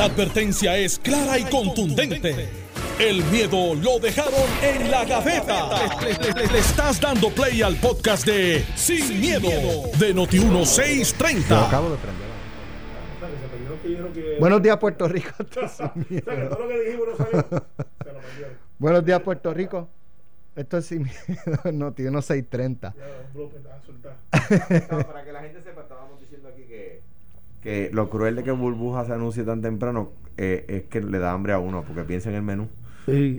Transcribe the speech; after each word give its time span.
La 0.00 0.06
advertencia 0.06 0.78
es 0.78 0.98
clara 0.98 1.38
y 1.38 1.44
contundente. 1.44 2.48
El 2.98 3.22
miedo 3.24 3.74
lo 3.74 3.98
dejaron 3.98 4.32
en 4.62 4.90
la 4.90 5.04
gaveta. 5.04 5.68
Le, 6.00 6.14
le- 6.14 6.32
le- 6.40 6.46
le 6.54 6.58
estás 6.58 6.98
dando 6.98 7.28
play 7.28 7.60
al 7.60 7.76
podcast 7.76 8.24
de 8.24 8.64
Sin, 8.76 9.20
miedo, 9.20 9.50
de 9.98 10.14
Noti1630. 10.14 11.48
Yo 11.50 11.56
acabo 11.58 11.90
de 11.90 11.98
prender. 11.98 12.30
Buenos 14.40 14.62
días, 14.62 14.78
Puerto 14.78 15.06
Rico. 15.06 15.32
Buenos 18.78 19.04
días, 19.04 19.20
Puerto 19.20 19.52
Rico. 19.52 19.86
Esto 20.56 20.78
es 20.78 20.86
sin 20.86 21.02
miedo. 21.02 21.60
No, 21.74 21.92
tío, 21.92 22.10
no 22.10 22.22
630. 22.22 22.94
No, 24.90 25.06
para 25.06 25.24
que 25.24 25.32
la 25.32 25.40
gente 25.42 25.60
sepa, 25.60 25.82
estábamos 25.82 26.18
diciendo 26.18 26.48
aquí 26.48 26.62
que, 26.62 27.02
que 27.62 27.90
lo 27.92 28.08
cruel 28.10 28.36
de 28.36 28.42
que 28.42 28.50
Burbuja 28.52 29.04
se 29.04 29.12
anuncie 29.12 29.42
tan 29.44 29.60
temprano 29.60 30.12
eh, 30.36 30.64
es 30.68 30.82
que 30.84 31.00
le 31.00 31.18
da 31.18 31.32
hambre 31.32 31.52
a 31.52 31.58
uno, 31.58 31.82
porque 31.86 32.02
piensa 32.04 32.30
en 32.30 32.36
el 32.36 32.42
menú. 32.42 32.68
Y 33.06 33.10
Sí, 33.10 33.38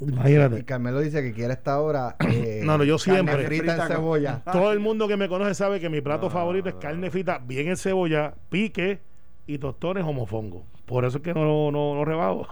Y 0.00 0.04
imagínate. 0.10 0.64
Carmelo 0.64 1.00
dice 1.00 1.22
que 1.22 1.32
quiere 1.32 1.52
esta 1.54 1.80
hora. 1.80 2.16
eh, 2.20 2.62
No, 2.64 2.78
no, 2.78 2.84
yo 2.84 2.96
carne 2.98 3.14
siempre. 3.14 3.46
frita 3.46 3.54
en 3.54 3.68
Frita 3.70 3.76
con- 3.88 3.96
cebolla. 3.96 4.42
Todo 4.52 4.72
el 4.72 4.80
mundo 4.80 5.06
que 5.08 5.16
me 5.16 5.28
conoce 5.28 5.54
sabe 5.54 5.80
que 5.80 5.88
mi 5.88 6.00
plato 6.00 6.26
No, 6.26 6.30
favorito 6.30 6.68
es 6.68 6.74
no. 6.76 6.80
carne 6.80 7.10
frita, 7.10 7.38
bien 7.38 7.68
en 7.68 7.76
cebolla, 7.76 8.34
pique 8.50 9.00
y 9.46 9.58
tostones 9.58 10.04
o 10.04 10.12
mofongo. 10.12 10.64
Por 10.86 11.04
eso 11.04 11.18
es 11.18 11.22
que 11.24 11.34
no, 11.34 11.70
no, 11.70 11.94
no 11.94 12.04
rebajo. 12.04 12.46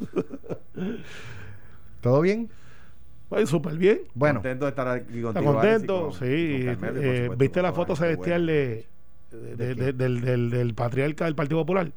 ¿Todo 2.00 2.20
bien? 2.22 2.48
Ay, 3.30 3.46
súper 3.46 3.74
bien. 3.74 4.00
Bueno, 4.14 4.40
contento 4.40 4.64
de 4.64 4.70
estar 4.70 4.88
aquí 4.88 5.22
contigo. 5.22 5.28
Está 5.28 5.38
Alex, 5.40 5.84
y 5.84 5.86
contento, 5.86 6.02
con- 6.02 6.12
sí. 6.14 6.62
con 6.66 6.74
Carmelo 6.76 7.00
y, 7.02 7.04
Eh, 7.04 7.16
supuesto, 7.22 7.36
¿Viste 7.36 7.62
la 7.62 7.72
foto 7.72 7.96
celestial 7.96 8.46
de, 8.46 8.86
de- 9.30 9.74
de- 9.74 9.92
del, 9.92 10.20
del, 10.20 10.50
del 10.50 10.74
patriarca 10.74 11.24
del 11.26 11.34
Partido 11.34 11.60
Popular? 11.60 11.90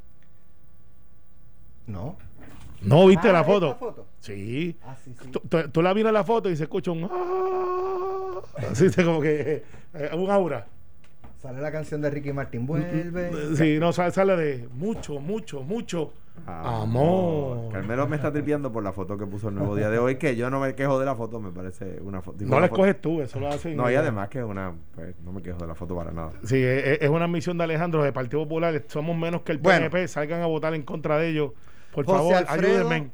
no. 1.88 2.16
¿No 2.82 3.08
viste 3.08 3.30
Ah, 3.30 3.32
la 3.34 3.40
¿esta 3.40 3.52
foto? 3.54 3.76
foto? 3.76 4.06
Sí. 4.20 4.76
Ah, 4.84 4.94
sí, 5.02 5.16
sí. 5.22 5.30
Tú, 5.32 5.40
tú- 5.48 5.70
tú 5.70 5.82
la 5.82 5.94
miras 5.94 6.12
la 6.12 6.26
foto 6.26 6.50
y 6.50 6.56
se 6.58 6.64
escucha 6.64 6.92
un... 6.92 7.06
ah, 7.10 8.42
así 8.72 8.90
de 8.90 9.06
como 9.06 9.22
que... 9.22 9.64
eh, 9.94 10.10
un 10.14 10.30
aura. 10.30 10.68
Sale 11.42 11.62
la 11.62 11.72
canción 11.72 12.02
de 12.02 12.10
Ricky 12.10 12.34
Martin. 12.34 12.66
Vuelve. 12.66 13.56
Sí, 13.56 13.78
no, 13.80 13.94
sale, 13.94 14.12
sale 14.12 14.36
de 14.36 14.68
mucho, 14.74 15.20
mucho, 15.22 15.62
mucho 15.64 16.12
Ah, 16.46 16.82
amor. 16.82 17.72
Carmelo 17.72 18.08
me 18.08 18.16
está 18.18 18.32
tripeando 18.32 18.72
por 18.72 18.84
la 18.84 18.92
foto 18.92 19.18
que 19.18 19.26
puso 19.26 19.50
el 19.50 19.56
nuevo 19.56 19.76
día 19.76 19.90
de 19.90 19.98
hoy, 20.00 20.16
que 20.18 20.36
yo 20.36 20.50
no 20.50 20.60
me 20.60 20.76
quejo 20.76 21.00
de 21.00 21.06
la 21.06 21.16
foto, 21.16 21.40
me 21.40 21.52
parece 21.52 22.00
una 22.02 22.22
foto. 22.22 22.44
No 22.46 22.60
la 22.60 22.66
escoges 22.66 23.00
tú, 23.00 23.22
eso 23.22 23.40
lo 23.40 23.48
hacen. 23.48 23.78
No, 23.78 23.90
y 23.90 23.96
además 23.96 24.30
que 24.30 24.40
es 24.40 24.46
una. 24.46 24.74
Pues, 24.96 25.16
no 25.24 25.32
me 25.32 25.42
quejo 25.42 25.60
de 25.60 25.68
la 25.68 25.76
foto 25.76 25.96
para 25.96 26.12
nada. 26.12 26.32
Sí, 26.44 26.58
es, 26.62 27.02
es 27.02 27.10
una 27.10 27.28
misión 27.28 27.58
de 27.58 27.64
Alejandro 27.64 28.04
del 28.04 28.12
Partido 28.14 28.44
Popular. 28.44 28.84
Somos 28.88 29.16
menos 29.18 29.44
que 29.44 29.54
el 29.54 29.60
Bueno. 29.60 29.90
PNP. 29.90 30.08
Salgan 30.10 30.42
a 30.42 30.48
votar 30.48 30.74
en 30.74 30.82
contra 30.84 31.18
de 31.18 31.30
ellos. 31.30 31.52
Por 31.94 32.06
José 32.06 32.18
favor, 32.18 32.36
Alfredo. 32.36 32.80
ayúdenme. 32.90 33.12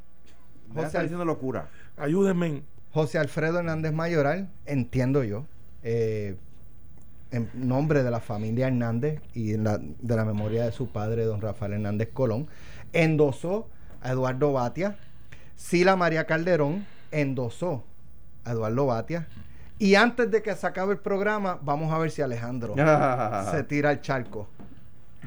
José, 0.74 0.96
Al- 0.98 1.04
diciendo 1.04 1.24
locura. 1.24 1.68
Ayúdenme. 1.96 2.62
José 2.92 3.18
Alfredo 3.18 3.58
Hernández 3.58 3.92
Mayoral, 3.92 4.50
entiendo 4.66 5.22
yo, 5.22 5.44
eh, 5.84 6.36
en 7.30 7.48
nombre 7.54 8.02
de 8.02 8.10
la 8.10 8.18
familia 8.18 8.66
Hernández 8.66 9.20
y 9.34 9.52
en 9.54 9.62
la- 9.62 9.78
de 9.78 10.16
la 10.16 10.24
memoria 10.24 10.64
de 10.64 10.72
su 10.72 10.88
padre, 10.90 11.24
don 11.24 11.40
Rafael 11.40 11.74
Hernández 11.74 12.08
Colón, 12.12 12.48
endosó 12.92 13.68
a 14.02 14.12
Eduardo 14.12 14.52
Batia. 14.52 14.96
Sila 15.56 15.96
María 15.96 16.24
Calderón 16.26 16.86
endosó 17.10 17.84
a 18.44 18.52
Eduardo 18.52 18.86
Batia. 18.86 19.28
Y 19.78 19.94
antes 19.94 20.30
de 20.30 20.42
que 20.42 20.54
se 20.54 20.66
acabe 20.66 20.92
el 20.92 20.98
programa, 20.98 21.58
vamos 21.62 21.92
a 21.92 21.98
ver 21.98 22.10
si 22.10 22.20
Alejandro 22.22 22.74
se 23.50 23.64
tira 23.64 23.90
al 23.90 24.00
charco. 24.02 24.48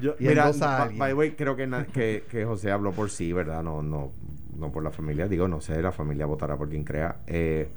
Yo, 0.00 0.14
Y 0.18 0.26
mira, 0.26 0.46
a 0.48 0.88
by- 0.96 1.12
way, 1.14 1.30
creo 1.32 1.54
que, 1.56 1.68
que, 1.92 2.24
que 2.28 2.44
José 2.44 2.70
habló 2.70 2.92
por 2.92 3.10
sí, 3.10 3.32
¿verdad? 3.32 3.62
No, 3.62 3.82
no, 3.82 4.10
no 4.56 4.70
por 4.72 4.82
la 4.82 4.90
familia. 4.90 5.28
Digo, 5.28 5.46
no 5.48 5.60
sé, 5.60 5.80
la 5.82 5.92
familia 5.92 6.26
votará 6.26 6.56
por 6.56 6.68
quien 6.68 6.84
crea. 6.84 7.16
Eh, 7.26 7.68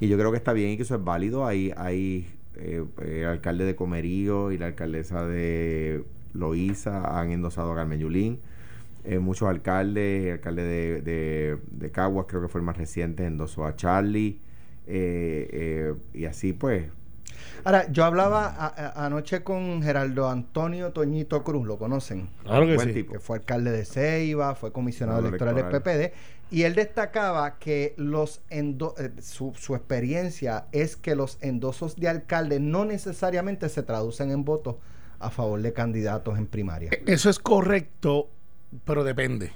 y 0.00 0.08
yo 0.08 0.16
creo 0.16 0.30
que 0.30 0.36
está 0.36 0.52
bien 0.52 0.70
y 0.70 0.76
que 0.76 0.82
eso 0.84 0.94
es 0.96 1.02
válido. 1.04 1.46
Hay, 1.46 1.72
hay 1.76 2.32
eh, 2.56 2.84
el 3.02 3.26
alcalde 3.26 3.64
de 3.64 3.74
Comerío 3.74 4.52
y 4.52 4.58
la 4.58 4.66
alcaldesa 4.66 5.24
de 5.26 6.04
Loíza 6.34 7.18
han 7.20 7.30
endosado 7.32 7.72
a 7.72 7.76
Carmen 7.76 7.98
Yulín. 8.00 8.40
Eh, 9.06 9.18
muchos 9.20 9.48
alcaldes, 9.48 10.26
el 10.26 10.32
alcalde 10.32 10.62
de, 10.64 11.00
de, 11.02 11.58
de 11.70 11.90
Caguas, 11.92 12.26
creo 12.28 12.42
que 12.42 12.48
fue 12.48 12.60
el 12.60 12.64
más 12.64 12.76
reciente, 12.76 13.24
endosó 13.24 13.64
a 13.64 13.76
Charlie. 13.76 14.40
eh, 14.88 15.48
eh, 15.52 15.94
y 16.14 16.24
así 16.26 16.52
pues, 16.52 16.84
Ahora, 17.64 17.90
yo 17.90 18.04
hablaba 18.04 18.46
a- 18.46 18.66
a- 18.66 19.06
anoche 19.06 19.42
con 19.42 19.82
Geraldo 19.82 20.28
Antonio 20.30 20.92
Toñito 20.92 21.42
Cruz, 21.42 21.66
¿lo 21.66 21.78
conocen? 21.78 22.28
Claro 22.44 22.66
que 22.66 22.76
Buen 22.76 22.88
sí. 22.88 22.94
tipo. 22.94 23.12
que 23.14 23.18
fue 23.20 23.38
alcalde 23.38 23.72
de 23.72 23.84
Ceiba, 23.84 24.54
fue 24.54 24.72
comisionado 24.72 25.20
No, 25.20 25.28
electoral 25.28 25.54
del. 25.56 25.64
PPD, 25.66 26.12
y 26.50 26.62
él 26.62 26.74
destacaba 26.76 27.58
que 27.58 27.94
los 27.96 28.40
endo- 28.50 28.94
eh, 28.98 29.10
su, 29.20 29.52
su 29.56 29.74
experiencia 29.74 30.66
es 30.72 30.96
que 30.96 31.16
los 31.16 31.38
endosos 31.42 31.96
de 31.96 32.08
alcalde 32.08 32.60
no 32.60 32.84
necesariamente 32.84 33.68
se 33.68 33.82
traducen 33.82 34.30
en 34.30 34.44
votos 34.44 34.76
a 35.18 35.30
favor 35.30 35.60
de 35.60 35.72
candidatos 35.72 36.38
en 36.38 36.46
primaria. 36.46 36.90
Eso 37.06 37.28
es 37.30 37.38
correcto, 37.40 38.28
pero 38.84 39.04
depende. 39.04 39.52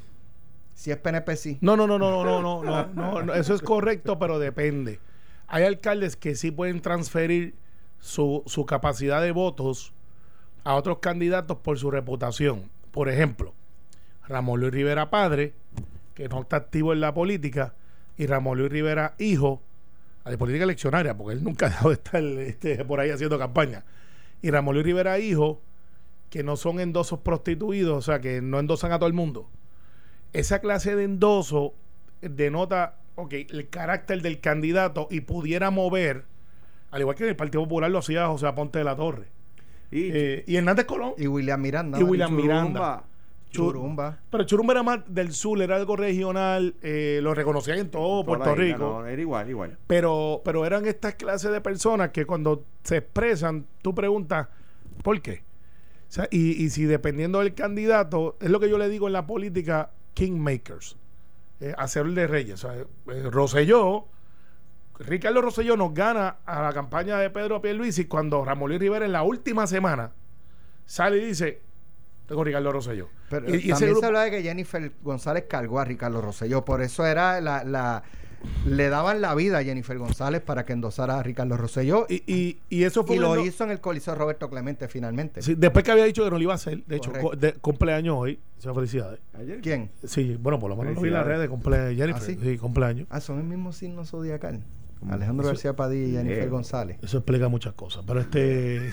Si 0.75 0.91
es 0.91 0.97
PNP, 0.97 1.37
sí. 1.37 1.59
No, 1.61 1.77
no, 1.77 1.87
no, 1.87 1.99
no, 1.99 2.25
no, 2.25 2.25
no, 2.25 2.63
no, 2.63 2.87
no, 2.95 3.23
no, 3.23 3.35
Eso 3.35 3.55
es 3.55 3.61
correcto, 3.61 4.19
pero 4.19 4.39
depende. 4.39 5.01
Hay 5.47 5.65
alcaldes 5.65 6.17
que 6.17 6.35
sí 6.35 6.51
pueden 6.51 6.81
transferir 6.81 7.55
su, 7.99 8.43
su 8.47 8.65
capacidad 8.67 9.21
de 9.21 9.33
votos 9.33 9.93
a 10.65 10.75
otros 10.75 10.99
candidatos 10.99 11.59
por 11.59 11.79
su 11.79 11.91
reputación. 11.91 12.71
Por 12.91 13.09
ejemplo, 13.09 13.55
Ramón 14.27 14.61
Luis 14.61 14.73
Rivera 14.73 15.11
padre, 15.11 15.55
que 16.15 16.29
no 16.29 16.41
está 16.43 16.57
activo 16.57 16.93
en 16.93 17.01
la 17.01 17.13
política, 17.13 17.75
y 18.17 18.27
Ramón 18.27 18.59
Luis 18.59 18.71
Rivera 18.71 19.15
hijo, 19.19 19.63
la 20.25 20.37
política 20.37 20.65
eleccionaria, 20.65 21.17
porque 21.17 21.35
él 21.35 21.45
nunca 21.45 21.67
ha 21.67 21.69
dejado 21.71 21.89
de 21.91 21.95
estar 21.95 22.23
este, 22.23 22.85
por 22.85 23.01
ahí 23.01 23.11
haciendo 23.11 23.39
campaña. 23.39 23.85
Y 24.43 24.51
Ramón 24.51 24.75
Luis 24.75 24.87
Rivera 24.87 25.19
hijo, 25.19 25.61
que 26.31 26.43
no 26.43 26.57
son 26.57 26.81
endosos 26.81 27.21
prostituidos, 27.21 27.99
o 27.99 28.03
sea, 28.03 28.21
que 28.21 28.41
no 28.41 28.59
endosan 28.59 28.93
a 28.93 28.99
todo 28.99 29.09
el 29.09 29.15
mundo 29.15 29.51
esa 30.33 30.61
clase 30.61 30.97
de 30.97 31.05
endoso 31.05 31.75
denota 32.21 32.97
ok, 33.17 33.33
el 33.51 33.69
carácter 33.69 34.23
del 34.23 34.41
candidato 34.41 35.09
y 35.11 35.21
pudiera 35.23 35.71
mover, 35.71 36.25
al 36.91 37.01
igual 37.01 37.17
que 37.17 37.25
en 37.25 37.31
el 37.31 37.37
Partido 37.37 37.65
Popular 37.65 37.91
lo 37.91 37.99
hacía 37.99 38.27
José 38.27 38.47
Aponte 38.47 38.79
de 38.79 38.85
la 38.85 38.97
Torre. 38.97 39.29
y, 39.91 40.11
Eh, 40.13 40.45
y 40.47 40.57
Hernández 40.57 40.87
Colón. 40.87 41.15
Y 41.19 41.27
William 41.27 41.61
Miranda. 41.61 41.99
Y 41.99 42.03
William 42.03 42.31
Churumba. 42.31 42.43
Miranda. 42.43 43.05
Churumba. 43.51 44.19
Pero 44.31 44.45
Churumba 44.45 44.75
era 44.75 44.83
más 44.85 45.01
del 45.09 45.33
sur, 45.33 45.61
era 45.61 45.75
algo 45.75 45.97
regional, 45.97 46.77
eh, 46.83 47.19
lo 47.21 47.35
reconocían 47.35 47.79
en 47.79 47.91
todo 47.91 48.25
Puerto 48.25 48.55
Rico. 48.55 48.79
no, 48.79 49.07
era 49.07 49.21
igual, 49.21 49.51
igual. 49.51 49.77
Pero, 49.89 50.41
pero 50.45 50.65
eran 50.65 50.87
estas 50.87 51.17
clases 51.17 51.51
de 51.51 51.61
personas 51.61 52.11
que 52.11 52.25
cuando 52.25 52.65
se 52.85 52.99
expresan, 52.99 53.67
tú 53.83 53.93
preguntas, 53.93 54.47
¿por 55.03 55.21
qué? 55.21 55.43
Sea, 56.11 56.29
y, 56.31 56.63
y 56.63 56.69
si 56.71 56.85
dependiendo 56.85 57.39
del 57.39 57.55
candidato, 57.55 58.37
es 58.41 58.51
lo 58.51 58.61
que 58.61 58.69
yo 58.69 58.77
le 58.79 58.89
digo 58.89 59.07
en 59.07 59.13
la 59.15 59.27
política, 59.27 59.91
kingmakers, 60.15 60.97
eh, 61.61 61.75
hacer 61.79 62.05
de 62.09 62.27
reyes. 62.27 62.63
O 62.65 62.69
sea, 62.69 62.75
eh, 62.81 62.87
Rosselló, 63.31 64.07
Ricardo 64.99 65.41
Rosselló 65.41 65.77
nos 65.77 65.95
gana 65.95 66.37
a 66.45 66.63
la 66.63 66.73
campaña 66.73 67.17
de 67.19 67.31
Pedro 67.31 67.63
Pierluisi 67.63 68.05
cuando 68.05 68.45
Ramón 68.45 68.69
Luis 68.69 68.81
Rivera 68.81 69.07
en 69.07 69.13
la 69.13 69.23
última 69.23 69.67
semana 69.67 70.13
sale 70.85 71.19
y 71.19 71.25
dice, 71.27 71.63
tengo 72.27 72.45
Ricardo 72.45 72.73
Rosselló. 72.73 73.09
Pero 73.31 73.47
Y- 73.55 73.69
también 73.69 73.91
grupo- 73.93 74.01
se 74.01 74.07
habla 74.07 74.23
de 74.23 74.31
que 74.33 74.43
Jennifer 74.43 74.93
González 75.03 75.45
cargó 75.49 75.79
a 75.81 75.85
Ricardo 75.85 76.21
Rosselló. 76.21 76.65
Por 76.65 76.83
eso 76.83 77.07
era 77.07 77.41
la, 77.41 77.65
la- 77.65 78.03
le 78.67 78.89
daban 78.89 79.21
la 79.21 79.35
vida 79.35 79.59
a 79.59 79.65
Jennifer 79.65 79.97
González 79.99 80.41
para 80.41 80.65
que 80.65 80.73
endosara 80.73 81.19
a 81.19 81.23
Ricardo 81.23 81.57
Rosselló. 81.57 82.07
Y, 82.09 82.23
Y, 82.27 82.59
y, 82.71 82.85
eso 82.85 83.05
fue 83.05 83.17
y 83.17 83.19
un 83.19 83.25
lo 83.25 83.45
hizo 83.45 83.65
en 83.65 83.71
el 83.71 83.81
Coliseo 83.81 84.15
Roberto 84.15 84.49
Clemente 84.49 84.89
finalmente. 84.89 85.43
Sí, 85.43 85.55
después 85.57 85.85
que 85.85 85.91
había 85.93 86.05
dicho 86.05 86.25
que 86.25 86.31
no 86.31 86.37
lo 86.37 86.43
iba 86.43 86.53
a 86.53 86.57
hacer, 86.57 86.85
de 86.85 86.97
hecho, 86.97 87.13
co- 87.13 87.37
de- 87.37 87.53
cumpleaños 87.55 88.17
hoy, 88.19 88.39
muchas 88.57 88.75
felicidades. 88.75 89.21
Ayer. 89.35 89.61
¿Quién? 89.61 89.91
Sí, 90.05 90.37
bueno, 90.41 90.59
por 90.59 90.71
lo 90.71 90.77
menos 90.77 90.95
lo 90.95 91.01
vi 91.01 91.09
en 91.09 91.15
las 91.15 91.27
redes, 91.27 91.49
cumple 91.49 91.95
Jennifer. 91.95 92.15
¿Ah, 92.23 92.25
sí? 92.25 92.39
sí? 92.43 92.59
cumpleaños. 92.59 93.07
Ah, 93.11 93.21
son 93.21 93.39
el 93.39 93.45
mismo 93.45 93.73
signo 93.73 94.05
zodiacal. 94.05 94.61
Alejandro 95.09 95.45
Eso- 95.45 95.53
García 95.53 95.75
Padilla 95.77 96.21
y 96.21 96.25
Jennifer. 96.25 96.51
González. 96.51 96.99
Eso 97.03 97.19
explica 97.19 97.49
muchas 97.49 97.73
cosas. 97.73 98.05
Pero 98.07 98.21
este. 98.21 98.91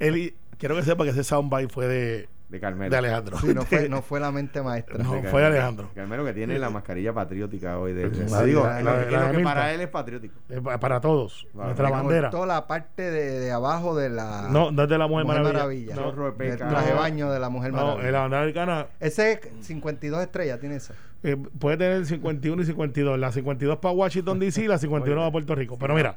él, 0.00 0.34
quiero 0.58 0.76
que 0.76 0.82
sepa 0.82 1.04
que 1.04 1.10
ese 1.10 1.24
soundbite 1.24 1.68
fue 1.68 1.86
de, 1.88 2.28
De 2.48 2.60
Carmelo. 2.60 2.90
de 2.90 2.96
Alejandro. 2.96 3.38
Sí, 3.38 3.48
no 3.52 3.62
fue, 3.62 3.88
no 3.88 4.02
fue 4.02 4.20
la 4.20 4.30
mente 4.30 4.62
maestra. 4.62 5.02
No, 5.02 5.14
De 5.14 5.22
fue. 5.24 5.44
Alejandro. 5.44 5.90
Carmelo 5.96 6.24
que 6.24 6.32
tiene 6.32 6.56
la 6.60 6.70
mascarilla 6.70 7.12
patriótica 7.12 7.76
hoy. 7.78 7.92
De, 7.92 8.08
digo, 8.08 8.64
la- 8.64 8.80
lo 8.82 8.96
la- 8.96 9.04
que- 9.32 9.38
la 9.40 9.42
para 9.42 9.72
él 9.74 9.80
es 9.80 9.88
patriótico. 9.88 10.38
Eh, 10.48 10.60
pa- 10.60 10.78
para 10.78 11.00
todos. 11.00 11.46
Vale. 11.54 11.70
nuestra 11.70 11.90
bandera. 11.90 12.30
cortó 12.30 12.46
la 12.46 12.66
parte 12.68 13.02
de, 13.10 13.50
abajo 13.50 13.96
de 13.96 14.10
la 14.10 14.46
No, 14.50 14.70
no 14.70 14.84
es 14.84 14.88
de 14.88 14.96
la 14.96 15.08
Mujer, 15.08 15.26
Mujer 15.26 15.42
Maravilla. 15.42 15.94
Maravilla. 15.96 16.16
No, 16.16 16.22
del 16.24 16.34
peca. 16.34 16.68
traje 16.68 16.90
No. 16.94 17.00
baño 17.00 17.30
de 17.32 17.40
la 17.40 17.48
Mujer 17.48 17.72
no, 17.72 17.78
Maravilla. 17.78 18.06
en 18.06 18.12
la 18.12 18.20
bandera 18.20 18.40
americana 18.42 18.86
Ese 19.00 19.32
es 19.32 19.40
52 19.66 20.22
estrellas, 20.22 20.60
tiene 20.60 20.76
esa. 20.76 20.94
eh, 21.24 21.36
puede 21.58 21.78
tener 21.78 22.06
51 22.06 22.62
y 22.62 22.64
52. 22.66 23.18
La 23.18 23.32
52 23.32 23.78
para 23.78 23.92
Washington 23.92 24.38
DC 24.38 24.62
y 24.62 24.68
la 24.68 24.78
51 24.78 25.20
para 25.20 25.32
Puerto 25.32 25.54
Rico. 25.56 25.76
Pero 25.78 25.94
mira, 25.96 26.16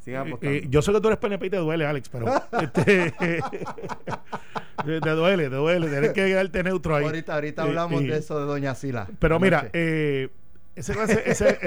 Sigan 0.00 0.26
Eh, 0.26 0.30
apostando. 0.30 0.56
eh, 0.56 0.66
yo 0.70 0.82
sé 0.82 0.92
que 0.92 1.00
tú 1.00 1.08
eres 1.08 1.18
PNP 1.18 1.46
y 1.46 1.50
te 1.50 1.56
duele, 1.58 1.84
Alex, 1.86 2.08
pero 2.08 2.26
este, 2.62 3.12
te 4.84 5.10
duele, 5.10 5.44
te 5.50 5.54
duele, 5.56 5.88
tienes 5.88 6.10
que 6.12 6.26
quedarte 6.26 6.62
neutro 6.62 6.96
ahí. 6.96 7.04
Ahorita, 7.04 7.34
ahorita 7.34 7.62
Eh, 7.64 7.68
hablamos 7.68 8.02
eh, 8.02 8.06
de 8.06 8.16
eso 8.18 8.38
de 8.40 8.46
Doña 8.46 8.74
Sila. 8.74 9.06
Pero 9.18 9.38
mira, 9.38 9.68
eh, 9.72 10.28
ese, 10.74 10.94
ese, 11.26 11.58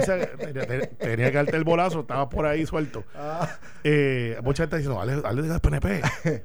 tenía, 1.00 1.30
que 1.32 1.38
darte 1.38 1.56
el 1.56 1.64
bolazo, 1.64 2.02
estabas 2.02 2.28
por 2.28 2.46
ahí 2.46 2.66
suelto. 2.66 3.04
Ah, 3.16 3.48
Eh, 3.84 4.38
mucha 4.44 4.64
gente 4.64 4.78
diciendo, 4.78 5.00
Ale, 5.00 5.22
Ale 5.24 5.42
del 5.44 5.60
PNP. 5.60 6.02
Eh, 6.26 6.44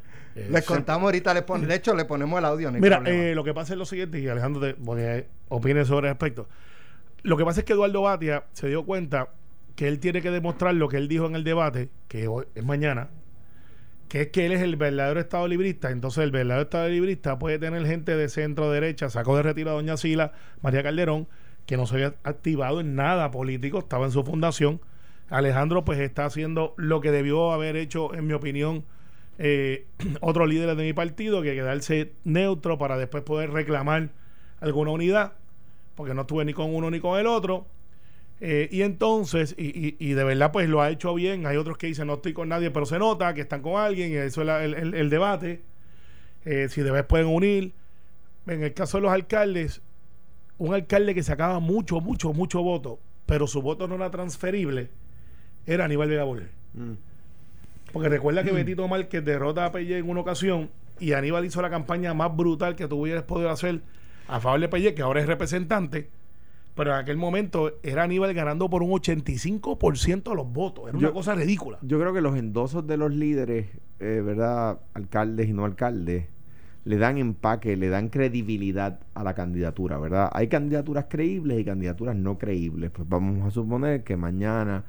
les 0.51 0.65
contamos 0.65 1.05
ahorita, 1.07 1.33
le 1.35 1.43
pon- 1.43 1.67
de 1.67 1.75
hecho 1.75 1.95
le 1.95 2.05
ponemos 2.05 2.39
el 2.39 2.45
audio. 2.45 2.71
no 2.71 2.79
Mira, 2.79 3.03
eh, 3.07 3.35
lo 3.35 3.43
que 3.45 3.55
pasa 3.55 3.73
es 3.73 3.79
lo 3.79 3.87
siguiente, 3.87 4.21
y 4.21 4.29
Alejandro 4.29 4.61
te 4.61 4.75
porque 4.75 5.27
opine 5.49 5.85
sobre 5.85 6.09
el 6.09 6.13
aspecto. 6.13 6.49
Lo 7.23 7.37
que 7.37 7.45
pasa 7.45 7.61
es 7.61 7.65
que 7.67 7.73
Eduardo 7.73 8.03
Batia 8.03 8.45
se 8.53 8.69
dio 8.69 8.85
cuenta 8.85 9.31
que 9.79 9.87
él 9.87 10.01
tiene 10.01 10.23
que 10.23 10.33
demostrar 10.33 10.75
lo 10.75 10.89
que 10.89 10.97
él 10.97 11.07
dijo 11.07 11.27
en 11.27 11.37
el 11.37 11.45
debate, 11.45 11.89
que 12.09 12.27
hoy- 12.27 12.47
es 12.57 12.65
mañana, 12.65 13.11
que 14.09 14.23
es 14.23 14.27
que 14.31 14.45
él 14.45 14.51
es 14.51 14.61
el 14.61 14.75
verdadero 14.75 15.21
Estado 15.21 15.47
librista. 15.47 15.93
Entonces, 15.93 16.25
el 16.25 16.33
verdadero 16.33 16.63
Estado 16.63 16.89
librista 16.89 17.39
puede 17.39 17.61
tener 17.61 17.87
gente 17.87 18.17
de 18.17 18.29
centro 18.29 18.73
derecha, 18.73 19.09
sacó 19.09 19.37
de 19.37 19.45
retiro 19.45 19.71
a 19.71 19.75
Doña 19.75 19.97
Sila, 19.97 20.33
María 20.63 20.83
Calderón, 20.83 21.29
que 21.65 21.77
no 21.77 21.87
se 21.87 21.95
había 21.95 22.15
activado 22.25 22.81
en 22.81 22.97
nada 22.97 23.31
político, 23.31 23.79
estaba 23.79 24.07
en 24.07 24.11
su 24.11 24.25
fundación. 24.25 24.81
Alejandro, 25.31 25.85
pues 25.85 26.01
está 26.01 26.25
haciendo 26.25 26.75
lo 26.77 27.01
que 27.01 27.13
debió 27.13 27.53
haber 27.53 27.77
hecho, 27.77 28.13
en 28.15 28.27
mi 28.27 28.33
opinión, 28.33 28.85
eh, 29.39 29.87
líderes 30.49 30.77
de 30.77 30.83
mi 30.83 30.93
partido, 30.93 31.41
que 31.41 31.55
quedarse 31.55 32.15
neutro 32.25 32.79
para 32.79 32.99
después 32.99 33.23
poder 33.23 33.53
reclamar 33.53 34.09
alguna 34.61 34.91
unidad, 34.91 35.35
porque 35.95 36.15
no 36.15 36.23
estuve 36.23 36.45
ni 36.45 36.53
con 36.53 36.75
uno 36.75 36.91
ni 36.91 36.99
con 36.99 37.17
el 37.17 37.29
otro. 37.29 37.78
Eh, 38.41 38.69
y 38.71 38.83
entonces, 38.83 39.55
y, 39.59 39.67
y- 39.67 39.97
y 39.99 40.13
de 40.13 40.23
verdad, 40.25 40.53
pues 40.53 40.69
lo 40.69 40.81
ha 40.81 40.91
hecho 40.91 41.13
bien. 41.15 41.47
Hay 41.47 41.57
otros 41.57 41.77
que 41.77 41.89
dicen 41.89 42.07
no 42.07 42.15
estoy 42.15 42.33
con 42.33 42.49
nadie, 42.49 42.71
pero 42.71 42.87
se 42.87 42.99
nota 42.99 43.35
que 43.35 43.41
están 43.41 43.63
con 43.63 43.81
alguien, 43.81 44.13
y 44.13 44.15
eso 44.15 44.43
es 44.43 44.47
la- 44.47 44.65
el, 44.65 44.75
el- 44.75 44.95
el 44.95 45.11
debate. 45.11 45.61
Eh, 46.45 46.69
si 46.71 46.83
de 46.83 46.91
vez 46.91 47.05
pueden 47.05 47.27
unir. 47.27 47.73
En 48.47 48.63
el 48.63 48.73
caso 48.73 48.97
de 48.99 49.03
los 49.03 49.13
alcaldes, 49.13 49.83
un 50.57 50.73
alcalde 50.73 51.15
que 51.15 51.23
sacaba 51.23 51.59
mucho, 51.61 52.01
mucho, 52.01 52.33
mucho 52.33 52.63
voto, 52.63 52.99
pero 53.27 53.47
su 53.47 53.61
voto 53.61 53.87
no 53.87 53.97
era 53.97 54.11
transferible, 54.11 54.89
era 55.67 55.85
Aníbal 55.85 56.09
Vega 56.09 56.25
Borges. 56.25 56.49
Mm. 56.73 56.93
Porque 57.93 58.09
recuerda 58.09 58.45
que 58.45 58.53
Betito 58.53 58.87
Márquez 58.89 59.23
derrota 59.25 59.67
a 59.67 59.73
Pelle 59.73 59.99
en 59.99 60.09
una 60.09 60.21
ocasión 60.21 60.71
y 60.99 61.13
Aníbal 61.13 61.45
hizo 61.45 61.61
la 61.61 61.69
campaña 61.71 62.15
más 62.15 62.35
brutal 62.35 62.75
que 62.77 62.89
tú 62.89 63.03
hubieras 63.03 63.25
podido 63.25 63.51
hacer 63.51 63.81
a 64.29 64.41
favor 64.41 64.61
de 64.61 64.69
Pelle, 64.69 64.95
que 64.95 65.03
ahora 65.03 65.21
es 65.21 65.27
representante. 65.27 66.09
Pero 66.79 66.93
en 66.93 66.97
aquel 66.97 67.17
momento 67.17 67.73
era 67.83 68.05
Aníbal 68.05 68.33
ganando 68.33 68.71
por 68.71 68.83
un 68.83 68.91
85% 68.93 70.31
de 70.31 70.37
los 70.37 70.51
votos. 70.51 70.89
Era 70.89 70.97
una 70.97 71.13
cosa 71.13 71.35
ridícula. 71.35 71.79
Yo 71.83 71.99
creo 71.99 72.15
que 72.15 72.21
los 72.21 72.37
endosos 72.37 72.87
de 72.87 72.97
los 72.97 73.13
líderes, 73.13 73.67
eh, 73.99 74.23
¿verdad? 74.25 74.79
Alcaldes 74.95 75.49
y 75.49 75.53
no 75.53 75.65
alcaldes, 75.65 76.27
le 76.85 76.97
dan 76.97 77.19
empaque, 77.19 77.77
le 77.77 77.89
dan 77.89 78.09
credibilidad 78.09 79.01
a 79.15 79.25
la 79.25 79.35
candidatura, 79.35 79.99
¿verdad? 79.99 80.31
Hay 80.33 80.47
candidaturas 80.49 81.07
creíbles 81.09 81.59
y 81.61 81.65
candidaturas 81.65 82.15
no 82.17 82.39
creíbles. 82.39 82.91
Pues 82.93 83.09
vamos 83.09 83.45
a 83.47 83.51
suponer 83.51 84.05
que 84.05 84.17
mañana 84.17 84.85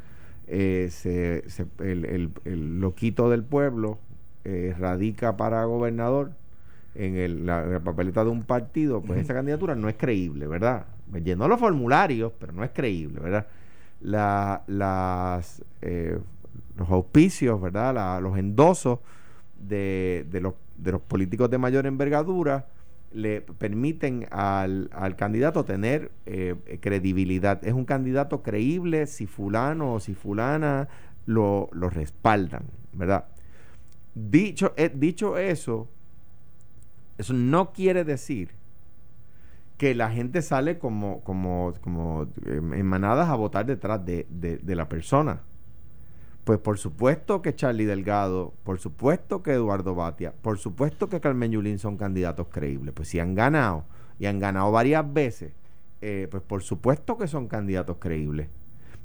eh, 0.48 0.88
se, 0.92 1.44
se- 1.50 1.66
el, 1.80 2.06
el- 2.06 2.30
el 2.46 2.80
loquito 2.80 3.30
del 3.30 3.44
pueblo 3.44 3.98
eh, 4.46 4.74
radica 4.80 5.36
para 5.38 5.64
gobernador 5.66 6.32
en 6.96 7.18
el- 7.18 7.46
la, 7.46 7.66
la 7.66 7.80
papeleta 7.80 8.24
de 8.24 8.30
un 8.30 8.44
partido, 8.44 9.02
pues 9.02 9.20
esa 9.20 9.34
candidatura 9.34 9.76
no 9.76 9.90
es 9.90 9.96
creíble, 9.96 10.48
¿verdad? 10.48 10.86
Llenó 11.14 11.48
los 11.48 11.60
formularios, 11.60 12.32
pero 12.40 12.54
no 12.54 12.64
es 12.64 12.72
creíble, 12.72 13.20
¿verdad? 13.20 13.48
Eh, 15.82 16.20
los 16.78 16.90
auspicios, 16.90 17.60
¿verdad? 17.62 18.22
Los 18.22 18.38
endosos 18.38 19.00
de, 19.60 20.26
de 20.30 20.40
los, 20.42 20.54
de 20.78 20.92
los 20.92 21.02
políticos 21.02 21.50
de 21.50 21.58
mayor 21.58 21.86
envergadura 21.86 22.68
le 23.12 23.42
permiten 23.42 24.28
al, 24.30 24.90
al 24.94 25.16
candidato 25.16 25.66
tener 25.66 26.12
eh, 26.26 26.80
credibilidad. 26.80 27.66
Es 27.66 27.74
un 27.74 27.86
candidato 27.86 28.44
creíble 28.44 29.08
si 29.08 29.26
fulano 29.26 29.96
o 29.96 30.00
si 30.00 30.14
fulana 30.14 30.88
lo, 31.26 31.70
lo 31.72 31.90
respaldan, 31.90 32.66
¿verdad? 32.94 33.26
Dicho, 34.14 34.74
eh, 34.78 34.92
dicho 34.94 35.38
eso, 35.38 35.88
eso 37.18 37.34
no 37.34 37.72
quiere 37.74 38.04
decir 38.04 38.59
que 39.80 39.96
la 39.96 40.12
gente 40.12 40.44
sale 40.44 40.78
como, 40.78 41.22
como, 41.24 41.74
como 41.82 42.28
eh, 42.46 42.58
en 42.58 42.86
manadas 42.86 43.30
a 43.30 43.36
votar 43.36 43.66
detrás 43.66 44.06
de, 44.06 44.28
de- 44.30 44.60
de 44.60 44.76
la 44.76 44.88
persona. 44.90 45.42
Pues 46.44 46.60
por 46.60 46.78
supuesto 46.80 47.42
que 47.42 47.56
Charlie 47.56 47.86
Delgado, 47.86 48.54
por 48.64 48.80
supuesto 48.80 49.42
que 49.44 49.54
Eduardo 49.54 49.96
Batia, 49.96 50.34
por 50.42 50.58
supuesto 50.60 51.10
que 51.10 51.22
Carmen 51.22 51.52
Yulín 51.52 51.80
son 51.80 51.98
candidatos 51.98 52.48
creíbles. 52.52 52.94
Pues 52.96 53.08
si 53.08 53.20
han 53.20 53.36
ganado 53.36 53.86
y 54.20 54.28
han 54.28 54.40
ganado 54.40 54.72
varias 54.72 55.12
veces, 55.14 55.54
eh, 56.02 56.28
pues 56.32 56.44
por 56.44 56.62
supuesto 56.64 57.18
que 57.18 57.28
son 57.28 57.48
candidatos 57.48 57.98
creíbles. 58.00 58.50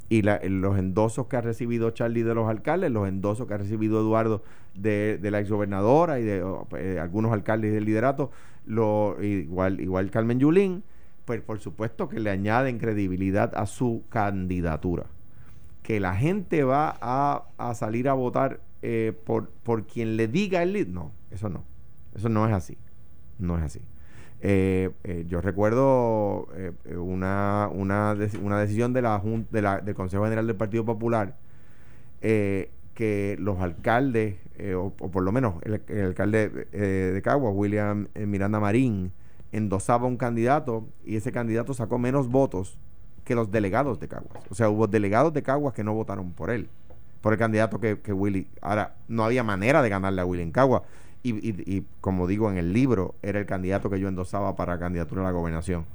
Y 0.09 0.23
la- 0.23 0.41
los 0.45 0.79
endosos 0.79 1.27
que 1.27 1.37
ha 1.37 1.41
recibido 1.41 1.91
Charlie 1.91 2.23
de 2.23 2.35
los 2.35 2.49
alcaldes, 2.49 2.91
los 2.91 3.09
endosos 3.09 3.47
que 3.47 3.55
ha 3.55 3.59
recibido 3.59 4.01
Eduardo 4.01 4.43
de, 4.75 5.19
de 5.19 5.31
la 5.31 5.41
exgobernadora 5.41 6.21
y 6.21 6.25
de 6.25 6.43
oh, 6.43 6.67
eh, 6.77 6.99
algunos 7.01 7.33
alcaldes 7.33 7.73
del 7.73 7.85
liderato, 7.85 8.31
lo, 8.67 9.17
igual, 9.23 9.81
igual 9.81 10.11
Carmen 10.11 10.39
Yulín, 10.41 10.83
pues 11.25 11.41
por 11.41 11.59
supuesto 11.59 12.09
que 12.09 12.21
le 12.21 12.31
añaden 12.31 12.79
credibilidad 12.79 13.53
a 13.57 13.67
su 13.67 14.03
candidatura. 14.11 15.07
Que 15.83 16.01
la 16.01 16.15
gente 16.17 16.65
va 16.65 16.97
a, 17.01 17.45
a 17.59 17.75
salir 17.75 18.09
a 18.09 18.15
votar 18.15 18.61
eh, 18.83 19.13
por, 19.25 19.49
por 19.51 19.87
quien 19.87 20.17
le 20.17 20.29
diga 20.29 20.63
el 20.63 20.73
lead, 20.75 20.87
no, 20.89 21.13
eso 21.31 21.49
no. 21.49 21.63
Eso 22.15 22.29
no 22.29 22.47
es 22.47 22.53
así. 22.55 22.77
No 23.39 23.57
es 23.59 23.65
así. 23.65 23.81
Eh, 24.47 24.91
eh, 25.05 25.25
yo 25.27 25.41
recuerdo 25.41 26.49
eh, 26.55 26.73
una, 26.97 27.71
una, 27.73 28.15
una 28.43 28.59
decisión 28.61 28.93
de 28.93 29.01
la, 29.01 29.19
jun- 29.19 29.47
de 29.51 29.63
la- 29.63 29.81
del 29.81 29.95
Consejo 29.95 30.25
General 30.25 30.47
del 30.47 30.55
Partido 30.57 30.85
Popular 30.85 31.35
eh, 32.21 32.71
que 32.93 33.37
los 33.41 33.59
alcaldes, 33.61 34.37
eh, 34.59 34.75
o, 34.75 34.91
por 34.91 35.23
lo 35.23 35.33
menos 35.33 35.55
el, 35.63 35.81
el 35.89 36.05
alcalde 36.09 36.51
de 36.73 37.23
Caguas, 37.23 37.55
William 37.57 38.09
Miranda 38.15 38.61
Marín, 38.61 39.13
endosaba 39.51 40.07
un 40.07 40.19
candidato 40.19 40.85
y 41.07 41.17
ese 41.17 41.33
candidato 41.33 41.73
sacó 41.73 41.99
menos 41.99 42.29
votos 42.29 42.79
que 43.25 43.35
los 43.35 43.51
delegados 43.51 43.99
de 43.99 44.09
Caguas. 44.09 44.45
O 44.51 44.55
sea, 44.55 44.69
hubo 44.69 44.87
delegados 44.87 45.33
de 45.33 45.43
Caguas 45.43 45.73
que 45.73 45.83
no 45.85 45.95
votaron 45.95 46.33
por 46.33 46.51
él, 46.51 46.69
por 47.23 47.33
el 47.33 47.39
candidato 47.39 47.81
que, 47.81 47.99
que 48.01 48.13
Willy. 48.13 48.47
Ahora, 48.61 48.95
no 49.09 49.25
había 49.25 49.43
manera 49.43 49.81
de 49.81 49.89
ganarle 49.89 50.21
a 50.21 50.27
Willy 50.27 50.43
en 50.43 50.53
Caguas. 50.53 50.83
Y, 51.25 51.33
y- 51.79 51.87
como 52.03 52.27
digo 52.29 52.51
en 52.51 52.59
el 52.59 52.73
libro, 52.75 53.17
era 53.23 53.41
el 53.41 53.47
candidato 53.47 53.91
que 53.91 53.99
yo 54.01 54.09
endosaba 54.09 54.57
para 54.57 54.79
candidatura 54.79 55.23
a 55.23 55.25
la 55.27 55.33
gobernación. 55.33 55.87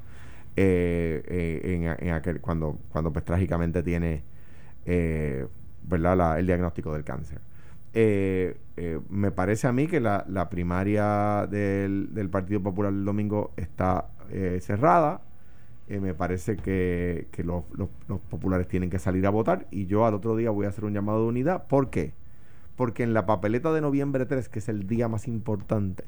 eh, 0.57 1.23
eh, 1.27 1.95
en, 1.99 2.07
en 2.09 2.13
aquel, 2.15 2.41
cuando, 2.41 2.77
cuando 2.91 3.13
pues 3.13 3.25
trágicamente 3.25 3.83
tiene 3.83 4.23
eh, 4.85 5.47
¿verdad? 5.83 6.17
La- 6.17 6.39
el 6.39 6.47
diagnóstico 6.47 6.93
del 6.93 7.03
cáncer. 7.05 7.39
Eh, 7.93 8.57
eh, 8.77 8.99
me 9.09 9.31
parece 9.31 9.67
a 9.67 9.73
mí 9.73 9.87
que 9.87 9.99
la, 10.01 10.25
la 10.29 10.49
primaria 10.49 11.47
del, 11.49 12.09
Partido 12.31 12.61
Popular 12.63 12.93
el 12.93 13.05
domingo 13.05 13.53
está 13.57 14.09
cerrada. 14.61 15.21
Me 15.89 16.13
parece 16.15 16.57
que, 16.57 17.27
que 17.31 17.43
los, 17.43 17.63
los- 17.73 17.89
los 18.09 18.19
populares 18.21 18.67
tienen 18.67 18.89
que 18.91 18.99
salir 18.99 19.25
a 19.27 19.31
votar 19.31 19.67
y 19.71 19.87
yo 19.87 20.05
al 20.05 20.13
otro 20.15 20.35
día 20.37 20.51
voy 20.51 20.65
a 20.67 20.69
hacer 20.69 20.85
un 20.85 20.93
llamado 20.93 21.23
de 21.23 21.29
unidad. 21.29 21.67
¿Por 21.67 21.89
qué? 21.91 22.13
Porque 22.79 23.03
en 23.03 23.13
la 23.13 23.25
papeleta 23.25 23.73
de 23.73 23.81
noviembre 23.81 24.25
3, 24.25 24.47
que 24.47 24.59
es 24.59 24.69
el 24.69 24.87
día 24.87 25.09
más 25.09 25.27
importante, 25.27 26.05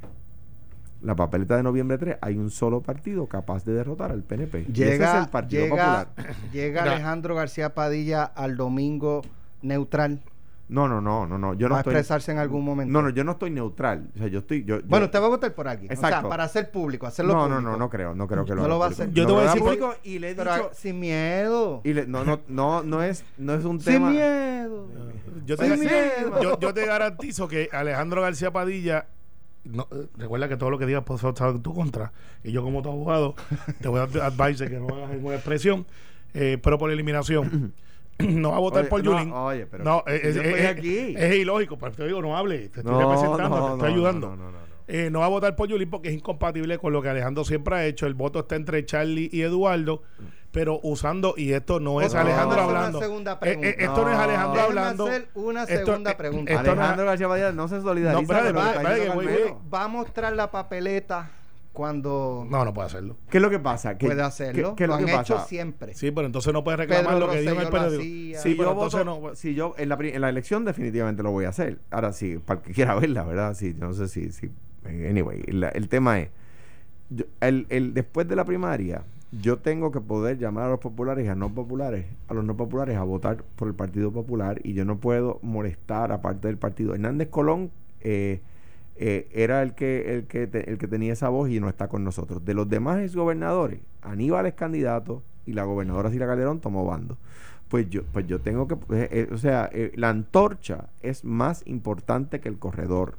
la 1.02 1.18
papeleta 1.18 1.58
de 1.58 1.64
noviembre 1.64 1.98
3, 1.98 2.20
hay 2.22 2.38
un 2.38 2.50
solo 2.50 2.80
partido 2.80 3.28
capaz 3.28 3.66
de 3.66 3.74
derrotar 3.74 4.10
al 4.10 4.24
PNP. 4.24 4.60
y 4.60 4.72
ese 4.72 4.92
Llega, 4.92 5.18
es 5.18 5.24
el 5.26 5.30
Partido 5.30 5.64
llega, 5.64 6.06
Popular. 6.06 6.36
llega. 6.54 6.84
Alejandro 6.84 7.36
García 7.36 7.74
Padilla 7.74 8.24
al 8.24 8.56
domingo 8.56 9.22
neutral. 9.62 10.22
No, 10.72 10.88
no, 10.88 11.02
no, 11.02 11.28
no, 11.28 11.38
no. 11.38 11.54
Yo 11.54 11.66
va 11.66 11.70
no 11.70 11.76
a 11.76 11.80
estoy. 11.80 11.92
expresarse 11.96 12.32
en 12.32 12.38
algún 12.38 12.64
momento. 12.64 12.94
No, 12.94 13.02
no, 13.02 13.10
yo 13.10 13.26
no 13.26 13.34
estoy 13.34 13.50
neutral. 13.52 14.08
O 14.16 14.18
sea, 14.18 14.28
yo 14.28 14.40
estoy. 14.40 14.64
Yo, 14.64 14.80
yo- 14.80 14.86
Bueno, 14.88 15.06
usted 15.08 15.22
va 15.22 15.26
a 15.26 15.30
votar 15.30 15.54
por 15.54 15.68
alguien. 15.68 15.92
O 15.92 15.96
sea, 15.98 16.08
Exacto. 16.10 16.30
para 16.30 16.46
hacer 16.46 16.72
público, 16.72 17.06
hacerlo 17.06 17.34
no, 17.34 17.40
público. 17.42 17.62
no, 17.62 17.72
no, 17.72 17.78
no 17.78 17.90
creo, 17.90 18.16
no 18.16 18.26
creo 18.26 18.46
que 18.46 18.56
lo 18.56 18.62
No 18.62 18.68
lo 18.70 18.80
va 18.80 18.86
a 18.86 18.90
público. 18.90 19.04
hacer. 19.04 19.14
Yo 19.14 19.26
te 19.28 19.32
voy 19.34 19.42
a 19.42 19.46
decir 19.48 19.62
público 19.62 19.96
y 20.04 20.20
le 20.20 20.32
he 20.32 20.36
Pero 20.36 20.56
dicho. 20.56 20.70
sin 20.74 21.00
miedo. 21.02 21.82
Y 21.84 21.94
le- 21.94 22.08
no, 22.08 22.24
no, 22.24 22.40
no, 22.48 22.84
no 22.84 23.04
es, 23.04 23.26
no 23.38 23.54
es 23.54 23.66
un 23.66 23.82
Sin 23.82 23.94
tema. 23.96 24.12
miedo. 24.12 24.88
Yo 25.46 25.58
Sin 25.58 25.80
miedo. 25.80 26.42
yo, 26.42 26.58
yo 26.60 26.74
te 26.74 26.86
garantizo 26.86 27.48
que 27.50 27.68
Alejandro 27.74 28.22
García 28.22 28.52
Padilla, 28.52 29.08
no, 29.66 29.88
eh, 29.92 30.08
recuerda 30.18 30.48
que 30.48 30.56
todo 30.56 30.70
lo 30.70 30.80
que 30.80 30.86
digas 30.86 31.04
puede 31.04 31.28
estar 31.28 31.50
en 31.50 31.62
tu 31.62 31.74
contra, 31.74 32.14
y 32.46 32.52
yo 32.54 32.64
como 32.64 32.82
tu 32.82 32.90
abogado 32.90 33.36
te 33.82 33.90
voy 33.90 34.00
a 34.00 34.08
dar 34.08 34.24
advice 34.32 34.70
que 34.70 34.80
no 34.80 34.88
hagas 34.96 35.10
ninguna 35.10 35.36
expresión, 35.36 35.86
eh, 36.34 36.58
pero 36.64 36.78
por 36.78 36.92
eliminación. 36.92 37.74
no 38.30 38.52
va 38.52 38.58
a 38.58 38.60
votar 38.60 38.82
Oye, 38.82 38.90
por 38.90 39.04
no, 39.04 39.12
Yulín. 39.12 39.32
oye, 39.34 39.66
pero 39.66 39.84
no, 39.84 40.04
es, 40.08 40.22
yo 40.22 40.30
es- 40.30 40.36
estoy 40.48 40.60
es- 40.62 40.66
aquí. 40.70 41.16
es 41.18 41.36
ilógico, 41.36 41.78
pero 41.78 41.92
te 41.92 42.06
digo, 42.06 42.22
no 42.22 42.38
hable, 42.38 42.70
te 42.70 42.80
estoy 42.82 42.92
No, 42.94 43.00
representando, 43.00 43.50
no, 43.58 43.66
te 43.68 43.74
estoy 43.74 43.90
no, 43.90 43.96
ayudando. 43.96 44.28
no, 44.30 44.36
no, 44.36 44.44
no, 44.46 44.52
no. 44.52 44.58
eh, 44.88 45.10
no 45.10 45.20
va 45.20 45.26
a 45.26 45.30
votar 45.30 45.56
por 45.56 45.68
Yulín 45.70 45.90
porque 45.90 46.10
es 46.10 46.16
incompatible 46.16 46.78
con 46.78 46.92
lo 46.94 47.02
que 47.02 47.10
Alejandro 47.10 47.44
siempre 47.46 47.76
ha 47.76 47.86
hecho. 47.86 48.08
El 48.08 48.14
voto 48.14 48.40
está 48.40 48.56
entre 48.56 48.86
Charlie 48.86 49.30
y 49.32 49.42
Eduardo, 49.42 50.02
pero 50.52 50.80
usando, 50.84 51.34
y 51.38 51.54
esto 51.54 51.80
no 51.80 52.02
es 52.02 52.14
No, 52.14 52.20
Alejandro 52.20 52.62
hablando. 52.62 53.02
Eh, 53.02 53.60
eh, 53.62 53.76
esto 53.80 54.04
no 54.04 54.12
es 54.12 54.18
No. 54.18 54.22
Alejandro 54.24 54.62
hablando. 54.62 55.06
hacer 55.08 55.28
una 55.36 55.66
segunda 55.66 56.12
eh, 56.12 56.16
pregunta. 56.16 56.52
esto 56.52 56.64
no 56.66 56.72
es- 56.74 56.78
Alejandro 56.80 57.06
García 57.06 57.28
Padilla 57.30 57.52
no 57.54 57.68
se 57.70 57.82
solidariza 57.82 58.22
No, 58.22 58.50
espérate, 58.50 58.78
espérate, 58.78 59.10
voy-. 59.12 59.54
Va 59.74 59.84
a 59.86 59.88
mostrar 59.88 60.34
la 60.36 60.52
papeleta 60.52 61.32
cuando 61.74 62.46
No, 62.50 62.66
no 62.66 62.74
puede 62.74 62.88
hacerlo. 62.88 63.16
¿Qué 63.30 63.38
es 63.38 63.42
lo 63.42 63.50
que 63.50 63.60
pasa? 63.60 63.98
Que- 63.98 64.06
puede 64.08 64.22
hacerlo. 64.22 64.72
¿qué- 64.72 64.76
qué 64.76 64.84
es 64.84 64.88
lo 64.90 64.96
han 64.96 65.06
que 65.06 65.12
hecho 65.12 65.36
pasa? 65.36 65.48
siempre. 65.48 65.94
Sí, 65.94 66.12
pero 66.12 66.28
entonces 66.28 66.52
no 66.54 66.64
puede 66.64 66.78
reclamar 66.78 67.14
Pedro 67.14 67.28
lo 67.28 67.32
que 67.32 67.42
dijo 67.42 67.54
el 67.58 67.64
lo 67.64 67.70
periódico. 67.70 68.02
hacía. 68.02 68.40
Si 68.42 68.56
pero 68.56 68.64
yo 68.70 68.72
entonces 68.74 69.06
voto, 69.06 69.28
no- 69.30 69.36
si 69.36 69.54
yo 69.56 69.74
en 69.78 69.90
la, 69.90 69.98
en 70.02 70.22
la 70.22 70.30
elección 70.30 70.66
definitivamente 70.66 71.24
lo 71.24 71.32
voy 71.32 71.46
a 71.46 71.50
hacer. 71.50 71.80
Ahora 71.90 72.12
sí, 72.14 72.38
para 72.46 72.60
el 72.60 72.66
que 72.66 72.74
quiera 72.74 72.94
verla, 73.00 73.24
¿verdad? 73.24 73.54
Sí, 73.54 73.74
yo 73.74 73.88
no 73.88 73.94
sé 73.94 74.08
si, 74.08 74.32
si 74.32 74.52
anyway, 74.86 75.42
la- 75.48 75.70
el 75.70 75.88
tema 75.88 76.20
es, 76.20 76.30
yo- 77.10 77.26
el, 77.40 77.66
el- 77.70 77.94
después 77.94 78.28
de 78.28 78.36
la 78.36 78.44
primaria, 78.46 79.04
yo 79.32 79.60
tengo 79.60 79.94
que 79.94 80.02
poder 80.02 80.38
llamar 80.38 80.66
a 80.66 80.70
los 80.72 80.80
populares 80.82 81.26
y 81.26 81.30
a 81.30 81.36
no 81.36 81.54
populares, 81.54 82.06
a 82.28 82.34
los 82.34 82.44
no 82.44 82.58
populares 82.58 82.98
a 82.98 83.04
votar 83.04 83.44
por 83.56 83.70
el 83.70 83.74
Partido 83.74 84.12
Popular 84.12 84.60
y 84.64 84.74
yo 84.74 84.84
no 84.84 84.98
puedo 84.98 85.40
molestar 85.42 86.12
a 86.12 86.22
parte 86.22 86.50
del 86.50 86.58
partido. 86.58 86.94
Hernández 86.96 87.30
Colón 87.30 87.72
eh, 88.02 88.42
eh, 89.04 89.28
era 89.34 89.64
el 89.64 89.74
que, 89.74 90.14
el, 90.14 90.28
que 90.28 90.44
el 90.44 90.78
que 90.78 90.88
tenía 90.88 91.14
esa 91.14 91.30
voz 91.30 91.50
y 91.50 91.60
no 91.60 91.68
está 91.68 91.88
con 91.88 92.04
nosotros. 92.04 92.46
De 92.46 92.54
los 92.54 92.70
demás 92.70 93.16
gobernadores, 93.16 93.80
Aníbal 94.04 94.46
es 94.46 94.54
candidato 94.54 95.24
y 95.48 95.54
la 95.54 95.64
gobernadora 95.64 96.12
Sila 96.12 96.28
Calderón 96.28 96.60
tomó 96.62 96.86
bando. 96.86 97.18
Pues 97.68 97.90
yo, 97.90 98.04
pues 98.04 98.28
yo 98.28 98.40
tengo 98.40 98.68
que, 98.68 98.76
eh, 98.96 99.10
eh, 99.12 99.30
o 99.32 99.38
sea, 99.38 99.68
eh, 99.74 99.92
la 99.96 100.10
antorcha 100.10 100.90
es 101.02 101.26
más 101.26 101.64
importante 101.66 102.40
que 102.40 102.50
el 102.50 102.60
corredor. 102.60 103.16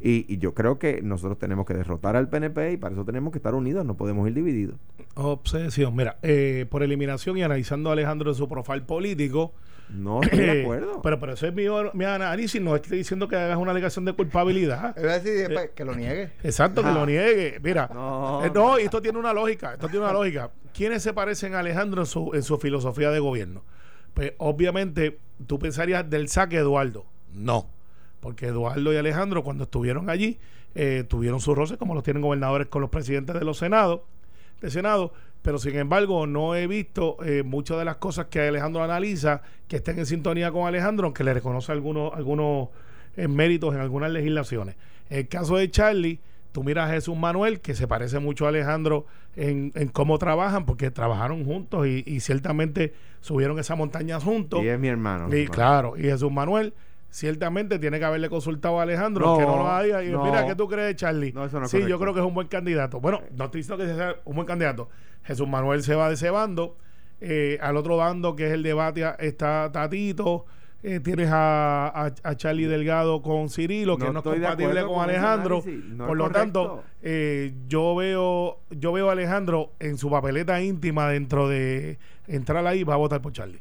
Y, 0.00 0.32
y 0.32 0.38
yo 0.38 0.54
creo 0.54 0.78
que 0.78 1.02
nosotros 1.02 1.40
tenemos 1.40 1.66
que 1.66 1.74
derrotar 1.74 2.14
al 2.14 2.28
PNP 2.28 2.74
y 2.74 2.76
para 2.76 2.94
eso 2.94 3.04
tenemos 3.04 3.32
que 3.32 3.38
estar 3.38 3.56
unidos, 3.56 3.84
no 3.84 3.96
podemos 3.96 4.28
ir 4.28 4.34
divididos. 4.34 4.76
Obsesión. 5.16 5.96
Mira, 5.96 6.18
eh, 6.22 6.66
por 6.70 6.84
eliminación 6.84 7.36
y 7.38 7.42
analizando 7.42 7.90
a 7.90 7.94
Alejandro 7.94 8.30
de 8.30 8.36
su 8.36 8.48
profile 8.48 8.82
político. 8.82 9.52
No 9.88 10.22
estoy 10.22 10.38
de 10.38 10.62
acuerdo. 10.62 11.02
Pero, 11.02 11.20
pero 11.20 11.32
eso 11.34 11.46
es 11.46 11.54
mi, 11.54 11.64
mi 11.92 12.04
análisis. 12.04 12.60
No 12.60 12.74
estoy 12.76 12.98
diciendo 12.98 13.28
que 13.28 13.36
hagas 13.36 13.58
una 13.58 13.70
alegación 13.70 14.04
de 14.04 14.12
culpabilidad. 14.14 14.86
A 14.98 15.18
decir 15.18 15.50
pues, 15.52 15.70
que 15.74 15.84
lo 15.84 15.94
niegue. 15.94 16.32
Exacto, 16.42 16.82
que 16.82 16.90
lo 16.92 17.06
niegue. 17.06 17.58
Mira, 17.62 17.88
No. 17.92 18.44
eh, 18.44 18.50
no, 18.54 18.78
y 18.78 18.84
esto 18.84 19.00
tiene 19.02 19.18
una 19.18 19.32
lógica. 19.32 19.74
Esto 19.74 19.88
tiene 19.88 20.04
una 20.04 20.12
lógica. 20.14 20.50
¿Quiénes 20.72 21.02
se 21.02 21.12
parecen 21.12 21.54
a 21.54 21.60
Alejandro 21.60 22.02
en 22.02 22.06
su, 22.06 22.32
en 22.34 22.42
su 22.42 22.58
filosofía 22.58 23.10
de 23.10 23.20
gobierno? 23.20 23.62
Pues 24.14 24.32
obviamente 24.38 25.18
tú 25.46 25.58
pensarías 25.58 26.08
del 26.08 26.28
saque 26.28 26.56
Eduardo. 26.58 27.06
No. 27.32 27.68
Porque 28.20 28.46
Eduardo 28.46 28.92
y 28.92 28.96
Alejandro, 28.96 29.44
cuando 29.44 29.64
estuvieron 29.64 30.08
allí, 30.08 30.38
eh, 30.74 31.04
tuvieron 31.06 31.40
sus 31.40 31.54
roces 31.56 31.76
como 31.76 31.94
los 31.94 32.02
tienen 32.02 32.22
gobernadores 32.22 32.68
con 32.68 32.80
los 32.80 32.90
presidentes 32.90 33.38
de 33.38 33.44
los 33.44 33.58
senados, 33.58 34.00
de 34.60 34.70
Senado. 34.70 35.12
Pero 35.44 35.58
sin 35.58 35.76
embargo, 35.76 36.26
no 36.26 36.54
he 36.54 36.66
visto 36.66 37.18
eh, 37.22 37.42
muchas 37.42 37.76
de 37.76 37.84
las 37.84 37.96
cosas 37.96 38.28
que 38.30 38.40
Alejandro 38.40 38.82
analiza 38.82 39.42
que 39.68 39.76
estén 39.76 39.98
en 39.98 40.06
sintonía 40.06 40.50
con 40.50 40.66
Alejandro, 40.66 41.04
aunque 41.04 41.22
le 41.22 41.34
reconoce 41.34 41.70
algunos, 41.70 42.14
algunos 42.14 42.70
eh, 43.14 43.28
méritos 43.28 43.74
en 43.74 43.82
algunas 43.82 44.10
legislaciones. 44.10 44.76
En 45.10 45.18
el 45.18 45.28
caso 45.28 45.58
de 45.58 45.70
Charlie, 45.70 46.18
tú 46.52 46.64
miras 46.64 46.88
a 46.88 46.94
Jesús 46.94 47.14
Manuel, 47.14 47.60
que 47.60 47.74
se 47.74 47.86
parece 47.86 48.20
mucho 48.20 48.46
a 48.46 48.48
Alejandro 48.48 49.04
en, 49.36 49.70
en 49.74 49.88
cómo 49.88 50.16
trabajan, 50.16 50.64
porque 50.64 50.90
trabajaron 50.90 51.44
juntos 51.44 51.86
y, 51.88 52.02
y 52.06 52.20
ciertamente 52.20 52.94
subieron 53.20 53.58
esa 53.58 53.74
montaña 53.74 54.18
juntos. 54.20 54.62
Y 54.62 54.68
es 54.68 54.80
mi 54.80 54.88
hermano. 54.88 55.28
Y 55.36 55.46
claro, 55.48 55.98
y 55.98 56.04
Jesús 56.04 56.32
Manuel 56.32 56.72
ciertamente 57.14 57.78
tiene 57.78 58.00
que 58.00 58.04
haberle 58.04 58.28
consultado 58.28 58.80
a 58.80 58.82
Alejandro, 58.82 59.24
No, 59.24 59.38
que 59.38 59.44
no 59.44 59.56
lo 59.58 59.68
haga. 59.68 60.02
Y 60.02 60.10
no. 60.10 60.24
mira, 60.24 60.44
¿qué 60.46 60.56
tú 60.56 60.66
crees, 60.66 60.96
Charlie? 60.96 61.32
No, 61.32 61.44
eso 61.44 61.64
sí, 61.66 61.86
yo 61.86 61.96
creo 62.00 62.12
que 62.12 62.18
es 62.18 62.26
un 62.26 62.34
buen 62.34 62.48
candidato. 62.48 62.98
Bueno, 62.98 63.20
no 63.36 63.44
estoy 63.44 63.60
diciendo 63.60 63.84
que 63.84 63.94
sea 63.94 64.16
un 64.24 64.34
buen 64.34 64.46
candidato. 64.48 64.88
Jesús 65.24 65.48
Manuel 65.48 65.82
se 65.82 65.94
va 65.94 66.08
de 66.08 66.14
ese 66.14 66.30
bando. 66.30 66.76
Eh, 67.20 67.58
al 67.60 67.76
otro 67.76 67.96
bando, 67.96 68.36
que 68.36 68.46
es 68.46 68.52
el 68.52 68.62
debate, 68.62 69.04
está 69.18 69.70
Tatito. 69.72 70.44
Eh, 70.82 71.00
tienes 71.00 71.30
a, 71.32 71.86
a, 71.88 72.12
a 72.24 72.36
Charlie 72.36 72.66
Delgado 72.66 73.22
con 73.22 73.48
Cirilo, 73.48 73.96
que 73.96 74.04
No 74.04 74.12
no, 74.12 74.18
es 74.18 74.24
de 74.26 74.30
compatible 74.32 74.84
con 74.84 75.00
Alejandro. 75.02 75.62
No 75.88 76.06
Por 76.06 76.16
lo 76.18 76.28
tanto, 76.30 76.84
eh, 77.00 77.54
yo 77.68 77.96
veo 77.96 78.58
yo 78.70 78.92
veo 78.92 79.08
a 79.08 79.12
Alejandro 79.12 79.72
en 79.80 79.96
su 79.96 80.10
papeleta 80.10 80.60
íntima 80.60 81.08
dentro 81.08 81.48
de 81.48 81.98
entrar 82.26 82.66
ahí, 82.66 82.84
va 82.84 82.94
a 82.94 82.98
votar 82.98 83.22
por 83.22 83.32
Charlie. 83.32 83.60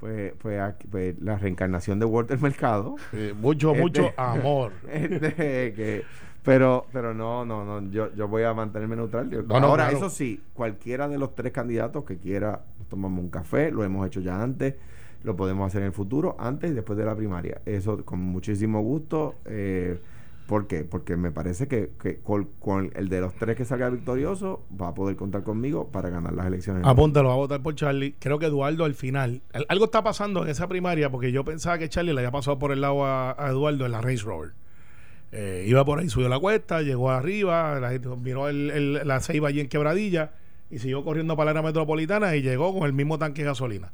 Pues, 0.00 0.32
pues, 0.42 0.60
aquí- 0.60 0.88
pues 0.90 1.14
la 1.20 1.38
reencarnación 1.38 2.00
de 2.00 2.06
Walter 2.06 2.40
Mercado. 2.40 2.96
mucho, 3.40 3.70
Este- 3.74 3.80
mucho 3.82 4.12
amor. 4.16 4.72
Este, 4.90 5.72
que- 5.72 6.02
pero 6.46 6.86
pero 6.92 7.12
no, 7.12 7.44
no, 7.44 7.64
no, 7.64 7.90
yo, 7.90 8.14
yo 8.14 8.26
voy 8.28 8.44
a 8.44 8.54
mantenerme 8.54 8.96
neutral. 8.96 9.28
Yo- 9.30 9.42
No, 9.42 9.60
no, 9.60 9.66
Ahora, 9.66 9.84
claro. 9.90 9.98
eso 9.98 10.10
sí, 10.10 10.40
cualquiera 10.54 11.08
de 11.08 11.18
los 11.18 11.34
tres 11.34 11.52
candidatos 11.52 12.04
que 12.04 12.16
quiera, 12.16 12.62
tomamos 12.88 13.20
un 13.22 13.28
café, 13.30 13.70
lo 13.70 13.84
hemos 13.84 14.06
hecho 14.06 14.20
ya 14.20 14.40
antes, 14.42 14.74
lo 15.24 15.36
podemos 15.36 15.66
hacer 15.66 15.82
en 15.82 15.88
el 15.88 15.92
futuro, 15.92 16.36
antes 16.38 16.70
y 16.70 16.74
después 16.74 16.96
de 16.98 17.04
la 17.04 17.14
primaria. 17.16 17.60
Eso 17.66 18.04
con 18.04 18.20
muchísimo 18.20 18.80
gusto. 18.80 19.34
Eh, 19.44 19.98
¿Por 20.46 20.68
qué? 20.68 20.84
Porque 20.84 21.16
me 21.16 21.32
parece 21.32 21.66
que, 21.66 21.90
que 22.00 22.18
con, 22.20 22.44
con 22.60 22.92
el 22.94 23.08
de 23.08 23.20
los 23.20 23.34
tres 23.34 23.56
que 23.56 23.64
salga 23.64 23.90
victorioso 23.90 24.62
va 24.80 24.86
a 24.86 24.94
poder 24.94 25.16
contar 25.16 25.42
conmigo 25.42 25.88
para 25.88 26.08
ganar 26.08 26.34
las 26.34 26.46
elecciones. 26.46 26.84
Apúntalo, 26.86 27.30
va 27.30 27.34
a 27.34 27.38
votar 27.38 27.60
por 27.64 27.74
Charlie. 27.74 28.14
Creo 28.20 28.38
que 28.38 28.46
Eduardo 28.46 28.84
al 28.84 28.94
final. 28.94 29.42
al- 29.52 29.66
Algo 29.68 29.86
está 29.86 30.04
pasando 30.04 30.44
en 30.44 30.50
esa 30.50 30.68
primaria 30.68 31.10
porque 31.10 31.32
yo 31.32 31.44
pensaba 31.44 31.78
que 31.78 31.88
Charlie 31.88 32.12
le 32.12 32.20
había 32.20 32.30
pasado 32.30 32.60
por 32.60 32.70
el 32.70 32.80
lado 32.80 33.04
a, 33.04 33.32
a 33.36 33.50
Eduardo 33.50 33.86
en 33.86 33.90
la 33.90 34.00
Range 34.00 34.22
Rover. 34.22 34.52
Eh, 35.38 35.64
iba 35.68 35.84
por 35.84 35.98
ahí, 35.98 36.08
subió 36.08 36.28
la 36.30 36.38
cuesta, 36.38 36.80
llegó 36.80 37.10
arriba, 37.10 37.78
la 37.78 37.90
gente 37.90 38.08
miró 38.08 38.48
el- 38.48 38.70
el- 38.70 39.06
la 39.06 39.20
ceiba 39.20 39.48
allí 39.48 39.60
en 39.60 39.68
quebradilla 39.68 40.30
y 40.70 40.78
siguió 40.78 41.04
corriendo 41.04 41.36
para 41.36 41.46
la 41.52 41.60
área 41.60 41.62
metropolitana 41.68 42.34
y 42.36 42.42
llegó 42.42 42.72
con 42.72 42.86
el 42.86 42.92
mismo 42.94 43.18
tanque 43.18 43.42
de 43.42 43.48
gasolina. 43.48 43.92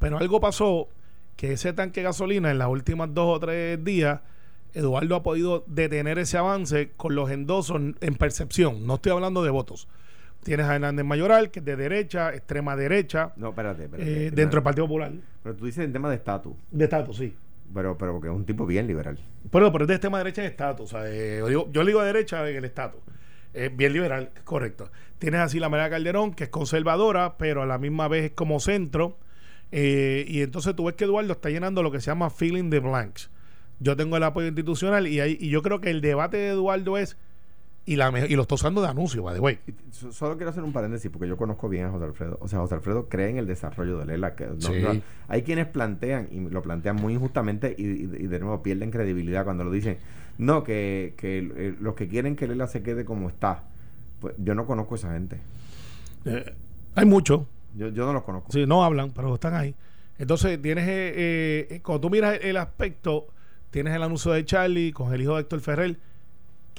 Pero 0.00 0.18
algo 0.18 0.40
pasó 0.40 0.88
que 1.36 1.52
ese 1.52 1.72
tanque 1.72 2.00
de 2.00 2.04
gasolina 2.04 2.50
en 2.50 2.58
las 2.58 2.68
últimas 2.68 3.14
dos 3.14 3.36
o 3.36 3.40
tres 3.40 3.82
días, 3.84 4.20
Eduardo 4.74 5.14
ha 5.16 5.22
podido 5.22 5.64
detener 5.66 6.18
ese 6.18 6.38
avance 6.38 6.90
con 6.96 7.14
los 7.14 7.30
endosos 7.30 7.80
en 8.00 8.14
percepción. 8.16 8.86
No 8.86 8.94
estoy 8.96 9.12
hablando 9.12 9.42
de 9.44 9.50
votos. 9.50 9.86
Tienes 10.42 10.66
a 10.66 10.74
Hernández 10.74 11.04
Mayoral, 11.04 11.50
que 11.50 11.58
es 11.60 11.64
de 11.64 11.76
derecha, 11.76 12.34
extrema 12.34 12.74
derecha, 12.74 13.32
No, 13.36 13.50
espérate, 13.50 13.84
espérate. 13.84 14.08
eh, 14.10 14.14
espérate. 14.14 14.36
dentro 14.36 14.58
del 14.58 14.64
Partido 14.64 14.86
Popular. 14.86 15.12
Pero 15.42 15.54
tú 15.54 15.66
dices 15.66 15.84
en 15.84 15.92
tema 15.92 16.08
de 16.08 16.16
estatus, 16.16 16.54
De 16.70 16.84
estatus, 16.84 17.16
sí. 17.16 17.34
Pero, 17.74 17.96
pero 17.98 18.12
porque 18.12 18.28
es 18.28 18.34
un 18.34 18.44
tipo 18.44 18.66
bien 18.66 18.86
liberal. 18.86 19.18
Pero, 19.50 19.70
pero 19.72 19.84
es 19.84 19.88
de 19.88 19.94
extrema 19.94 20.18
derecha 20.18 20.42
en 20.42 20.48
estatus. 20.50 20.92
o 20.94 20.98
sea, 20.98 21.10
eh, 21.10 21.38
yo, 21.38 21.48
digo- 21.48 21.68
yo 21.72 21.84
digo 21.84 22.02
derecha 22.02 22.48
en 22.48 22.56
el 22.56 22.64
estatus. 22.64 23.00
Bien 23.72 23.92
liberal, 23.92 24.30
correcto. 24.44 24.90
Tienes 25.18 25.40
así 25.40 25.58
la 25.58 25.68
María 25.68 25.90
Calderón, 25.90 26.34
que 26.34 26.44
es 26.44 26.50
conservadora, 26.50 27.36
pero 27.36 27.62
a 27.62 27.66
la 27.66 27.78
misma 27.78 28.06
vez 28.06 28.26
es 28.26 28.30
como 28.32 28.60
centro. 28.60 29.18
Eh, 29.72 30.24
y 30.28 30.42
entonces 30.42 30.74
tú 30.76 30.84
ves 30.84 30.94
que 30.94 31.04
Eduardo 31.04 31.32
está 31.32 31.50
llenando 31.50 31.82
lo 31.82 31.90
que 31.90 32.00
se 32.00 32.06
llama 32.10 32.30
filling 32.30 32.70
the 32.70 32.78
blanks. 32.78 33.28
Yo 33.80 33.96
tengo 33.96 34.16
el 34.16 34.22
apoyo 34.22 34.46
institucional 34.46 35.06
y, 35.08 35.20
y 35.20 35.48
yo 35.48 35.62
creo 35.62 35.80
que 35.80 35.90
el 35.90 36.00
debate 36.00 36.36
de 36.36 36.48
Eduardo 36.50 36.96
es. 36.98 37.16
Y, 37.86 37.96
la, 37.96 38.12
y 38.28 38.36
lo 38.36 38.42
está 38.42 38.54
usando 38.54 38.82
de 38.82 38.88
anuncio, 38.88 39.22
by 39.22 39.34
the 39.34 39.40
way. 39.40 39.58
Solo 39.90 40.36
quiero 40.36 40.50
hacer 40.50 40.62
un 40.62 40.72
paréntesis 40.72 41.10
porque 41.10 41.26
yo 41.26 41.36
conozco 41.36 41.68
bien 41.68 41.86
a 41.86 41.90
José 41.90 42.04
Alfredo. 42.04 42.38
O 42.40 42.46
sea, 42.46 42.60
José 42.60 42.74
Alfredo 42.76 43.08
cree 43.08 43.30
en 43.30 43.38
el 43.38 43.46
desarrollo 43.46 43.98
de 43.98 44.04
Lela. 44.06 44.36
Que 44.36 44.46
no- 44.46 44.60
Sí. 44.60 44.80
no- 44.82 45.00
hay 45.28 45.42
quienes 45.42 45.66
plantean, 45.66 46.28
y 46.30 46.38
lo 46.40 46.62
plantean 46.62 46.96
muy 46.96 47.14
injustamente, 47.14 47.74
y, 47.76 47.82
y- 47.84 48.02
y 48.20 48.26
de 48.26 48.38
nuevo 48.38 48.62
pierden 48.62 48.90
credibilidad 48.90 49.44
cuando 49.44 49.64
lo 49.64 49.70
dicen. 49.72 49.98
No, 50.38 50.62
que, 50.62 51.14
que 51.16 51.38
eh, 51.38 51.74
los 51.80 51.94
que 51.94 52.06
quieren 52.06 52.36
que 52.36 52.46
Lela 52.46 52.66
se 52.66 52.82
quede 52.82 53.04
como 53.04 53.28
está. 53.28 53.64
Pues 54.20 54.34
yo 54.38 54.54
no 54.54 54.66
conozco 54.66 54.94
a 54.94 54.98
esa 54.98 55.12
gente. 55.14 55.38
Eh, 56.26 56.54
hay 56.94 57.06
mucho, 57.06 57.46
Yo, 57.76 57.88
yo 57.88 58.04
no 58.06 58.12
los 58.12 58.22
conozco. 58.24 58.52
Sí, 58.52 58.66
no 58.66 58.84
hablan, 58.84 59.10
pero 59.12 59.34
están 59.34 59.54
ahí. 59.54 59.74
Entonces, 60.18 60.60
tienes, 60.60 60.86
eh, 60.86 61.66
eh, 61.70 61.80
cuando 61.82 62.02
tú 62.02 62.10
miras 62.10 62.38
el 62.42 62.56
aspecto, 62.58 63.28
tienes 63.70 63.94
el 63.94 64.02
anuncio 64.02 64.32
de 64.32 64.44
Charlie 64.44 64.92
con 64.92 65.14
el 65.14 65.22
hijo 65.22 65.34
de 65.36 65.40
Héctor 65.42 65.60
Ferrer, 65.60 65.96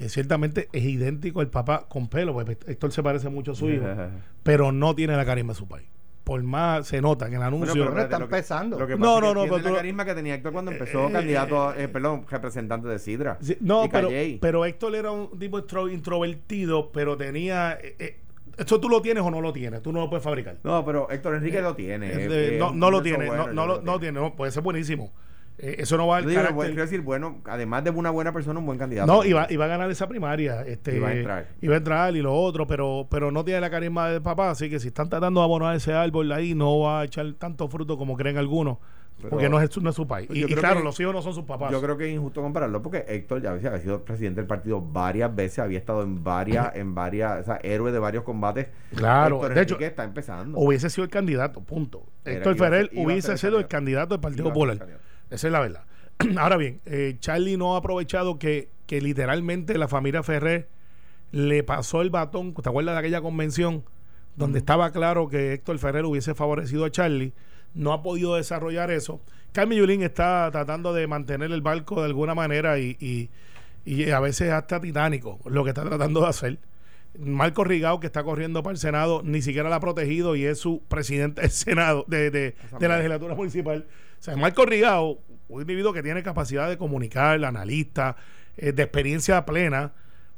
que 0.02 0.10
ciertamente 0.10 0.68
es 0.74 0.84
idéntico 0.84 1.42
al 1.42 1.48
papá 1.50 1.86
con 1.88 2.08
pelo, 2.08 2.34
porque 2.34 2.58
Héctor 2.68 2.92
se 2.92 3.04
parece 3.04 3.30
mucho 3.30 3.52
a 3.52 3.56
su 3.56 3.70
hijo, 3.70 3.86
pero 4.44 4.72
no 4.72 4.96
tiene 4.96 5.16
la 5.16 5.26
carisma 5.26 5.54
de 5.54 5.60
su 5.60 5.68
país. 5.68 5.88
Por 6.24 6.42
más 6.44 6.88
se 6.88 7.02
nota 7.02 7.28
en 7.28 7.34
el 7.34 7.42
anuncio. 7.42 7.74
pero 7.74 7.86
espérate, 7.86 8.06
está 8.06 8.20
lo 8.20 8.28
que- 8.30 8.36
empezando. 8.36 8.80
Lo 8.80 8.88
que 8.88 8.96
No, 8.96 9.00
pasa 9.00 9.16
es 9.16 9.22
no, 9.22 9.28
que 9.28 9.34
no, 9.34 9.42
tiene 9.42 9.50
pero 9.58 9.64
la 9.64 9.70
tú- 9.70 9.76
carisma 9.76 10.06
que 10.06 10.14
tenía 10.16 10.36
Héctor 10.36 10.54
cuando 10.54 10.72
empezó 10.72 11.08
eh, 11.08 11.12
candidato, 11.12 11.74
eh, 11.76 11.88
perdón, 11.88 12.26
representante 12.30 12.88
de 12.88 13.00
Sidra. 13.00 13.38
Sí, 13.42 13.58
no, 13.60 13.86
y 13.86 13.90
pero, 13.90 14.10
pero 14.40 14.66
Héctor 14.66 14.96
era 14.96 15.12
un 15.12 15.38
tipo 15.40 15.60
intro- 15.60 15.92
introvertido, 15.92 16.92
pero 16.92 17.18
tenía... 17.18 17.74
eh, 17.82 17.96
eh, 18.00 18.18
¿Eso 18.58 18.80
tú 18.80 18.90
lo 18.90 19.02
tienes 19.02 19.24
o 19.24 19.32
no 19.32 19.42
lo 19.42 19.52
tienes? 19.54 19.82
Tú 19.82 19.92
no 19.92 20.00
lo 20.02 20.10
puedes 20.10 20.24
fabricar. 20.24 20.58
No, 20.64 20.84
pero 20.86 21.10
Héctor 21.10 21.36
Enrique 21.36 21.62
lo 21.62 21.76
tiene. 21.76 22.12
Eh, 22.12 22.28
de- 22.28 22.56
eh, 22.56 22.60
no, 22.60 22.72
no 22.74 22.92
lo 22.92 23.02
tiene, 23.02 23.26
bueno, 23.28 23.48
no, 23.48 23.54
no 23.54 23.66
lo 23.68 23.82
no 23.82 24.00
tiene, 24.00 24.20
no, 24.20 24.36
puede 24.36 24.52
ser 24.52 24.62
buenísimo. 24.64 25.12
Eh, 25.64 25.76
eso 25.80 25.96
no 25.96 26.08
va 26.08 26.18
al 26.18 26.26
digo, 26.26 26.42
carácter. 26.42 26.68
quiero 26.70 26.82
decir, 26.82 27.02
bueno, 27.02 27.38
además 27.46 27.84
de 27.84 27.92
una 27.92 28.10
buena 28.10 28.34
persona, 28.34 28.60
un 28.60 28.66
buen 28.66 28.80
candidato. 28.80 29.06
No, 29.12 29.24
iba, 29.24 29.46
iba 29.52 29.66
a 29.66 29.68
ganar 29.68 29.92
esa 29.92 30.08
primaria. 30.08 30.64
Este, 30.64 30.96
Iba 30.98 31.10
a 31.10 31.14
entrar. 31.14 31.48
Iba 31.62 31.76
a 31.76 31.78
entrar 31.78 32.16
y 32.16 32.22
lo 32.22 32.34
otro, 32.34 32.66
pero, 32.66 33.08
pero 33.10 33.32
no 33.32 33.46
tiene 33.46 33.62
la 33.62 33.70
carisma 33.70 34.10
del 34.10 34.22
papá. 34.24 34.50
Así 34.50 34.70
que 34.70 34.80
si 34.80 34.88
están 34.88 35.10
tratando 35.10 35.40
de 35.40 35.46
abonar 35.46 35.76
ese 35.76 35.94
árbol 35.94 36.32
ahí, 36.32 36.56
no 36.56 36.80
va 36.80 37.02
a 37.02 37.04
echar 37.06 37.32
tanto 37.34 37.68
fruto 37.68 37.98
como 37.98 38.18
creen 38.18 38.38
algunos. 38.38 38.78
porque 39.30 39.50
no 39.50 39.62
es, 39.62 39.70
su- 39.70 39.82
no 39.82 39.92
es 39.92 39.96
su 39.96 40.08
país. 40.08 40.26
Pues 40.26 40.40
Y, 40.40 40.46
claro, 40.56 40.80
que- 40.80 40.84
los 40.84 41.00
hijos 41.00 41.14
no 41.14 41.22
son 41.22 41.36
sus 41.36 41.44
papás. 41.44 41.72
Yo 41.72 41.80
creo 41.80 41.96
que 41.96 42.08
es 42.10 42.16
injusto 42.16 42.42
compararlo 42.42 42.82
porque 42.82 43.06
Héctor 43.08 43.40
ya 43.44 43.52
había 43.52 43.78
sido 43.78 44.04
presidente 44.04 44.42
del 44.42 44.48
partido 44.48 44.82
varias 44.82 45.36
veces, 45.36 45.60
había 45.60 45.78
estado 45.78 46.02
en 46.02 46.24
varias, 46.24 46.76
en 46.76 46.96
varias, 46.96 47.42
o 47.42 47.44
sea, 47.44 47.60
héroe 47.62 47.92
de 47.92 48.00
varios 48.00 48.24
combates. 48.24 48.70
Claro, 48.96 49.36
Héctor 49.36 49.54
de 49.54 49.62
hecho, 49.62 49.80
está 49.80 50.06
empezando. 50.06 50.58
hubiese 50.58 50.90
sido 50.90 51.04
el 51.04 51.12
candidato, 51.12 51.62
punto. 51.62 52.04
Era- 52.26 52.38
Héctor 52.38 52.56
Ferrer 52.58 52.90
hubiese 52.96 53.38
sido 53.38 53.60
el 53.60 53.68
candidato. 53.68 54.16
del 54.16 54.22
Partido 54.22 54.46
Popular. 54.46 54.80
Esa 55.32 55.48
es 55.48 55.52
la 55.54 55.60
verdad. 55.60 55.86
Ahora 56.38 56.58
bien, 56.58 56.82
eh, 56.86 57.16
Charlie 57.20 57.58
no 57.58 57.74
ha 57.76 57.80
aprovechado 57.80 58.38
que, 58.38 58.70
que 58.86 59.02
literalmente 59.02 59.78
la 59.78 59.88
familia 59.88 60.22
Ferrer 60.22 60.68
le 61.32 61.64
pasó 61.64 62.02
el 62.02 62.10
batón. 62.12 62.54
¿Te 62.54 62.70
acuerdas 62.70 62.94
de 62.96 63.00
aquella 63.00 63.22
convención 63.22 63.84
donde 64.36 64.60
estaba 64.60 64.92
claro 64.92 65.28
que 65.30 65.54
Héctor 65.54 65.80
Ferrer 65.80 66.06
hubiese 66.06 66.36
favorecido 66.36 66.86
a 66.86 66.92
Charlie? 66.92 67.34
No 67.74 67.94
ha 67.94 68.04
podido 68.04 68.36
desarrollar 68.36 68.92
eso. 68.92 69.22
Carmen 69.54 69.78
Yulín 69.80 70.04
está 70.04 70.50
tratando 70.52 70.94
de 70.94 71.08
mantener 71.08 71.52
el 71.52 71.62
barco 71.62 72.02
de 72.02 72.06
alguna 72.08 72.36
manera 72.36 72.78
y, 72.80 72.98
y- 73.00 73.30
y 73.84 74.12
a 74.12 74.20
veces 74.20 74.52
hasta 74.52 74.80
titánico 74.80 75.40
lo 75.46 75.64
que 75.64 75.70
está 75.72 75.84
tratando 75.84 76.22
de 76.22 76.28
hacer. 76.28 76.60
Marco 77.20 77.64
Rigao, 77.64 78.00
que 78.00 78.08
está 78.08 78.24
corriendo 78.24 78.62
para 78.64 78.72
el 78.74 78.78
Senado, 78.78 79.22
ni 79.24 79.42
siquiera 79.42 79.70
la 79.70 79.78
ha 79.78 79.80
protegido 79.82 80.36
y 80.36 80.46
es 80.46 80.60
su 80.60 80.82
presidente 80.88 81.42
del 81.42 81.50
Senado, 81.52 82.06
de, 82.08 82.30
de- 82.32 82.56
de 82.80 82.88
la 82.88 82.98
legislatura 82.98 83.36
municipal. 83.36 83.86
O 84.22 84.24
sea, 84.24 84.36
Marco 84.38 84.66
Rigao, 84.66 85.18
un 85.50 85.62
individuo 85.62 85.94
que 85.94 86.04
tiene 86.04 86.22
capacidad 86.22 86.70
de 86.70 86.78
comunicar, 86.78 87.44
analista, 87.44 88.16
eh, 88.56 88.72
de 88.72 88.84
experiencia 88.84 89.44
plena, 89.48 89.94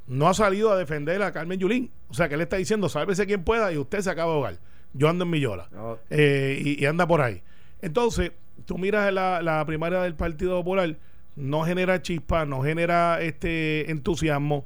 no 0.08 0.30
ha 0.30 0.34
salido 0.34 0.72
a 0.72 0.78
defender 0.78 1.22
a 1.22 1.34
Carmen 1.34 1.60
Yulín. 1.60 1.92
O 2.08 2.14
sea, 2.14 2.30
que 2.30 2.36
él 2.36 2.42
está 2.42 2.56
diciendo, 2.56 2.88
sálvese 2.88 3.26
quien 3.26 3.44
pueda 3.44 3.74
y 3.74 3.78
usted 3.78 4.00
se 4.00 4.10
acaba 4.10 4.30
de 4.32 4.36
ahogar. 4.36 4.60
Yo 4.94 5.10
ando 5.10 5.26
en. 5.26 5.68
No, 5.74 6.00
Eh, 6.10 6.62
y, 6.64 6.82
y 6.82 6.86
anda 6.86 7.06
por 7.06 7.20
ahí. 7.20 7.44
Entonces, 7.82 8.32
tú 8.66 8.78
miras 8.78 9.12
la, 9.12 9.42
la 9.42 9.66
primaria 9.66 10.00
del 10.02 10.16
Partido 10.16 10.56
Popular, 10.60 10.96
no 11.36 11.64
genera 11.64 12.02
chispa, 12.02 12.46
no 12.46 12.62
genera 12.62 13.22
este 13.22 13.92
entusiasmo. 13.92 14.66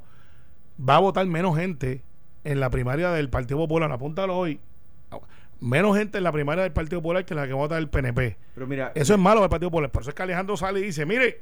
Va 0.78 0.94
a 0.94 1.00
votar 1.00 1.26
menos 1.26 1.56
gente 1.56 2.02
en 2.44 2.60
la 2.60 2.70
primaria 2.70 3.10
del 3.10 3.30
Partido 3.30 3.58
Popular. 3.58 3.90
Apúntalo 3.90 4.36
hoy. 4.36 4.60
Menos 5.60 5.96
gente 5.96 6.18
en 6.18 6.24
la 6.24 6.32
primaria 6.32 6.62
del 6.62 6.72
Partido 6.72 7.00
Popular 7.02 7.24
que 7.24 7.34
la 7.34 7.46
que 7.46 7.52
vota 7.52 7.76
el 7.78 7.88
PNP. 7.88 8.36
pero 8.54 8.66
mira, 8.66 8.92
Eso 8.94 9.12
es 9.14 9.18
malo 9.20 9.40
del 9.40 9.50
Partido 9.50 9.70
Popular. 9.70 9.90
Por 9.90 10.02
eso 10.02 10.10
es 10.10 10.14
que 10.14 10.22
Alejandro 10.22 10.56
sale 10.56 10.78
y 10.80 10.84
dice, 10.84 11.04
mire, 11.04 11.40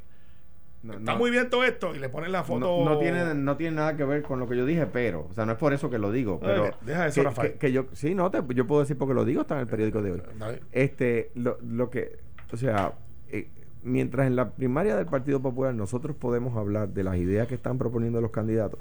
no, 0.82 0.94
está 0.94 1.12
no- 1.12 1.18
muy 1.18 1.30
bien 1.30 1.50
todo 1.50 1.64
esto. 1.64 1.94
Y 1.94 1.98
le 1.98 2.08
ponen 2.08 2.32
la 2.32 2.42
foto. 2.44 2.60
no, 2.60 2.84
no 2.84 2.98
tiene, 2.98 3.34
no 3.34 3.56
tiene 3.56 3.76
nada 3.76 3.96
que 3.96 4.04
ver 4.04 4.22
con 4.22 4.38
lo 4.40 4.48
que 4.48 4.56
yo 4.56 4.64
dije, 4.64 4.86
pero, 4.86 5.26
o 5.30 5.34
sea, 5.34 5.44
no 5.44 5.52
es 5.52 5.58
por 5.58 5.72
eso 5.74 5.90
que 5.90 5.98
lo 5.98 6.12
digo, 6.12 6.40
pero 6.40 6.62
Oye, 6.64 6.72
deja 6.82 7.06
eso, 7.08 7.20
que, 7.20 7.24
Rafael. 7.24 7.52
que- 7.52 7.58
que 7.58 7.72
yo, 7.72 7.86
sí, 7.92 8.14
no, 8.14 8.30
te, 8.30 8.38
yo 8.54 8.66
puedo 8.66 8.80
decir 8.80 8.96
porque 8.96 9.12
lo 9.14 9.24
digo, 9.24 9.42
está 9.42 9.54
en 9.56 9.60
el 9.62 9.66
periódico 9.66 10.00
de 10.00 10.12
hoy. 10.12 10.22
Dale. 10.38 10.60
Este, 10.72 11.30
lo, 11.34 11.58
lo 11.62 11.90
que, 11.90 12.16
o 12.52 12.56
sea, 12.56 12.94
eh, 13.30 13.48
mientras 13.82 14.26
en 14.28 14.36
la 14.36 14.50
primaria 14.50 14.96
del 14.96 15.06
Partido 15.06 15.40
Popular 15.42 15.74
nosotros 15.74 16.16
podemos 16.16 16.56
hablar 16.56 16.88
de 16.88 17.04
las 17.04 17.16
ideas 17.18 17.48
que 17.48 17.54
están 17.56 17.76
proponiendo 17.76 18.20
los 18.22 18.30
candidatos, 18.30 18.80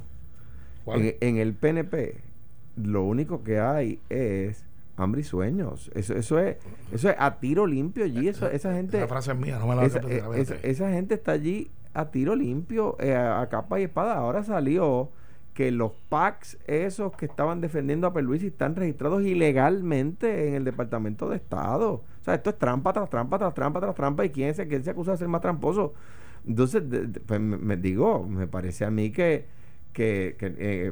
en 0.87 1.37
el 1.37 1.53
PNP 1.53 2.15
lo 2.77 3.03
único 3.03 3.43
que 3.43 3.59
hay 3.59 3.99
es 4.09 4.63
hambre 4.97 5.21
y 5.21 5.23
sueños. 5.23 5.91
Eso, 5.95 6.13
eso 6.15 6.39
es, 6.39 6.57
eso 6.91 7.09
es 7.09 7.15
a 7.19 7.39
tiro 7.39 7.65
limpio 7.67 8.03
allí. 8.05 8.27
Eso, 8.27 8.49
esa 8.49 8.73
gente, 8.73 8.97
Esa 8.97 9.07
frase 9.07 9.31
es 9.31 9.37
mía, 9.37 9.57
no 9.59 9.67
me 9.67 9.75
la 9.75 9.83
esa, 9.85 9.99
eh, 9.99 10.21
a 10.21 10.37
esa- 10.37 10.55
esa 10.63 10.89
gente 10.91 11.15
está 11.15 11.33
allí 11.33 11.69
a 11.93 12.11
tiro 12.11 12.35
limpio, 12.35 12.95
eh, 12.99 13.15
a, 13.15 13.41
a 13.41 13.49
capa 13.49 13.79
y 13.79 13.83
espada. 13.83 14.15
Ahora 14.17 14.43
salió 14.43 15.11
que 15.53 15.71
los 15.71 15.93
PACs, 16.09 16.57
esos 16.67 17.13
que 17.15 17.25
estaban 17.25 17.61
defendiendo 17.61 18.07
a 18.07 18.13
Perluisi, 18.13 18.47
están 18.47 18.75
registrados 18.75 19.23
ilegalmente 19.23 20.49
en 20.49 20.55
el 20.55 20.63
Departamento 20.65 21.29
de 21.29 21.37
Estado. 21.37 21.91
O 21.93 22.23
sea, 22.23 22.35
esto 22.35 22.49
es 22.49 22.57
trampa 22.57 22.91
tras 22.93 23.09
trampa 23.09 23.37
tras 23.37 23.53
trampa 23.53 23.79
tras 23.79 23.95
trampa. 23.95 24.25
¿Y 24.25 24.29
quién 24.31 24.53
se, 24.53 24.67
quién 24.67 24.83
se 24.83 24.91
acusa 24.91 25.11
de 25.11 25.17
ser 25.17 25.27
más 25.27 25.41
tramposo? 25.41 25.93
Entonces, 26.45 26.89
de- 26.89 27.07
de- 27.07 27.19
pues, 27.21 27.39
me, 27.39 27.57
me 27.57 27.77
digo, 27.77 28.23
me 28.27 28.47
parece 28.47 28.85
a 28.85 28.91
mí 28.91 29.11
que 29.11 29.45
que, 29.95 30.35
que, 30.37 30.53
eh, 30.59 30.91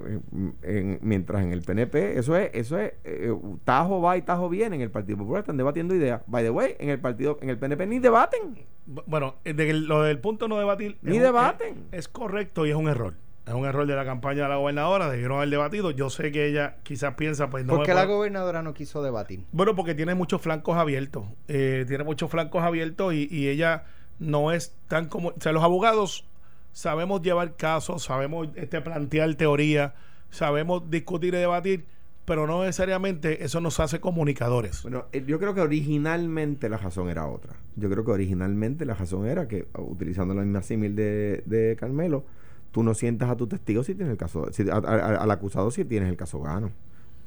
en- 0.63 0.99
mientras 1.01 1.43
en 1.43 1.51
el 1.51 1.61
PNP 1.61 2.17
eso 2.17 2.37
es 2.37 2.49
eso 2.53 2.79
es 2.79 2.93
eh, 3.03 3.31
tajo 3.65 4.01
va 4.01 4.15
y 4.15 4.21
tajo 4.21 4.47
viene 4.47 4.77
en 4.77 4.81
el 4.81 4.89
Partido 4.91 5.17
Popular 5.17 5.41
están 5.41 5.57
debatiendo 5.57 5.93
ideas 5.93 6.21
by 6.25 6.41
the 6.43 6.49
way 6.49 6.75
en 6.79 6.89
el 6.89 6.99
partido 7.01 7.37
en 7.41 7.49
el 7.49 7.57
PNP 7.57 7.85
ni 7.85 7.99
debaten 7.99 8.55
Bu- 8.87 9.03
Bueno, 9.05 9.35
eh, 9.43 9.53
de 9.53 9.67
que 9.67 9.73
lo 9.73 10.03
del 10.03 10.19
punto 10.19 10.47
no 10.47 10.57
debatir. 10.57 10.97
Ni 11.01 11.17
es 11.17 11.23
debaten. 11.23 11.85
Es, 11.91 11.99
es 11.99 12.07
correcto 12.09 12.65
y 12.65 12.69
es 12.71 12.75
un 12.75 12.87
error. 12.89 13.13
Es 13.47 13.53
un 13.53 13.65
error 13.65 13.85
de 13.87 13.95
la 13.95 14.03
campaña 14.03 14.43
de 14.43 14.49
la 14.49 14.57
gobernadora. 14.57 15.09
Debieron 15.09 15.37
haber 15.37 15.49
debatido. 15.49 15.91
Yo 15.91 16.09
sé 16.09 16.33
que 16.33 16.47
ella 16.47 16.75
quizás 16.83 17.13
piensa, 17.15 17.49
pues 17.49 17.63
no. 17.65 17.75
¿Por 17.77 17.85
qué 17.85 17.93
la 17.93 18.03
gobernadora 18.05 18.61
no 18.61 18.73
quiso 18.73 19.01
debatir? 19.01 19.45
Bueno, 19.53 19.73
porque 19.73 19.95
tiene 19.95 20.15
muchos 20.15 20.41
flancos 20.41 20.75
abiertos. 20.75 21.25
Eh, 21.47 21.85
tiene 21.87 22.03
muchos 22.03 22.29
flancos 22.29 22.61
abiertos 22.61 23.13
y, 23.13 23.27
y 23.31 23.47
ella 23.47 23.85
no 24.19 24.51
es 24.51 24.75
tan 24.89 25.07
como. 25.07 25.29
O 25.29 25.33
sea, 25.39 25.53
los 25.53 25.63
abogados 25.63 26.27
sabemos 26.73 27.21
llevar 27.21 27.55
casos, 27.55 28.03
sabemos 28.03 28.49
este, 28.55 28.81
plantear 28.81 29.33
teoría, 29.35 29.93
sabemos 30.29 30.89
discutir 30.89 31.33
y 31.35 31.37
debatir, 31.37 31.85
pero 32.25 32.47
no 32.47 32.61
necesariamente 32.63 33.43
eso 33.45 33.61
nos 33.61 33.79
hace 33.79 33.99
comunicadores. 33.99 34.81
bueno 34.83 35.05
eh, 35.11 35.23
yo 35.27 35.39
creo 35.39 35.53
que 35.53 35.61
originalmente 35.61 36.67
la 36.69 36.77
razón 36.77 37.09
era 37.09 37.27
otra 37.27 37.53
yo 37.75 37.89
creo 37.89 38.03
que 38.05 38.11
originalmente 38.11 38.85
la 38.85 38.93
razón 38.93 39.27
era 39.27 39.47
que 39.47 39.67
uh, 39.77 39.81
utilizando 39.81 40.33
la 40.33 40.41
misma 40.41 40.61
símil 40.61 40.95
de, 40.95 41.43
de 41.45 41.75
Carmelo 41.79 42.25
tú 42.71 42.81
no 42.81 42.93
sientas 42.93 43.29
a 43.29 43.35
tu 43.35 43.47
testigo 43.47 43.83
si 43.83 43.93
tienes 43.93 44.11
el 44.13 44.17
caso 44.17 44.47
si- 44.51 44.69
al 44.69 45.31
acusado 45.31 45.69
si 45.69 45.83
tienes 45.85 46.09
el 46.09 46.15
caso 46.17 46.39
gano 46.39 46.71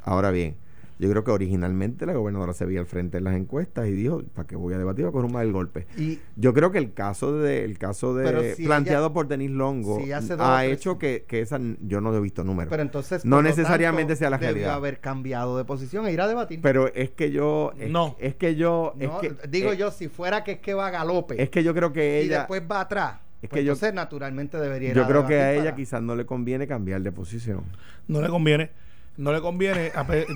ahora 0.02 0.30
bien 0.30 0.56
yo 0.98 1.10
creo 1.10 1.24
que 1.24 1.30
originalmente 1.30 2.06
la 2.06 2.14
gobernadora 2.14 2.52
se 2.54 2.64
veía 2.64 2.80
al 2.80 2.86
frente 2.86 3.18
en 3.18 3.24
las 3.24 3.34
encuestas 3.36 3.86
y 3.86 3.92
dijo 3.92 4.22
¿para 4.34 4.46
qué 4.48 4.56
voy 4.56 4.72
a 4.74 4.78
debatir? 4.78 5.04
Voy 5.04 5.10
a 5.10 5.12
coger 5.12 5.26
un 5.26 5.32
mal 5.32 5.52
golpe 5.52 5.86
Y 5.98 6.18
Yo 6.36 6.54
creo 6.54 6.70
que 6.72 6.78
el 6.78 6.94
caso 6.94 7.36
de 7.38 7.64
el 7.64 7.78
caso 7.78 8.14
de 8.14 8.54
si 8.54 8.64
planteado 8.64 9.06
ella- 9.06 9.12
por 9.14 9.28
Denis 9.28 9.50
Longo 9.50 10.00
si 10.00 10.10
ha 10.12 10.64
hecho 10.64 10.98
que, 10.98 11.24
que 11.28 11.40
esa 11.40 11.60
yo 11.80 12.00
no 12.00 12.14
he 12.14 12.20
visto 12.20 12.44
números. 12.44 12.70
pero 12.70 12.82
entonces 12.82 13.24
No 13.24 13.42
necesariamente 13.42 14.14
tanto, 14.14 14.18
sea 14.18 14.30
la 14.30 14.38
debió 14.38 14.52
realidad. 14.54 14.74
haber 14.74 15.00
cambiado 15.00 15.58
de 15.58 15.64
posición 15.64 16.06
e 16.06 16.12
ir 16.12 16.20
a 16.20 16.28
debatir. 16.28 16.60
Pero 16.62 16.92
es 16.94 17.10
que 17.10 17.30
yo 17.30 17.72
es, 17.78 17.90
No. 17.90 18.16
es 18.18 18.34
que 18.36 18.54
yo 18.56 18.94
es 18.98 19.08
No, 19.08 19.20
que 19.20 19.34
digo 19.48 19.72
eh, 19.72 19.76
yo, 19.76 19.90
si 19.90 20.08
fuera 20.08 20.44
que 20.44 20.52
es 20.52 20.58
que 20.60 20.74
va 20.74 20.86
a 20.86 20.90
galope 20.90 21.42
es 21.42 21.50
que 21.50 21.62
yo 21.62 21.74
creo 21.74 21.92
que 21.92 22.22
y 22.22 22.26
ella 22.26 22.38
después 22.38 22.62
va 22.70 22.80
atrás, 22.80 23.20
es 23.42 23.50
pues 23.50 23.60
que 23.60 23.64
yo- 23.64 23.72
entonces 23.74 23.92
naturalmente 23.94 24.56
debería 24.58 24.90
ir 24.90 24.96
yo 24.96 25.06
creo 25.06 25.26
que 25.26 25.34
a 25.34 25.52
ella 25.52 25.64
para- 25.64 25.76
quizás 25.76 26.02
no 26.02 26.14
le 26.16 26.24
conviene 26.24 26.66
cambiar 26.66 27.02
de 27.02 27.12
posición. 27.12 27.64
No 28.08 28.20
le 28.22 28.28
conviene. 28.28 28.70
No 29.16 29.32
le 29.32 29.40
conviene. 29.40 29.92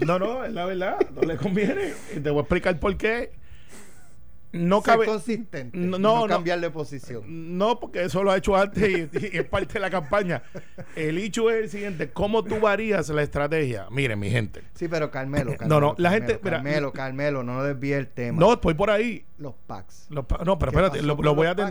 No, 0.06 0.18
no, 0.18 0.44
es 0.44 0.52
la 0.52 0.64
verdad. 0.64 0.96
No 1.14 1.22
le 1.22 1.36
conviene. 1.36 1.92
Te 2.22 2.30
voy 2.30 2.38
a 2.38 2.40
explicar 2.40 2.78
por 2.80 2.96
qué. 2.96 3.32
No 4.52 4.78
ser 4.82 4.94
cabe. 4.94 5.06
consistente, 5.06 5.78
No, 5.78 5.96
no, 5.96 5.98
no, 5.98 6.20
no. 6.22 6.26
cambiar 6.26 6.60
de 6.60 6.70
posición. 6.70 7.22
No, 7.56 7.78
porque 7.78 8.02
eso 8.02 8.24
lo 8.24 8.32
ha 8.32 8.36
hecho 8.36 8.56
antes 8.56 8.82
y, 9.12 9.26
y 9.32 9.38
es 9.38 9.44
parte 9.44 9.74
de 9.74 9.78
la 9.78 9.90
campaña. 9.90 10.42
El 10.96 11.18
hecho 11.18 11.48
es 11.50 11.62
el 11.62 11.70
siguiente: 11.70 12.10
¿cómo 12.10 12.42
tú 12.42 12.58
varías 12.58 13.08
la 13.10 13.22
estrategia? 13.22 13.86
Miren, 13.92 14.18
mi 14.18 14.28
gente. 14.28 14.62
Sí, 14.74 14.88
pero 14.88 15.08
Carmelo, 15.12 15.52
No, 15.52 15.56
Carmelo, 15.56 15.80
no, 15.80 15.94
la 15.98 16.10
Carmelo, 16.10 16.26
gente- 16.32 16.40
mira, 16.42 16.56
Carmelo, 16.56 16.92
Carmelo, 16.92 17.42
no 17.44 17.62
desvíe 17.62 17.92
el 17.96 18.08
tema. 18.08 18.40
No, 18.40 18.54
estoy 18.54 18.74
por 18.74 18.90
ahí. 18.90 19.24
Los 19.38 19.54
packs. 19.68 20.06
Los 20.10 20.24
pa- 20.26 20.42
no, 20.44 20.58
pero 20.58 20.72
¿Qué 20.72 20.78
espérate, 20.78 21.02
lo, 21.02 21.14
voy 21.14 21.46
a 21.46 21.50
los 21.54 21.56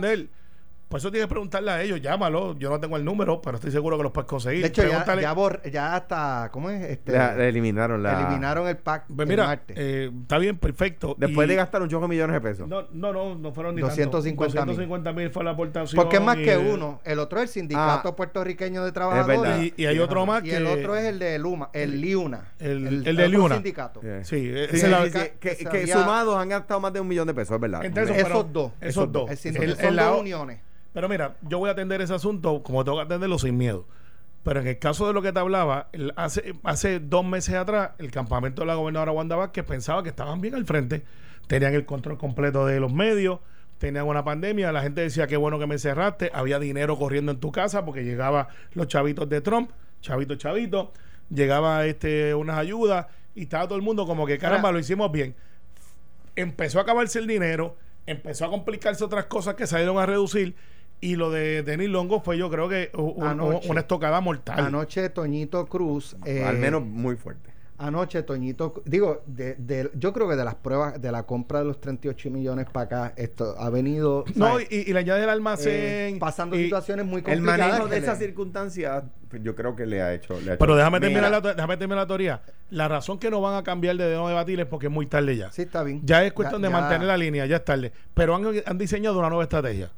Por 0.90 0.98
eso 0.98 1.08
tienes 1.12 1.28
que 1.28 1.30
preguntarle 1.30 1.70
a 1.70 1.80
ellos, 1.82 2.00
llámalo. 2.02 2.58
Yo 2.58 2.68
no 2.68 2.80
tengo 2.80 2.96
el 2.96 3.04
número, 3.04 3.40
pero 3.40 3.58
estoy 3.58 3.70
seguro 3.70 3.96
que 3.96 4.02
los 4.02 4.10
puedes 4.10 4.26
conseguir. 4.28 4.62
De 4.62 4.66
hecho, 4.70 4.82
ya, 4.82 4.88
Pregúntale- 5.04 5.22
ya, 5.22 5.32
bor- 5.36 5.70
ya 5.70 5.94
hasta, 5.94 6.48
¿cómo 6.50 6.68
es? 6.68 6.82
Este, 6.82 7.12
La- 7.12 7.36
la 7.36 7.46
eliminaron 7.46 8.02
la 8.02 8.22
eliminaron 8.22 8.66
el 8.66 8.76
pack 8.76 9.04
Pues 9.06 9.20
el 9.20 9.28
mira, 9.28 9.62
eh, 9.68 10.10
está 10.22 10.38
bien, 10.38 10.58
perfecto. 10.58 11.14
después 11.16 11.46
Y- 11.46 11.50
de 11.50 11.54
gastar 11.54 11.80
un 11.82 11.88
choco 11.88 12.02
de 12.06 12.08
millones 12.08 12.34
de 12.34 12.40
pesos. 12.40 12.66
No, 12.68 12.88
no, 12.90 13.12
no, 13.12 13.36
no 13.36 13.52
fueron 13.52 13.76
ni 13.76 13.82
250 13.82 14.52
tanto. 14.52 14.66
mil. 14.72 14.76
250 14.78 15.12
mil 15.12 15.30
fue 15.30 15.44
la 15.44 15.50
aportación. 15.52 15.94
Porque 16.02 16.16
es 16.16 16.22
más 16.24 16.38
y- 16.38 16.42
que 16.44 16.56
uno. 16.56 17.00
El 17.04 17.20
otro 17.20 17.38
es 17.38 17.44
el 17.44 17.48
Sindicato 17.50 18.08
Ah, 18.08 18.16
Puertorriqueño 18.16 18.80
de 18.84 18.90
verdad. 18.90 18.94
Trabajadores. 19.24 19.72
Y, 19.76 19.82
y 19.82 19.86
hay 19.86 20.00
otro 20.00 20.26
más 20.26 20.42
Y 20.42 20.48
que. 20.50 20.56
el 20.56 20.66
otro 20.66 20.96
es 20.96 21.04
el 21.04 21.20
de 21.20 21.38
Luma, 21.38 21.70
el 21.72 22.00
Liuna. 22.00 22.48
el- 22.58 22.86
el 22.86 23.04
de 23.04 23.10
otro 23.12 23.28
Liuna. 23.28 23.54
sindicato. 23.54 24.00
Yeah. 24.00 24.24
Sí, 24.24 24.40
Sí, 24.40 24.76
es 24.76 24.88
la- 24.90 25.04
sí, 25.06 25.12
que, 25.12 25.32
que- 25.38 25.56
que 25.64 25.68
había- 25.82 25.98
sumados 26.00 26.36
han 26.36 26.48
gastado 26.48 26.80
más 26.80 26.92
de 26.92 26.98
un 26.98 27.06
millón 27.06 27.28
de 27.28 27.34
pesos, 27.34 27.54
es 27.54 27.60
verdad. 27.60 27.84
Entonces, 27.84 28.16
Esos 28.18 28.52
dos. 28.52 28.72
Esos 28.80 29.12
dos. 29.12 29.30
El 29.30 29.36
sindicato- 29.38 29.70
El- 29.70 29.76
son 29.76 29.86
el 29.86 29.96
dos 29.96 30.20
uniones. 30.20 30.58
Pero 30.92 31.08
mira, 31.08 31.36
yo 31.42 31.58
voy 31.58 31.68
a 31.68 31.72
atender 31.72 32.00
ese 32.00 32.14
asunto 32.14 32.62
como 32.62 32.84
tengo 32.84 32.98
que 32.98 33.04
atenderlo 33.04 33.38
sin 33.38 33.56
miedo. 33.56 33.86
Pero 34.42 34.60
en 34.60 34.66
el 34.66 34.78
caso 34.78 35.06
de 35.06 35.12
lo 35.12 35.22
que 35.22 35.32
te 35.32 35.38
hablaba, 35.38 35.88
el- 35.92 36.12
hace, 36.16 36.54
hace 36.64 36.98
dos 36.98 37.24
meses 37.24 37.54
atrás, 37.54 37.90
el 37.98 38.10
campamento 38.10 38.62
de 38.62 38.66
la 38.66 38.74
gobernadora 38.74 39.12
Wanda 39.12 39.36
Vázquez 39.36 39.64
pensaba 39.64 40.02
que 40.02 40.08
estaban 40.08 40.40
bien 40.40 40.54
al 40.54 40.64
frente, 40.64 41.04
tenían 41.46 41.74
el 41.74 41.84
control 41.84 42.16
completo 42.16 42.64
de 42.66 42.80
los 42.80 42.92
medios, 42.92 43.40
tenían 43.78 44.06
una 44.06 44.24
pandemia, 44.24 44.72
la 44.72 44.82
gente 44.82 45.02
decía 45.02 45.26
qué 45.26 45.36
bueno 45.36 45.58
que 45.58 45.66
me 45.66 45.74
encerraste, 45.74 46.30
había 46.34 46.58
dinero 46.58 46.96
corriendo 46.98 47.32
en 47.32 47.38
tu 47.40 47.52
casa 47.52 47.84
porque 47.84 48.02
llegaba 48.04 48.48
los 48.72 48.88
chavitos 48.88 49.28
de 49.28 49.40
Trump, 49.42 49.70
chavito, 50.00 50.34
chavito, 50.36 50.92
llegaba 51.28 51.84
este 51.86 52.34
unas 52.34 52.56
ayudas 52.58 53.06
y 53.34 53.42
estaba 53.42 53.64
todo 53.66 53.76
el 53.76 53.82
mundo 53.82 54.06
como 54.06 54.26
que 54.26 54.38
caramba, 54.38 54.68
Ahora- 54.68 54.72
lo 54.72 54.78
hicimos 54.80 55.12
bien. 55.12 55.34
Empezó 56.36 56.78
a 56.78 56.82
acabarse 56.82 57.18
el 57.18 57.26
dinero, 57.26 57.76
empezó 58.06 58.46
a 58.46 58.50
complicarse 58.50 59.04
otras 59.04 59.26
cosas 59.26 59.54
que 59.54 59.66
salieron 59.66 59.98
a 59.98 60.06
reducir 60.06 60.54
y 61.00 61.16
lo 61.16 61.30
de 61.30 61.62
Denis 61.62 61.88
Longo 61.88 62.20
fue 62.20 62.36
yo 62.38 62.50
creo 62.50 62.68
que 62.68 62.90
u- 62.94 63.02
un- 63.16 63.26
Anoche. 63.26 63.68
una 63.70 63.80
estocada 63.80 64.20
mortal. 64.20 64.60
Anoche 64.60 65.08
Toñito 65.10 65.66
Cruz. 65.66 66.16
eh, 66.24 66.44
Al 66.44 66.58
menos 66.58 66.82
muy 66.84 67.16
fuerte. 67.16 67.50
Anoche 67.82 68.22
Toñito, 68.24 68.82
digo, 68.84 69.22
de, 69.24 69.54
de- 69.54 69.90
yo 69.94 70.12
creo 70.12 70.28
que 70.28 70.36
de 70.36 70.44
las 70.44 70.54
pruebas, 70.56 71.00
de 71.00 71.10
la 71.10 71.22
compra 71.22 71.60
de 71.60 71.64
los 71.64 71.80
38 71.80 72.30
millones 72.30 72.66
para 72.70 72.84
acá, 72.84 73.14
esto 73.16 73.54
ha 73.58 73.70
venido 73.70 74.26
No, 74.34 74.48
¿sabes? 74.48 74.68
y, 74.70 74.90
y 74.90 74.92
le 74.92 74.98
añade 74.98 75.22
el 75.22 75.30
Eh, 75.30 75.32
almacén. 75.32 76.18
pasando 76.18 76.56
y- 76.56 76.64
situaciones 76.64 77.06
muy 77.06 77.20
El 77.20 77.24
complicadas. 77.24 77.58
manejo 77.70 77.88
que 77.88 77.94
de 77.94 78.00
esas 78.02 78.18
circunstancias, 78.18 79.04
pues, 79.30 79.42
yo 79.42 79.54
creo 79.54 79.74
que 79.74 79.86
le 79.86 80.02
ha 80.02 80.12
hecho. 80.12 80.34
le 80.34 80.50
ha 80.50 80.54
hecho- 80.54 80.58
Pero 80.58 80.76
déjame 80.76 81.00
terminar, 81.00 81.30
la, 81.30 81.40
déjame 81.40 81.76
terminar 81.78 82.02
la 82.02 82.06
teoría. 82.06 82.42
La 82.68 82.86
razón 82.86 83.18
que 83.18 83.30
no 83.30 83.40
van 83.40 83.54
a 83.56 83.62
cambiar 83.64 83.96
de 83.96 84.14
no 84.14 84.28
debatir 84.28 84.60
es 84.60 84.66
porque 84.66 84.88
es 84.88 84.92
muy 84.92 85.06
tarde 85.06 85.38
ya. 85.38 85.50
Sí, 85.50 85.62
está 85.62 85.82
bien. 85.82 86.02
Ya 86.04 86.22
es 86.22 86.34
cuestión 86.34 86.60
Ya- 86.60 86.68
de 86.68 86.74
ya- 86.74 86.80
mantener 86.80 87.06
la 87.06 87.16
línea, 87.16 87.46
ya 87.46 87.56
es 87.56 87.64
tarde. 87.64 87.92
Pero 88.12 88.34
han, 88.36 88.44
han 88.66 88.76
diseñado 88.76 89.18
una 89.18 89.30
nueva 89.30 89.44
estrategia. 89.44 89.90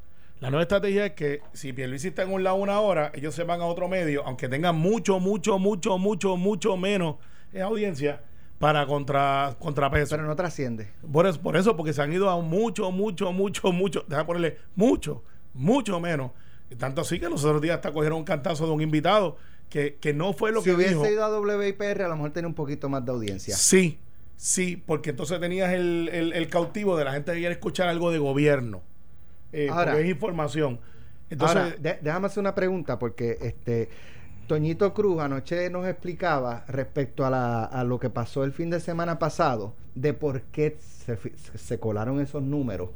La 0.43 0.49
nueva 0.49 0.63
estrategia 0.63 1.05
es 1.05 1.13
que 1.13 1.41
si 1.53 1.71
Pierluisi 1.71 2.09
está 2.09 2.23
en 2.23 2.33
un 2.33 2.43
lado 2.43 2.57
una 2.57 2.77
hora, 2.81 3.13
ellos 3.15 3.33
se 3.33 3.45
van 3.45 3.61
a 3.61 3.65
otro 3.65 3.87
medio, 3.87 4.25
aunque 4.25 4.49
tengan 4.49 4.75
mucho, 4.75 5.17
mucho, 5.21 5.57
mucho, 5.57 5.97
mucho, 5.97 6.35
mucho 6.35 6.75
menos 6.75 7.15
eh, 7.53 7.61
audiencia 7.61 8.21
para 8.59 8.85
contra, 8.85 9.55
contrapeso. 9.57 10.09
Pero 10.17 10.27
no 10.27 10.35
trasciende. 10.35 10.89
Por 11.09 11.27
eso, 11.27 11.39
por 11.41 11.55
eso, 11.55 11.77
porque 11.77 11.93
se 11.93 12.01
han 12.01 12.11
ido 12.11 12.29
a 12.29 12.41
mucho, 12.41 12.91
mucho, 12.91 13.31
mucho, 13.31 13.71
mucho, 13.71 14.03
déjame 14.05 14.25
ponerle 14.25 14.57
mucho, 14.75 15.23
mucho 15.53 16.01
menos. 16.01 16.31
Tanto 16.77 16.99
así 16.99 17.21
que 17.21 17.29
los 17.29 17.45
otros 17.45 17.61
días 17.61 17.75
hasta 17.75 17.93
cogieron 17.93 18.17
un 18.19 18.25
cantazo 18.25 18.65
de 18.65 18.73
un 18.73 18.81
invitado 18.81 19.37
que, 19.69 19.95
que 19.95 20.13
no 20.13 20.33
fue 20.33 20.51
lo 20.51 20.59
si 20.61 20.65
que 20.71 20.75
hubiese 20.75 20.93
dijo. 20.95 21.07
ido 21.07 21.23
a 21.23 21.39
WIPR, 21.39 22.01
a 22.01 22.07
lo 22.09 22.15
mejor 22.17 22.31
tenía 22.31 22.49
un 22.49 22.53
poquito 22.53 22.89
más 22.89 23.05
de 23.05 23.13
audiencia. 23.13 23.55
Sí, 23.55 23.97
sí, 24.35 24.75
porque 24.75 25.11
entonces 25.11 25.39
tenías 25.39 25.71
el, 25.71 26.09
el- 26.11 26.33
el 26.33 26.47
cautivo 26.49 26.97
de 26.97 27.05
la 27.05 27.13
gente 27.13 27.31
que 27.31 27.39
quiere 27.39 27.53
escuchar 27.53 27.87
algo 27.87 28.11
de 28.11 28.17
gobierno. 28.19 28.81
Eh, 29.53 29.69
Ahora- 29.69 29.91
porque 29.91 30.01
es 30.05 30.09
información. 30.09 30.79
Entonces, 31.29 31.57
Ahora, 31.57 31.75
de- 31.79 31.99
déjame 32.01 32.27
hacer 32.27 32.41
una 32.41 32.53
pregunta, 32.55 32.99
porque 32.99 33.37
este 33.41 33.89
Toñito 34.47 34.93
Cruz 34.93 35.21
anoche 35.21 35.69
nos 35.69 35.87
explicaba 35.87 36.65
respecto 36.67 37.25
a, 37.25 37.29
la- 37.29 37.63
a 37.63 37.83
lo 37.83 37.99
que 37.99 38.09
pasó 38.09 38.43
el 38.43 38.51
fin 38.51 38.69
de 38.69 38.79
semana 38.79 39.17
pasado, 39.17 39.73
de 39.95 40.13
por 40.13 40.41
qué 40.41 40.77
se, 41.55 41.79
colaron 41.79 42.19
esos 42.19 42.43
números. 42.43 42.89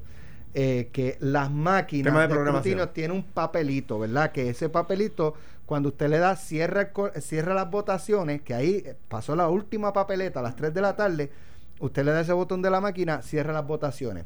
Eh, 0.54 0.90
que 0.92 1.18
las 1.20 1.52
máquinas 1.52 2.12
Tema 2.12 2.28
de 2.28 2.28
de 2.34 2.88
tienen 2.88 3.16
un 3.18 3.24
papelito, 3.24 4.00
¿verdad? 4.00 4.32
Que 4.32 4.50
ese 4.50 4.70
papelito, 4.70 5.36
cuando 5.66 5.90
usted 5.90 6.10
le 6.10 6.18
da 6.18 6.36
cierra, 6.36 6.92
cierra 7.20 7.54
las 7.54 7.70
votaciones, 7.70 8.42
que 8.42 8.54
ahí 8.56 8.84
pasó 9.08 9.36
la 9.36 9.50
última 9.50 9.94
papeleta 9.94 10.40
a 10.40 10.44
las 10.44 10.56
3 10.56 10.74
de 10.74 10.82
la 10.82 10.96
tarde, 10.96 11.32
usted 11.80 12.04
le 12.04 12.12
da 12.12 12.22
ese 12.22 12.34
botón 12.34 12.62
de 12.62 12.72
la 12.72 12.82
máquina, 12.82 13.22
cierra 13.22 13.54
las 13.54 13.68
votaciones. 13.68 14.26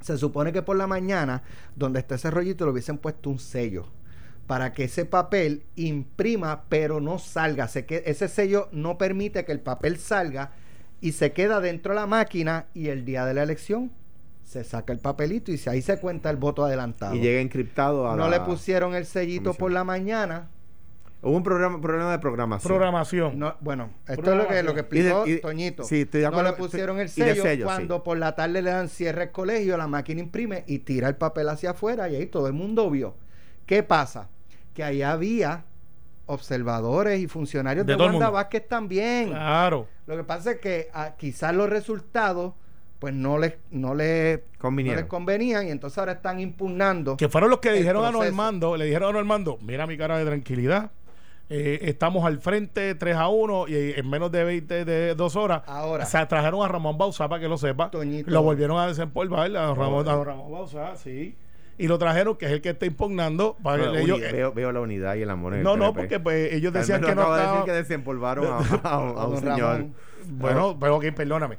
Se 0.00 0.16
supone 0.18 0.52
que 0.52 0.62
por 0.62 0.76
la 0.76 0.86
mañana, 0.86 1.42
donde 1.76 2.00
está 2.00 2.14
ese 2.14 2.30
rollito, 2.30 2.64
le 2.64 2.72
hubiesen 2.72 2.98
puesto 2.98 3.28
un 3.30 3.38
sello 3.38 3.86
para 4.46 4.72
que 4.72 4.84
ese 4.84 5.04
papel 5.04 5.62
imprima, 5.76 6.64
pero 6.68 7.00
no 7.00 7.18
salga. 7.18 7.68
Se 7.68 7.84
que, 7.86 8.02
ese 8.06 8.26
sello 8.28 8.68
no 8.72 8.98
permite 8.98 9.44
que 9.44 9.52
el 9.52 9.60
papel 9.60 9.98
salga 9.98 10.52
y 11.00 11.12
se 11.12 11.32
queda 11.32 11.60
dentro 11.60 11.92
de 11.94 12.00
la 12.00 12.06
máquina 12.06 12.66
y 12.74 12.88
el 12.88 13.04
día 13.04 13.24
de 13.26 13.34
la 13.34 13.42
elección 13.44 13.92
se 14.44 14.64
saca 14.64 14.92
el 14.92 14.98
papelito 14.98 15.52
y 15.52 15.58
se- 15.58 15.70
ahí 15.70 15.80
se 15.82 15.98
cuenta 16.00 16.28
el 16.30 16.36
voto 16.36 16.64
adelantado. 16.64 17.14
Y 17.14 17.20
llega 17.20 17.40
encriptado 17.40 18.10
a 18.10 18.16
no 18.16 18.28
la- 18.28 18.38
le 18.38 18.44
pusieron 18.44 18.94
el 18.96 19.06
sellito 19.06 19.44
comisión. 19.44 19.56
por 19.60 19.70
la 19.70 19.84
mañana. 19.84 20.48
Hubo 21.22 21.36
un 21.36 21.42
programa, 21.42 21.80
problema 21.80 22.10
de 22.12 22.18
programación. 22.18 22.68
programación. 22.70 23.38
No, 23.38 23.54
bueno, 23.60 23.90
esto 24.08 24.30
es 24.32 24.36
lo 24.38 24.48
que, 24.48 24.62
lo 24.62 24.74
que 24.74 24.80
Y 24.80 25.02
de- 25.02 25.10
explicó 25.10 25.26
y 25.26 25.40
Toñito. 25.40 25.84
sí, 25.84 26.00
estoy 26.02 26.22
de 26.22 26.30
no 26.30 26.42
le 26.42 26.52
pusieron 26.54 26.98
el 26.98 27.08
sello, 27.10 27.42
sello, 27.42 27.66
cuando 27.66 27.96
sí. 27.96 28.02
por 28.04 28.16
la 28.18 28.34
tarde 28.34 28.62
le 28.62 28.70
dan 28.70 28.88
cierre 28.88 29.24
el 29.24 29.30
colegio, 29.30 29.76
la 29.76 29.86
máquina 29.86 30.20
imprime 30.20 30.64
y 30.66 30.78
tira 30.78 31.08
el 31.08 31.16
papel 31.16 31.48
hacia 31.50 31.70
afuera 31.72 32.08
y 32.08 32.16
ahí 32.16 32.26
todo 32.26 32.46
el 32.46 32.54
mundo 32.54 32.88
vio. 32.90 33.14
¿Qué 33.66 33.82
pasa? 33.82 34.28
Que 34.72 34.82
ahí 34.82 35.02
había 35.02 35.64
observadores 36.26 37.20
y 37.20 37.26
funcionarios 37.26 37.84
De 37.86 37.92
de, 37.92 37.96
todo 37.96 38.06
el 38.06 38.12
Wanda 38.14 38.26
mundo. 38.26 38.36
Vázquez 38.36 38.66
también. 38.68 39.28
Claro. 39.28 39.88
Lo 40.06 40.16
que 40.16 40.24
pasa 40.24 40.52
es 40.52 40.58
que 40.60 40.88
ah, 40.94 41.14
quizás 41.18 41.54
los 41.54 41.68
resultados 41.68 42.54
pues 42.98 43.14
no 43.14 43.38
les 43.38 43.54
no 43.70 43.94
les, 43.94 44.38
no 44.40 44.44
Convinieron. 44.58 45.00
les 45.00 45.08
convenían 45.08 45.66
y 45.66 45.70
entonces 45.70 45.96
ahora 45.98 46.12
están 46.12 46.38
impugnando. 46.38 47.16
Que 47.16 47.28
fueron 47.30 47.48
los 47.50 47.58
que 47.60 47.72
dijeron 47.72 48.04
a 48.04 48.10
proceso. 48.10 48.24
Normando, 48.30 48.76
le 48.76 48.84
dijeron 48.84 49.08
a 49.10 49.12
Normando, 49.12 49.58
mira 49.62 49.86
mi 49.86 49.96
cara 49.96 50.18
de 50.18 50.26
tranquilidad. 50.26 50.90
Eh, 51.50 51.80
estamos 51.82 52.24
al 52.24 52.38
frente 52.38 52.94
3 52.94 53.16
a 53.16 53.28
1 53.28 53.68
y 53.68 53.74
en 53.96 54.08
menos 54.08 54.30
de 54.30 54.44
20 54.44 54.84
de 54.84 55.14
dos 55.16 55.34
horas 55.36 55.62
Ahora. 55.66 56.06
se 56.06 56.24
trajeron 56.26 56.62
a 56.64 56.68
Ramón 56.68 56.96
Bauzá 56.96 57.28
para 57.28 57.40
que 57.40 57.48
lo 57.48 57.58
sepa 57.58 57.90
Toñito. 57.90 58.30
lo 58.30 58.42
volvieron 58.42 58.78
a 58.78 58.86
desempolvar 58.86 59.54
a 59.56 59.74
Ramón, 59.74 60.08
a 60.08 60.24
Ramón 60.24 60.52
Bauzá 60.52 60.94
sí 60.96 61.34
y 61.80 61.88
lo 61.88 61.98
trajeron 61.98 62.36
que 62.36 62.46
es 62.46 62.52
el 62.52 62.60
que 62.60 62.70
está 62.70 62.86
impugnando 62.86 63.56
para 63.62 63.90
que 63.92 64.00
ellos- 64.02 64.18
uni- 64.18 64.32
veo, 64.32 64.52
veo 64.52 64.70
la 64.72 64.80
unidad 64.80 65.14
y 65.16 65.22
el 65.22 65.30
amor. 65.30 65.54
en 65.54 65.60
el 65.60 65.64
no 65.64 65.76
no 65.76 65.92
porque 65.94 66.20
pues 66.20 66.52
ellos 66.52 66.72
decían 66.72 67.00
que 67.00 67.14
no 67.14 67.22
acaba 67.22 67.38
de 67.40 67.46
decir 67.48 67.64
que 67.64 67.72
desempolvaron 67.72 68.46
a, 68.46 68.56
a 68.88 68.98
un- 68.98 69.18
a 69.18 69.24
un 69.26 69.34
Don 69.34 69.40
señor. 69.40 69.86
Bueno 70.26 70.76
pero 70.78 70.96
ok 70.96 71.06
perdóname 71.16 71.58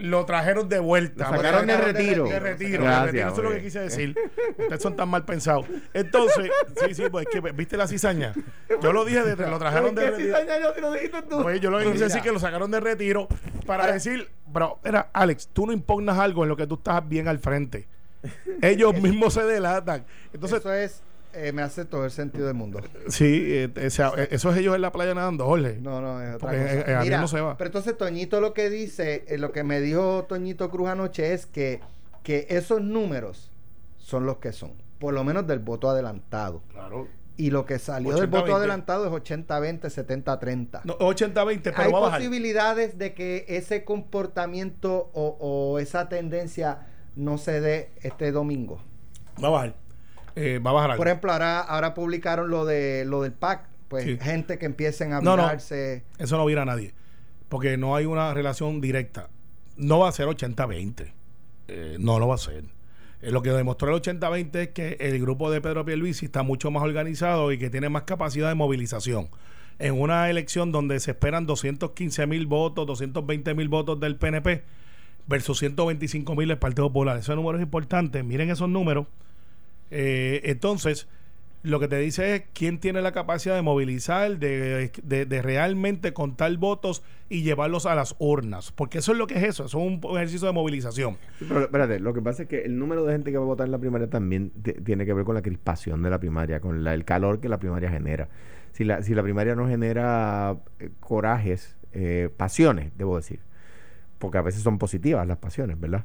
lo 0.00 0.24
trajeron 0.26 0.68
de 0.68 0.78
vuelta 0.80 1.30
Lo 1.30 1.36
sacaron 1.38 1.66
de 1.66 1.76
retiro. 1.78 2.24
de 2.28 2.38
retiro, 2.38 2.82
Gracias, 2.84 3.04
de 3.06 3.10
retiro, 3.12 3.28
eso 3.32 3.36
es 3.38 3.44
lo 3.44 3.50
que 3.56 3.62
quise 3.62 3.80
decir. 3.80 4.14
Ustedes 4.58 4.82
son 4.82 4.94
tan 4.96 5.08
mal 5.08 5.24
pensados. 5.24 5.64
Entonces, 5.94 6.50
sí, 6.76 6.94
sí, 6.94 7.04
pues 7.10 7.26
es 7.26 7.32
que 7.32 7.52
viste 7.52 7.78
la 7.78 7.86
cizaña. 7.88 8.34
Yo 8.82 8.92
lo 8.92 9.06
dije, 9.06 9.22
de, 9.34 9.48
lo 9.50 9.58
trajeron 9.58 9.94
de 9.94 10.10
retiro. 10.10 10.36
Pues 11.42 11.60
yo 11.62 11.70
lo 11.70 11.78
que 11.78 11.90
quise 11.92 12.04
decir 12.04 12.20
que 12.20 12.32
lo 12.32 12.38
sacaron 12.38 12.70
de 12.70 12.80
retiro 12.80 13.28
para 13.66 13.90
decir, 13.90 14.28
pero, 14.52 14.78
era 14.84 15.08
Alex, 15.14 15.48
tú 15.54 15.64
no 15.66 15.72
impugnas 15.72 16.18
algo 16.18 16.42
en 16.42 16.50
lo 16.50 16.56
que 16.58 16.66
tú 16.66 16.74
estás 16.74 17.08
bien 17.08 17.26
al 17.26 17.38
frente. 17.38 17.88
Ellos 18.62 19.00
mismos 19.00 19.34
se 19.34 19.42
delatan. 19.44 20.04
Entonces, 20.32 20.60
eso 20.60 20.72
es 20.72 21.02
eh, 21.34 21.52
me 21.52 21.62
hace 21.62 21.84
todo 21.84 22.04
el 22.06 22.10
sentido 22.10 22.46
del 22.46 22.54
mundo. 22.54 22.80
sí, 23.08 23.44
eh, 23.48 23.86
o 23.86 23.90
sea, 23.90 24.12
eh, 24.16 24.28
eso 24.32 24.50
es 24.50 24.56
ellos 24.56 24.74
en 24.74 24.80
la 24.80 24.90
playa 24.90 25.14
nadando, 25.14 25.44
Jorge. 25.44 25.78
No, 25.80 26.00
no, 26.00 26.20
es 26.22 26.34
otra 26.36 26.48
Porque, 26.50 26.64
cosa. 26.64 26.74
eh, 26.74 26.84
eh, 26.86 26.98
Mira, 27.02 27.20
no 27.20 27.28
se 27.28 27.40
va. 27.40 27.56
Pero 27.56 27.68
entonces 27.68 27.96
Toñito 27.96 28.40
lo 28.40 28.54
que 28.54 28.70
dice, 28.70 29.24
eh, 29.28 29.38
lo 29.38 29.52
que 29.52 29.62
me 29.62 29.80
dijo 29.80 30.24
Toñito 30.28 30.70
Cruz 30.70 30.88
anoche 30.88 31.34
es 31.34 31.46
que, 31.46 31.80
que 32.22 32.46
esos 32.50 32.80
números 32.80 33.50
son 33.98 34.24
los 34.26 34.38
que 34.38 34.52
son, 34.52 34.72
por 34.98 35.12
lo 35.14 35.22
menos 35.22 35.46
del 35.46 35.58
voto 35.58 35.90
adelantado. 35.90 36.62
Claro. 36.72 37.06
Y 37.36 37.50
lo 37.50 37.66
que 37.66 37.78
salió 37.78 38.16
del 38.16 38.28
80-20. 38.28 38.30
voto 38.30 38.56
adelantado 38.56 39.06
es 39.06 39.12
80-20, 39.22 39.80
70-30. 39.82 40.80
No, 40.84 40.98
80-20, 40.98 41.60
pero 41.62 41.76
Hay 41.82 41.92
va 41.92 41.98
a 41.98 42.00
bajar. 42.00 42.18
posibilidades 42.20 42.98
de 42.98 43.14
que 43.14 43.44
ese 43.48 43.84
comportamiento 43.84 45.10
o, 45.12 45.36
o 45.38 45.78
esa 45.78 46.08
tendencia 46.08 46.86
no 47.18 47.36
se 47.38 47.60
dé 47.60 47.90
este 48.02 48.32
domingo. 48.32 48.80
Va 49.42 49.48
a 49.48 49.50
bajar. 49.50 49.74
Eh, 50.36 50.60
va 50.64 50.70
a 50.70 50.74
bajar 50.74 50.90
algo. 50.92 51.00
Por 51.00 51.08
ejemplo, 51.08 51.32
ahora, 51.32 51.60
ahora 51.60 51.94
publicaron 51.94 52.48
lo 52.50 52.64
de 52.64 53.04
lo 53.04 53.22
del 53.22 53.32
PAC, 53.32 53.68
pues 53.88 54.04
Sí. 54.04 54.18
gente 54.20 54.58
que 54.58 54.66
empiecen 54.66 55.12
a 55.12 55.20
No, 55.20 55.36
no. 55.36 55.42
mirarse. 55.42 56.04
Eso 56.18 56.36
no 56.36 56.44
vira 56.46 56.62
a 56.62 56.64
nadie. 56.64 56.94
Porque 57.48 57.76
no 57.76 57.96
hay 57.96 58.06
una 58.06 58.32
relación 58.34 58.80
directa. 58.80 59.30
No 59.76 59.98
va 60.00 60.08
a 60.08 60.12
ser 60.12 60.26
80-20. 60.28 61.12
Eh, 61.68 61.96
no 61.98 62.18
lo 62.18 62.28
va 62.28 62.34
a 62.36 62.38
ser. 62.38 62.64
Eh, 63.20 63.30
lo 63.30 63.42
que 63.42 63.50
demostró 63.50 63.88
el 63.88 63.94
80-20 64.02 64.62
es 64.62 64.68
que 64.68 64.96
el 65.00 65.20
grupo 65.20 65.50
de 65.50 65.60
Pedro 65.60 65.84
Pierluisi 65.84 66.26
está 66.26 66.42
mucho 66.42 66.70
más 66.70 66.82
organizado 66.82 67.50
y 67.52 67.58
que 67.58 67.70
tiene 67.70 67.88
más 67.88 68.02
capacidad 68.04 68.48
de 68.48 68.54
movilización. 68.54 69.28
En 69.80 70.00
una 70.00 70.28
elección 70.30 70.72
donde 70.72 70.98
se 71.00 71.12
esperan 71.12 71.46
215 71.46 72.26
mil 72.26 72.46
votos, 72.46 72.86
220 72.86 73.54
mil 73.54 73.68
votos 73.68 73.98
del 74.00 74.16
PNP 74.16 74.62
versus 75.28 75.58
125 75.58 76.34
mil 76.34 76.48
del 76.48 76.58
Partido 76.58 76.88
Popular. 76.88 77.16
Ese 77.18 77.34
número 77.36 77.58
es 77.58 77.62
importante. 77.62 78.22
Miren 78.22 78.50
esos 78.50 78.68
números. 78.68 79.06
Eh, 79.90 80.40
entonces, 80.44 81.06
lo 81.62 81.80
que 81.80 81.88
te 81.88 81.98
dice 81.98 82.34
es 82.36 82.42
quién 82.52 82.78
tiene 82.78 83.02
la 83.02 83.12
capacidad 83.12 83.54
de 83.56 83.62
movilizar, 83.62 84.38
de, 84.38 84.90
de- 85.02 85.42
realmente 85.42 86.12
contar 86.12 86.56
votos 86.56 87.02
y 87.28 87.42
llevarlos 87.42 87.84
a 87.86 87.94
las 87.94 88.14
urnas. 88.18 88.72
Porque 88.72 88.98
eso 88.98 89.12
es 89.12 89.18
lo 89.18 89.26
que 89.26 89.34
es 89.38 89.42
eso, 89.44 89.64
eso 89.66 89.78
es 89.80 89.86
un 89.86 90.00
ejercicio 90.16 90.46
de 90.46 90.52
movilización. 90.52 91.16
Pero 91.40 91.60
espérate, 91.62 92.00
lo 92.00 92.14
que 92.14 92.22
pasa 92.22 92.42
es 92.44 92.48
que 92.48 92.62
el 92.62 92.78
número 92.78 93.04
de 93.04 93.12
gente 93.12 93.30
que 93.32 93.38
va 93.38 93.44
a 93.44 93.46
votar 93.46 93.66
en 93.66 93.72
la 93.72 93.78
primaria 93.78 94.08
también 94.08 94.50
tiene 94.84 95.04
que 95.04 95.12
ver 95.12 95.24
con 95.24 95.34
la 95.34 95.42
crispación 95.42 96.02
de 96.02 96.10
la 96.10 96.18
primaria, 96.20 96.60
con 96.60 96.84
la- 96.84 96.94
el 96.94 97.04
calor 97.04 97.40
que 97.40 97.48
la 97.48 97.58
primaria 97.58 97.90
genera. 97.90 98.28
Si 98.72 98.84
la, 98.84 99.02
si 99.02 99.14
la 99.14 99.22
primaria 99.22 99.54
no 99.56 99.66
genera 99.66 100.56
eh, 100.78 100.90
corajes, 101.00 101.76
eh, 101.92 102.28
pasiones, 102.36 102.92
debo 102.96 103.16
decir, 103.16 103.40
porque 104.18 104.38
a 104.38 104.42
veces 104.42 104.62
son 104.62 104.78
positivas 104.78 105.26
las 105.26 105.38
pasiones, 105.38 105.78
¿verdad? 105.78 106.04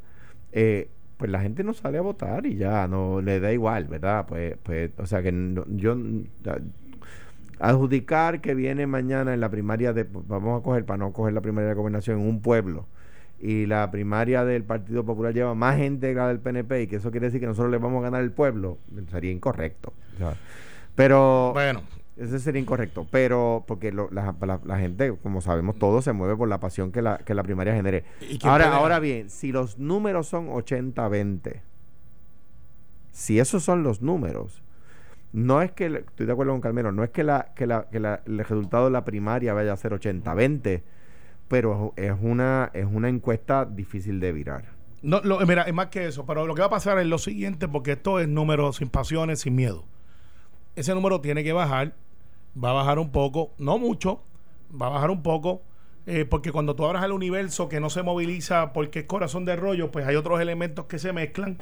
Eh, 0.52 0.90
pues 1.18 1.32
la 1.32 1.42
gente 1.42 1.64
no 1.64 1.74
sale 1.74 1.98
a 1.98 2.02
votar 2.02 2.46
y 2.46 2.56
ya 2.56 2.88
no 2.88 3.22
le 3.22 3.40
da 3.40 3.52
igual, 3.54 3.86
¿verdad? 3.86 4.26
Pues, 4.28 4.58
pues 4.64 4.92
o 4.98 5.06
sea 5.06 5.22
que 5.22 5.34
yo 5.70 5.98
adjudicar 7.60 8.42
que 8.42 8.56
viene 8.56 8.88
mañana 8.88 9.34
en 9.34 9.40
la 9.40 9.50
primaria 9.50 9.94
de 9.94 10.06
vamos 10.12 10.60
a 10.60 10.64
coger 10.64 10.86
para 10.86 10.98
no 10.98 11.14
coger 11.14 11.34
la 11.34 11.42
primaria 11.42 11.70
de 11.70 11.76
gobernación 11.76 12.20
en 12.20 12.28
un 12.28 12.42
pueblo 12.42 12.88
y 13.40 13.66
la 13.66 13.92
primaria 13.92 14.46
del 14.46 14.64
Partido 14.64 15.04
Popular 15.04 15.34
lleva 15.34 15.54
más 15.54 15.78
gente 15.78 16.10
que 16.10 16.16
la 16.16 16.30
del 16.30 16.40
PNP 16.40 16.84
y 16.84 16.88
que 16.88 16.96
eso 16.96 17.12
quiere 17.12 17.28
decir 17.28 17.42
que 17.42 17.46
nosotros 17.46 17.72
le 17.72 17.78
vamos 17.78 18.00
a 18.00 18.04
ganar 18.04 18.24
el 18.24 18.32
pueblo, 18.32 18.78
sería 19.12 19.32
incorrecto. 19.32 19.94
pero 20.96 21.52
Bueno, 21.54 21.84
ese 22.18 22.40
sería 22.40 22.62
incorrecto, 22.62 23.08
pero 23.10 23.64
porque 23.68 23.92
lo- 23.92 24.10
la, 24.12 24.36
la- 24.42 24.60
la 24.64 24.78
gente, 24.80 25.16
como 25.24 25.42
sabemos 25.42 25.78
todos, 25.78 26.04
se 26.04 26.14
mueve 26.14 26.36
por 26.36 26.48
la 26.48 26.60
pasión 26.60 26.92
que 26.92 27.02
la, 27.02 27.18
que 27.18 27.34
la 27.34 27.44
primaria 27.44 27.74
genere. 27.74 28.04
¿Y 28.22 28.38
quién 28.38 28.52
Ahora, 28.52 28.66
pelea? 28.66 28.80
ahora 28.80 29.00
bien, 29.00 29.30
si 29.30 29.52
los 29.52 29.78
números 29.80 30.28
son 30.28 30.48
80-20, 30.50 31.62
si 33.12 33.40
esos 33.40 33.64
son 33.64 33.84
los 33.84 34.02
números, 34.02 34.62
no 35.32 35.62
es 35.62 35.72
que, 35.72 35.86
estoy 35.88 36.26
de 36.26 36.32
acuerdo 36.32 36.52
con 36.54 36.62
Carmelo, 36.62 36.92
no 36.92 37.04
es 37.04 37.10
que, 37.10 37.24
la, 37.24 37.52
que, 37.56 37.66
la, 37.68 37.88
que 37.90 38.00
la- 38.00 38.22
el 38.26 38.40
resultado 38.40 38.86
de 38.86 38.92
la 38.92 39.06
primaria 39.06 39.54
vaya 39.54 39.74
a 39.74 39.78
ser 39.78 39.92
80-20, 39.94 40.82
pero 41.48 41.94
es 41.96 42.14
una, 42.22 42.70
es 42.74 42.86
una 42.92 43.10
encuesta 43.10 43.66
difícil 43.66 44.20
de 44.20 44.32
virar. 44.32 44.66
No, 45.02 45.20
lo- 45.22 45.40
mira, 45.46 45.64
es 45.64 45.74
más 45.74 45.88
que 45.88 46.08
eso, 46.08 46.26
pero 46.26 46.46
lo 46.48 46.56
que 46.56 46.62
va 46.62 46.68
a 46.68 46.72
pasar 46.72 46.98
es 47.00 47.06
lo 47.08 47.18
siguiente, 47.18 47.68
porque 47.68 47.94
esto 47.94 48.20
es 48.20 48.28
número 48.28 48.72
sin 48.74 48.90
pasiones, 48.90 49.42
sin 49.42 49.56
miedo. 49.56 49.84
Ese 50.76 50.94
número 50.96 51.22
tiene 51.22 51.44
que 51.44 51.54
bajar, 51.54 51.94
va 52.62 52.72
a 52.72 52.74
bajar 52.74 53.00
un 53.00 53.12
poco, 53.12 53.54
no 53.58 53.78
mucho, 53.78 54.22
va 54.80 54.88
a 54.88 54.90
bajar 54.90 55.10
un 55.12 55.24
poco, 55.24 55.62
eh, 56.06 56.26
porque 56.26 56.52
cuando 56.52 56.76
tú 56.76 56.86
abras 56.86 57.04
el 57.04 57.12
universo 57.12 57.70
que 57.70 57.80
no 57.80 57.90
se 57.90 58.04
moviliza 58.04 58.74
porque 58.74 59.00
es 59.00 59.06
corazón 59.06 59.46
de 59.46 59.56
rollo, 59.56 59.92
pues 59.92 60.06
hay 60.08 60.16
otros 60.16 60.40
elementos 60.42 60.86
que 60.86 61.00
se 61.00 61.14
mezclan 61.14 61.58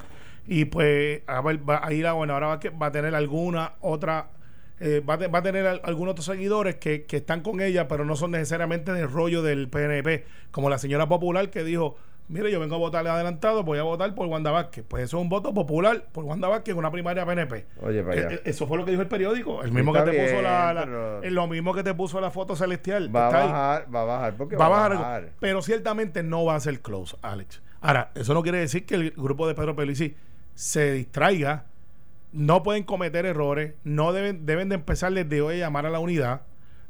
y 0.47 0.65
pues 0.65 1.21
a 1.27 1.41
ver, 1.41 1.67
va 1.69 1.85
a 1.85 1.93
ir 1.93 2.07
a, 2.07 2.13
bueno, 2.13 2.33
ahora 2.33 2.47
va, 2.47 2.53
a 2.53 2.59
que- 2.59 2.69
va 2.71 2.87
a 2.87 2.91
tener 2.91 3.13
alguna 3.15 3.73
otra, 3.81 4.31
eh, 4.79 5.01
va, 5.07 5.13
a 5.37 5.41
tener 5.43 5.67
al- 5.67 5.81
algunos 5.83 6.13
otros 6.13 6.25
seguidores 6.25 6.75
que, 6.77 7.05
que 7.05 7.17
están 7.17 7.41
con 7.41 7.61
ella, 7.61 7.87
pero 7.87 8.03
no 8.05 8.15
son 8.15 8.31
necesariamente 8.31 8.91
del 8.93 9.09
rollo 9.09 9.43
del 9.43 9.69
PNP, 9.69 10.25
como 10.51 10.69
la 10.69 10.77
señora 10.79 11.07
popular 11.07 11.49
que 11.51 11.63
dijo, 11.63 11.95
mire, 12.31 12.51
yo 12.51 12.59
vengo 12.59 12.75
a 12.75 12.77
votarle 12.79 13.09
adelantado, 13.09 13.63
voy 13.63 13.77
a 13.77 13.83
votar 13.83 14.15
por 14.15 14.25
Wanda 14.27 14.49
Vázquez. 14.51 14.83
Pues 14.87 15.03
eso 15.03 15.17
es 15.17 15.21
un 15.21 15.29
voto 15.29 15.53
popular 15.53 16.05
por 16.11 16.23
Wanda 16.23 16.47
Vázquez 16.47 16.71
en 16.73 16.79
una 16.79 16.89
primaria 16.91 17.25
PNP. 17.25 17.65
Oye, 17.81 18.01
para 18.03 18.15
Eh, 18.15 18.25
allá. 18.25 18.35
eh, 18.37 18.41
Eso 18.45 18.65
fue 18.67 18.77
lo 18.77 18.85
que 18.85 18.91
dijo 18.91 19.03
el 19.03 19.07
periódico, 19.07 19.61
el 19.61 19.69
Sí, 19.69 19.75
mismo 19.75 19.93
que 19.93 20.01
te 20.01 20.11
puso 20.23 20.41
la, 20.41 20.73
la- 20.73 20.83
pero- 20.85 21.21
lo 21.29 21.47
mismo 21.47 21.73
que 21.73 21.83
te 21.83 21.93
puso 21.93 22.19
la 22.21 22.31
foto 22.31 22.55
celestial. 22.55 23.15
Va 23.15 23.27
a 23.27 23.27
ahí. 23.27 23.47
bajar, 23.51 23.95
va 23.95 24.01
a 24.01 24.05
bajar, 24.05 24.33
porque 24.35 24.55
Va 24.55 24.65
a 24.65 24.69
bajar, 24.69 24.91
algo, 24.93 25.29
pero 25.39 25.61
ciertamente 25.61 26.23
no 26.23 26.45
va 26.45 26.55
a 26.55 26.59
ser 26.59 26.79
close, 26.79 27.15
Alex. 27.21 27.61
Ahora, 27.81 28.11
eso 28.15 28.33
no 28.33 28.43
quiere 28.43 28.59
decir 28.59 28.85
que 28.85 28.95
el 28.95 29.11
grupo 29.11 29.47
de 29.47 29.55
Pedro 29.55 29.75
Pelici 29.75 30.15
se 30.55 30.91
distraiga. 30.93 31.65
No 32.33 32.63
pueden 32.63 32.83
cometer 32.83 33.25
errores, 33.25 33.73
no 33.83 34.13
deben, 34.13 34.45
deben 34.45 34.69
de 34.69 34.75
empezar 34.75 35.11
desde 35.11 35.41
hoy 35.41 35.55
a 35.55 35.65
llamar 35.65 35.85
a 35.85 35.89
la 35.89 35.99
unidad. 35.99 36.41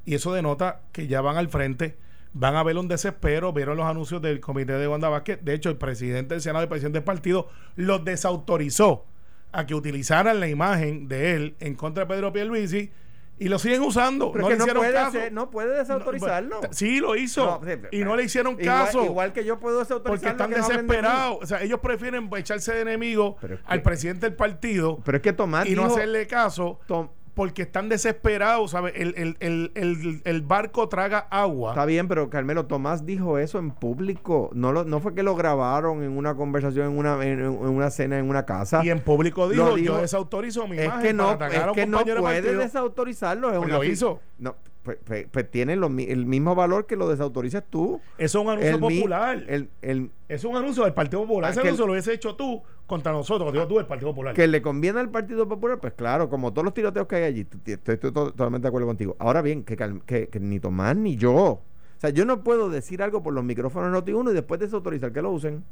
Y 0.06 0.14
eso 0.16 0.34
denota 0.34 0.82
que 0.92 1.08
ya 1.08 1.22
van 1.22 1.38
al 1.38 1.48
frente, 1.50 1.96
van 2.34 2.56
a 2.56 2.64
ver 2.64 2.78
un 2.78 2.88
desespero, 2.88 3.52
vieron 3.54 3.76
los 3.78 3.86
anuncios 3.86 4.22
del 4.22 4.40
comité 4.40 4.74
de 4.74 4.88
Wanda 4.88 5.10
Vázquez. 5.10 5.40
De 5.44 5.54
hecho, 5.54 5.70
el 5.70 5.78
presidente 5.78 6.34
del 6.36 6.42
Senado 6.42 6.64
y 6.64 6.66
el 6.66 6.70
presidente 6.70 7.00
del 7.00 7.04
partido 7.04 7.50
los 7.76 8.04
desautorizó 8.06 9.06
a 9.52 9.66
que 9.66 9.76
utilizaran 9.76 10.40
la 10.40 10.48
imagen 10.48 11.08
de 11.08 11.36
él 11.36 11.56
en 11.60 11.76
contra 11.76 12.06
de 12.06 12.14
Pedro 12.14 12.32
Pierluisi 12.32 12.90
y 13.38 13.50
lo 13.50 13.58
siguen 13.60 13.82
usando. 13.82 14.32
Pero 14.32 14.44
no 14.44 14.50
le 14.50 14.56
no 14.58 14.64
hicieron 14.64 14.82
puede, 14.84 14.94
caso. 14.94 15.18
hacer- 15.18 15.34
no 15.34 15.50
puede 15.50 15.78
desautorizarlo. 15.78 16.62
No, 16.62 16.68
sí, 16.72 17.00
lo 17.00 17.16
hizo. 17.16 17.60
No, 17.62 17.88
y 17.92 18.04
no 18.06 18.16
le 18.16 18.24
hicieron 18.24 18.54
igual- 18.54 18.66
caso. 18.86 19.04
Igual, 19.04 19.34
que 19.34 19.44
yo 19.44 19.60
puedo 19.60 19.80
desautorizarlo. 19.80 20.38
porque 20.38 20.56
están 20.60 20.78
desesperados. 20.78 21.38
O 21.42 21.46
sea, 21.46 21.62
ellos 21.64 21.80
prefieren 21.82 22.30
echarse 22.38 22.74
de 22.74 22.82
enemigo 22.82 23.36
que- 23.42 23.58
al 23.66 23.82
presidente 23.82 24.28
del 24.28 24.36
partido 24.36 25.00
Pero 25.04 25.18
es 25.18 25.24
que 25.24 25.34
Tomás 25.34 25.66
y 25.68 25.76
no 25.76 25.86
hacerle 25.86 26.28
caso 26.28 26.80
Tom- 26.88 27.10
porque 27.34 27.62
están 27.64 27.90
desesperados. 27.90 28.72
¿sabes? 28.72 28.94
El, 28.96 29.14
el, 29.18 29.38
el, 29.40 29.72
el, 29.76 30.22
el 30.24 30.42
barco 30.42 30.90
traga 30.90 31.28
agua. 31.32 31.72
Está 31.72 31.86
bien, 31.86 32.08
pero 32.08 32.30
Carmelo, 32.30 32.66
Tomás 32.66 33.06
dijo 33.06 33.38
eso 33.38 33.60
en 33.60 33.72
público. 33.72 34.50
No, 34.54 34.72
lo, 34.72 34.84
no 34.84 35.00
fue 35.00 35.14
que 35.16 35.24
lo 35.24 35.36
grabaron 35.36 36.04
en 36.04 36.18
una 36.18 36.36
conversación, 36.36 36.92
en 36.92 36.98
una, 36.98 37.14
en, 37.26 37.40
en 37.40 37.48
una 37.50 37.90
cena, 37.90 38.20
en 38.20 38.30
una 38.30 38.46
casa. 38.46 38.84
Y 38.84 38.90
en 38.90 39.00
público 39.00 39.50
dijo, 39.50 39.76
dijo- 39.76 39.96
yo 39.96 40.02
desautorizo 40.02 40.68
mi 40.68 40.78
es 40.78 40.86
imagen 40.86 41.02
que 41.04 41.14
no, 41.14 41.24
para 41.38 41.46
atacar 41.48 41.58
a 41.58 41.62
es 41.64 41.68
un 41.70 41.74
que 41.76 41.86
no 41.88 41.98
compañero 41.98 42.16
de 42.16 42.22
puede 42.22 42.42
partido". 42.42 42.62
desautorizarlo. 42.62 43.50
Es 43.52 43.58
Pues 43.58 43.68
una 43.68 43.78
lo 43.78 43.84
hizo. 43.84 44.20
No, 44.38 44.56
pues, 44.84 44.98
pues- 45.04 45.28
pues 45.32 45.48
lo 45.78 45.88
el 45.88 46.26
mismo 46.26 46.56
valor 46.56 46.86
que 46.86 46.96
lo 46.96 47.08
desautorizas 47.10 47.64
tú. 47.70 48.02
Eso 48.18 48.40
es 48.40 48.46
un 48.46 48.50
anuncio 48.52 48.74
El 48.76 48.80
popular. 48.80 49.44
el- 49.48 49.70
el- 49.82 50.12
Eso 50.28 50.48
es 50.48 50.52
un 50.54 50.56
anuncio 50.58 50.84
del 50.84 50.94
Partido 50.94 51.22
Popular. 51.22 51.50
Ah, 51.50 51.52
Ese 51.52 51.62
anuncio 51.62 51.86
lo 51.86 51.94
hubiese 51.94 52.14
hecho 52.14 52.36
tú 52.36 52.62
contra 52.88 53.12
nosotros. 53.12 53.52
Digo 53.54 53.68
tú, 53.68 53.80
el 53.80 53.86
Partido 53.86 54.12
Popular. 54.12 54.34
que 54.34 54.48
le 54.48 54.62
conviene 54.62 55.00
al 55.00 55.10
Partido 55.10 55.48
Popular, 55.48 55.80
pues 55.80 55.94
claro, 55.94 56.30
como 56.30 56.52
todos 56.52 56.66
los 56.66 56.74
tiroteos 56.74 57.08
que 57.08 57.16
hay 57.18 57.24
allí, 57.24 57.42
estoy, 57.42 57.74
estoy 57.96 58.12
to- 58.12 58.12
totalmente 58.32 58.64
de 58.64 58.68
acuerdo 58.70 58.88
contigo. 58.88 59.16
Ahora 59.20 59.42
bien, 59.42 59.64
que, 59.64 59.76
cal- 59.78 60.02
que- 60.06 60.28
que 60.28 60.40
ni 60.40 60.60
Tomás 60.60 60.96
ni 60.96 61.16
yo. 61.16 61.34
O 61.36 61.62
sea, 61.98 62.10
yo 62.10 62.26
no 62.26 62.44
puedo 62.44 62.70
decir 62.70 63.04
algo 63.04 63.22
por 63.22 63.34
los 63.34 63.44
micrófonos 63.44 63.92
Noti 63.92 64.12
1 64.14 64.32
y 64.32 64.34
después 64.34 64.60
desautorizar 64.60 65.12
que 65.12 65.22
lo 65.22 65.30
usen. 65.32 65.64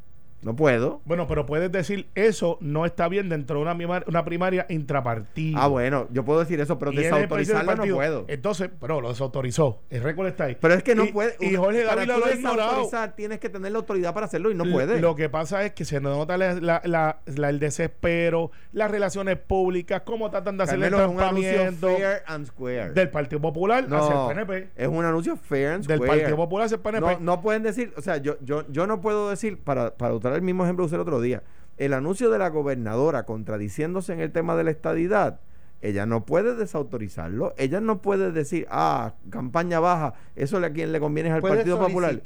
No 0.42 0.56
puedo. 0.56 1.02
Bueno, 1.06 1.28
pero 1.28 1.46
puedes 1.46 1.72
decir 1.72 2.08
eso 2.16 2.58
no 2.62 2.86
está 2.86 3.08
bien 3.10 3.28
dentro 3.30 3.58
de 3.58 3.62
una, 3.64 3.74
mima- 3.74 4.04
una 4.08 4.24
primaria 4.24 4.66
intrapartida. 4.70 5.62
Ah, 5.62 5.68
bueno, 5.68 6.08
yo 6.12 6.24
puedo 6.24 6.40
decir 6.40 6.60
eso, 6.60 6.80
pero 6.80 6.92
del 6.92 7.04
desautorizarlo 7.04 7.76
no 7.76 7.94
puedo. 7.96 8.26
Entonces, 8.28 8.70
pero 8.80 9.02
lo 9.02 9.10
desautorizó. 9.10 9.82
El 9.90 10.02
récord 10.04 10.28
está 10.28 10.46
ahí. 10.46 10.58
Pero 10.60 10.74
es 10.74 10.84
que 10.84 10.96
no 10.96 11.06
Y- 11.06 11.12
puede. 11.12 11.36
Y 11.40 11.56
Jorge 11.56 11.84
Dávila 11.84 12.18
lo 12.18 12.26
ha 12.26 12.34
ignorado. 12.34 12.90
tienes 13.16 13.40
que 13.40 13.50
tener 13.50 13.72
la 13.72 13.80
autoridad 13.80 14.14
para 14.14 14.26
hacerlo 14.28 14.52
y 14.52 14.56
no 14.56 14.66
puede. 14.66 15.00
Lo 15.00 15.16
que 15.16 15.30
pasa 15.30 15.64
es 15.66 15.74
que 15.74 15.86
se 15.86 16.00
nota 16.00 16.38
la- 16.38 16.54
la- 16.54 16.82
la- 16.86 17.20
la- 17.26 17.50
el 17.50 17.60
desespero, 17.60 18.52
las 18.72 18.90
relaciones 18.92 19.38
públicas, 19.38 20.02
cómo 20.06 20.30
tratan 20.30 20.58
de 20.58 20.64
hacer 20.64 20.82
el 20.84 20.90
trampamiento 20.90 21.88
fair 21.98 22.24
and 22.28 22.46
square. 22.48 22.92
del 22.94 23.10
Partido 23.10 23.42
Popular 23.42 23.84
hacia 23.86 23.98
no, 23.98 24.32
el 24.32 24.36
PNP. 24.46 24.68
es 24.76 24.88
un 24.88 25.04
anuncio 25.06 25.36
fair 25.38 25.70
and 25.74 25.86
Del 25.86 25.98
square. 25.98 26.20
Partido 26.22 26.38
Popular 26.38 26.66
hacia 26.66 26.76
el 26.76 26.82
PNP. 26.82 27.00
No, 27.16 27.20
no 27.20 27.42
pueden 27.42 27.64
decir, 27.64 27.94
o 27.98 28.02
sea, 28.02 28.18
yo, 28.18 28.38
yo, 28.42 28.66
yo 28.70 28.88
no 28.88 29.02
puedo 29.02 29.30
decir, 29.30 29.60
para, 29.60 29.96
para 29.96 30.14
usar 30.30 30.38
el 30.40 30.46
mismo 30.46 30.64
ejemplo 30.64 30.84
que 30.84 30.88
usé 30.88 30.96
el 30.96 31.02
otro 31.02 31.22
día, 31.22 31.44
el 31.78 31.94
anuncio 31.94 32.30
de 32.30 32.38
la 32.40 32.50
gobernadora 32.50 33.24
contradiciéndose 33.24 34.14
en 34.14 34.20
el 34.20 34.32
tema 34.32 34.56
de 34.56 34.64
la 34.64 34.72
estadidad, 34.72 35.40
ella 35.82 36.06
no 36.06 36.26
puede 36.26 36.56
desautorizarlo, 36.56 37.54
ella 37.58 37.80
no 37.80 38.02
puede 38.02 38.32
decir, 38.32 38.68
ah, 38.70 39.14
campaña 39.30 39.80
baja, 39.80 40.14
eso 40.36 40.58
a 40.58 40.70
quien 40.72 40.92
le 40.92 41.00
conviene 41.00 41.30
es 41.30 41.36
al 41.36 41.42
Puede 41.42 41.56
Partido 41.56 41.80
Popular. 41.80 42.20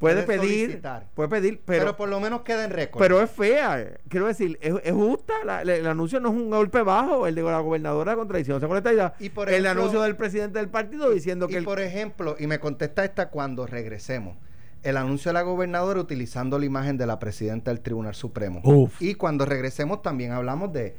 Puede 0.00 0.22
puede 0.24 0.38
pedir, 0.38 0.60
solicitar. 0.68 1.06
puede 1.14 1.28
pedir, 1.28 1.60
Pero, 1.66 1.84
pero, 1.84 1.96
por 1.98 2.08
lo 2.08 2.20
menos 2.20 2.40
queda 2.40 2.64
en 2.64 2.70
récord. 2.70 2.98
pero 3.02 3.20
es 3.20 3.30
fea. 3.30 3.98
Quiero 4.08 4.28
decir, 4.28 4.58
es, 4.62 4.72
es 4.82 4.92
justa. 4.94 5.34
la- 5.44 5.62
la- 5.62 5.76
el 5.76 5.86
anuncio 5.86 6.18
no 6.20 6.30
es 6.30 6.34
un 6.34 6.48
golpe 6.48 6.80
bajo, 6.80 7.26
el 7.26 7.34
de 7.34 7.42
la 7.42 7.60
gobernadora 7.60 8.16
contradiciéndose 8.16 8.66
con 8.66 8.76
la 8.76 8.78
estadidad. 8.78 9.12
Y 9.20 9.28
por 9.28 9.50
el 9.50 9.66
anuncio 9.66 10.00
del 10.00 10.16
presidente 10.16 10.58
del 10.58 10.70
partido 10.70 11.10
diciendo 11.10 11.46
que 11.48 11.52
y 11.52 11.56
el- 11.56 11.64
por 11.64 11.80
ejemplo, 11.80 12.34
y 12.38 12.46
me 12.46 12.58
contesta 12.58 13.04
esta 13.04 13.28
cuando 13.28 13.66
regresemos. 13.66 14.38
El 14.82 14.96
anuncio 14.96 15.28
de 15.28 15.34
la 15.34 15.42
gobernadora 15.42 16.00
utilizando 16.00 16.58
la 16.58 16.64
imagen 16.64 16.96
de 16.96 17.06
la 17.06 17.18
presidenta 17.18 17.70
del 17.70 17.80
Tribunal 17.80 18.14
Supremo. 18.14 18.60
Uf. 18.64 19.00
Y 19.02 19.14
cuando 19.14 19.44
regresemos 19.44 20.00
también 20.02 20.32
hablamos 20.32 20.72
de 20.72 20.96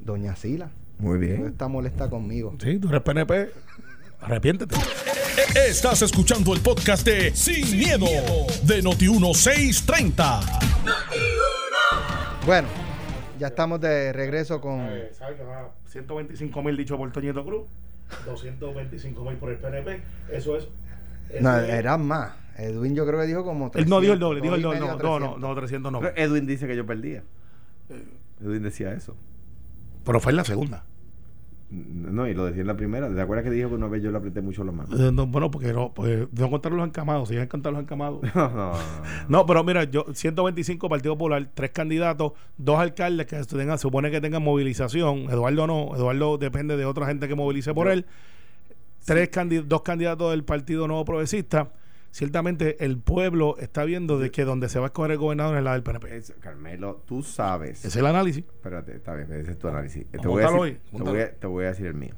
Doña 0.00 0.34
Sila. 0.34 0.70
Muy 0.98 1.18
bien. 1.18 1.46
Está 1.46 1.68
molesta 1.68 2.10
conmigo. 2.10 2.54
Sí, 2.60 2.78
tú 2.78 2.88
eres 2.88 3.02
PNP. 3.02 3.50
Arrepiéntete. 4.20 4.74
Estás 5.68 6.02
escuchando 6.02 6.52
el 6.54 6.60
podcast 6.60 7.06
de 7.06 7.34
Sin, 7.34 7.78
miedo, 7.78 8.06
de 8.64 8.82
Noti1630. 8.82 10.40
Bueno, 12.46 12.68
ya 13.38 13.48
estamos 13.48 13.80
de 13.80 14.12
regreso 14.12 14.60
con... 14.60 14.80
Eh, 14.80 15.10
¿Sabes 15.12 15.36
que 15.38 15.44
va 15.44 15.70
125 15.88 16.62
mil 16.62 16.76
dicho 16.76 16.96
por 16.96 17.10
Toñito 17.12 17.44
Cruz? 17.44 17.62
225 18.26 19.24
mil 19.24 19.36
por 19.36 19.50
el 19.50 19.58
PNP. 19.58 20.00
Eso 20.30 20.56
es. 20.56 20.64
eso 21.30 21.42
No, 21.42 21.56
es- 21.58 21.68
eran 21.70 22.04
más. 22.06 22.32
Edwin 22.56 22.94
yo 22.94 23.06
creo 23.06 23.20
que 23.20 23.26
dijo 23.26 23.44
como... 23.44 23.70
Él 23.74 23.88
no 23.88 24.00
dijo 24.00 24.12
el 24.14 24.18
300, 24.18 24.20
doble, 24.20 24.40
dijo 24.40 24.54
el 24.54 24.62
doble. 24.62 24.80
No, 24.80 24.86
no, 24.86 24.92
no, 24.96 24.98
300. 24.98 25.40
no, 25.40 25.54
300 25.54 25.92
no. 25.92 26.00
Pero 26.00 26.12
Edwin 26.16 26.46
dice 26.46 26.66
que 26.66 26.76
yo 26.76 26.86
perdía. 26.86 27.22
Edwin 28.42 28.62
decía 28.62 28.92
eso. 28.92 29.16
Pero 30.04 30.20
fue 30.20 30.32
en 30.32 30.36
la 30.36 30.44
segunda. 30.44 30.84
No, 31.70 32.28
y 32.28 32.34
lo 32.34 32.44
decía 32.44 32.60
en 32.60 32.68
la 32.68 32.76
primera. 32.76 33.12
¿Te 33.12 33.20
acuerdas 33.20 33.44
que 33.44 33.50
dijo 33.50 33.68
que 33.70 33.74
una 33.74 33.88
vez 33.88 34.00
yo 34.02 34.12
le 34.12 34.18
apreté 34.18 34.40
mucho 34.42 34.62
la 34.62 34.70
mano? 34.70 34.94
Eh, 34.96 35.10
no, 35.10 35.26
bueno, 35.26 35.50
porque 35.50 35.72
no, 35.72 35.92
pues, 35.92 36.28
no 36.32 36.50
contar 36.50 36.70
los 36.72 36.86
encamados, 36.86 37.28
si 37.30 37.46
contar 37.48 37.72
los 37.72 37.82
encamados. 37.82 38.20
No, 38.34 38.48
no, 38.50 38.72
no. 38.72 38.78
No, 39.28 39.46
pero 39.46 39.64
mira, 39.64 39.82
yo 39.84 40.04
125 40.12 40.88
Partido 40.88 41.14
Popular, 41.14 41.48
tres 41.52 41.70
candidatos, 41.70 42.32
dos 42.58 42.78
alcaldes 42.78 43.26
que 43.26 43.42
tengan, 43.44 43.78
supone 43.78 44.10
que 44.10 44.20
tengan 44.20 44.42
movilización. 44.42 45.22
Eduardo 45.30 45.66
no, 45.66 45.96
Eduardo 45.96 46.38
depende 46.38 46.76
de 46.76 46.84
otra 46.84 47.06
gente 47.06 47.26
que 47.26 47.34
movilice 47.34 47.74
por 47.74 47.86
Yo- 47.88 47.92
él. 47.94 48.06
Tres 49.04 49.30
candi- 49.32 49.62
dos 49.64 49.82
candidatos 49.82 50.30
del 50.30 50.44
Partido 50.44 50.86
Nuevo 50.86 51.04
Progresista. 51.04 51.70
Ciertamente 52.14 52.84
el 52.84 52.98
pueblo 52.98 53.56
está 53.58 53.82
viendo 53.82 54.20
de 54.20 54.30
que 54.30 54.44
donde 54.44 54.68
se 54.68 54.78
va 54.78 54.84
a 54.84 54.86
escoger 54.86 55.10
el 55.10 55.18
gobernador 55.18 55.56
es 55.56 55.64
la 55.64 55.72
del 55.72 55.82
PNP. 55.82 56.16
Es- 56.16 56.32
Carmelo, 56.38 57.02
tú 57.08 57.24
sabes. 57.24 57.80
Ese 57.80 57.88
es 57.88 57.96
el 57.96 58.06
análisis. 58.06 58.44
Espérate, 58.44 58.94
está 58.94 59.14
bien, 59.16 59.32
ese 59.32 59.50
es 59.50 59.58
tu 59.58 59.66
análisis. 59.66 60.06
Te 60.06 60.18
voy, 60.18 60.44
a 60.44 60.46
decir, 60.46 60.62
ahí, 60.62 60.80
te, 60.96 61.02
voy 61.02 61.20
a, 61.20 61.34
te 61.34 61.46
voy 61.48 61.64
a 61.64 61.68
decir 61.70 61.86
el 61.86 61.94
mío. 61.94 62.14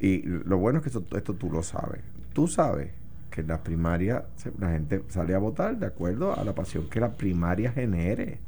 Y 0.00 0.22
lo 0.22 0.56
bueno 0.56 0.78
es 0.78 0.84
que 0.84 0.88
eso- 0.88 1.04
esto 1.14 1.34
tú 1.34 1.50
lo 1.50 1.62
sabes. 1.62 2.00
Tú 2.32 2.48
sabes 2.48 2.92
que 3.30 3.42
en 3.42 3.48
las 3.48 3.60
primarias 3.60 4.22
la 4.58 4.70
gente 4.70 5.02
sale 5.08 5.34
a 5.34 5.38
votar 5.38 5.76
de 5.78 5.84
acuerdo 5.84 6.34
a 6.34 6.42
la 6.42 6.54
pasión 6.54 6.88
que 6.88 6.98
la 6.98 7.10
primaria 7.12 7.72
genere. 7.72 8.38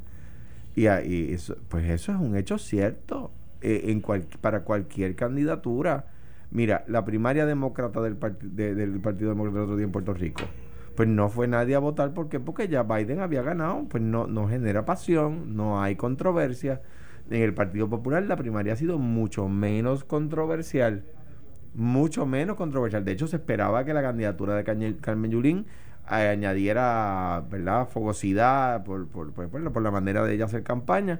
Y, 0.75 0.87
a- 0.87 1.05
y 1.05 1.33
eso, 1.33 1.55
pues 1.69 1.87
eso 1.87 2.11
es 2.13 2.17
un 2.19 2.35
hecho 2.35 2.57
cierto 2.57 3.29
eh, 3.61 3.83
en 3.91 4.01
cual- 4.01 4.25
para 4.41 4.61
cualquier 4.63 5.15
candidatura. 5.15 6.07
Mira, 6.51 6.83
la 6.87 7.05
primaria 7.05 7.45
demócrata 7.45 8.01
del, 8.01 8.17
de- 8.41 8.73
del 8.75 8.99
Partido 8.99 9.29
Demócrata 9.29 9.61
otro 9.63 9.75
día 9.75 9.85
en 9.85 9.91
Puerto 9.91 10.13
Rico, 10.13 10.41
pues 10.95 11.07
no 11.07 11.29
fue 11.29 11.47
nadie 11.47 11.75
a 11.75 11.79
votar. 11.79 12.13
¿Por 12.13 12.27
qué? 12.29 12.39
Porque 12.39 12.67
ya 12.67 12.83
Biden 12.83 13.19
había 13.19 13.41
ganado. 13.43 13.85
Pues 13.89 14.01
no, 14.03 14.27
no 14.27 14.47
genera 14.47 14.83
pasión, 14.85 15.55
no 15.55 15.81
hay 15.81 15.95
controversia. 15.95 16.81
En 17.29 17.41
el 17.43 17.53
Partido 17.53 17.87
Popular 17.87 18.23
la 18.23 18.35
primaria 18.35 18.73
ha 18.73 18.75
sido 18.75 18.97
mucho 18.97 19.47
menos 19.47 20.03
controversial. 20.03 21.03
Mucho 21.75 22.25
menos 22.25 22.55
controversial. 22.57 23.05
De 23.05 23.11
hecho, 23.11 23.27
se 23.27 23.35
esperaba 23.35 23.85
que 23.85 23.93
la 23.93 24.01
candidatura 24.01 24.55
de 24.55 24.63
Carmen 24.99 25.29
Yulín 25.31 25.67
eh, 26.11 26.27
añadiera 26.29 27.43
¿verdad? 27.49 27.87
fogosidad 27.87 28.83
por, 28.83 29.07
por, 29.07 29.31
por- 29.31 29.49
por 29.49 29.71
por 29.71 29.81
la 29.83 29.91
manera 29.91 30.23
de 30.23 30.33
ella 30.33 30.45
hacer 30.45 30.63
campaña. 30.63 31.19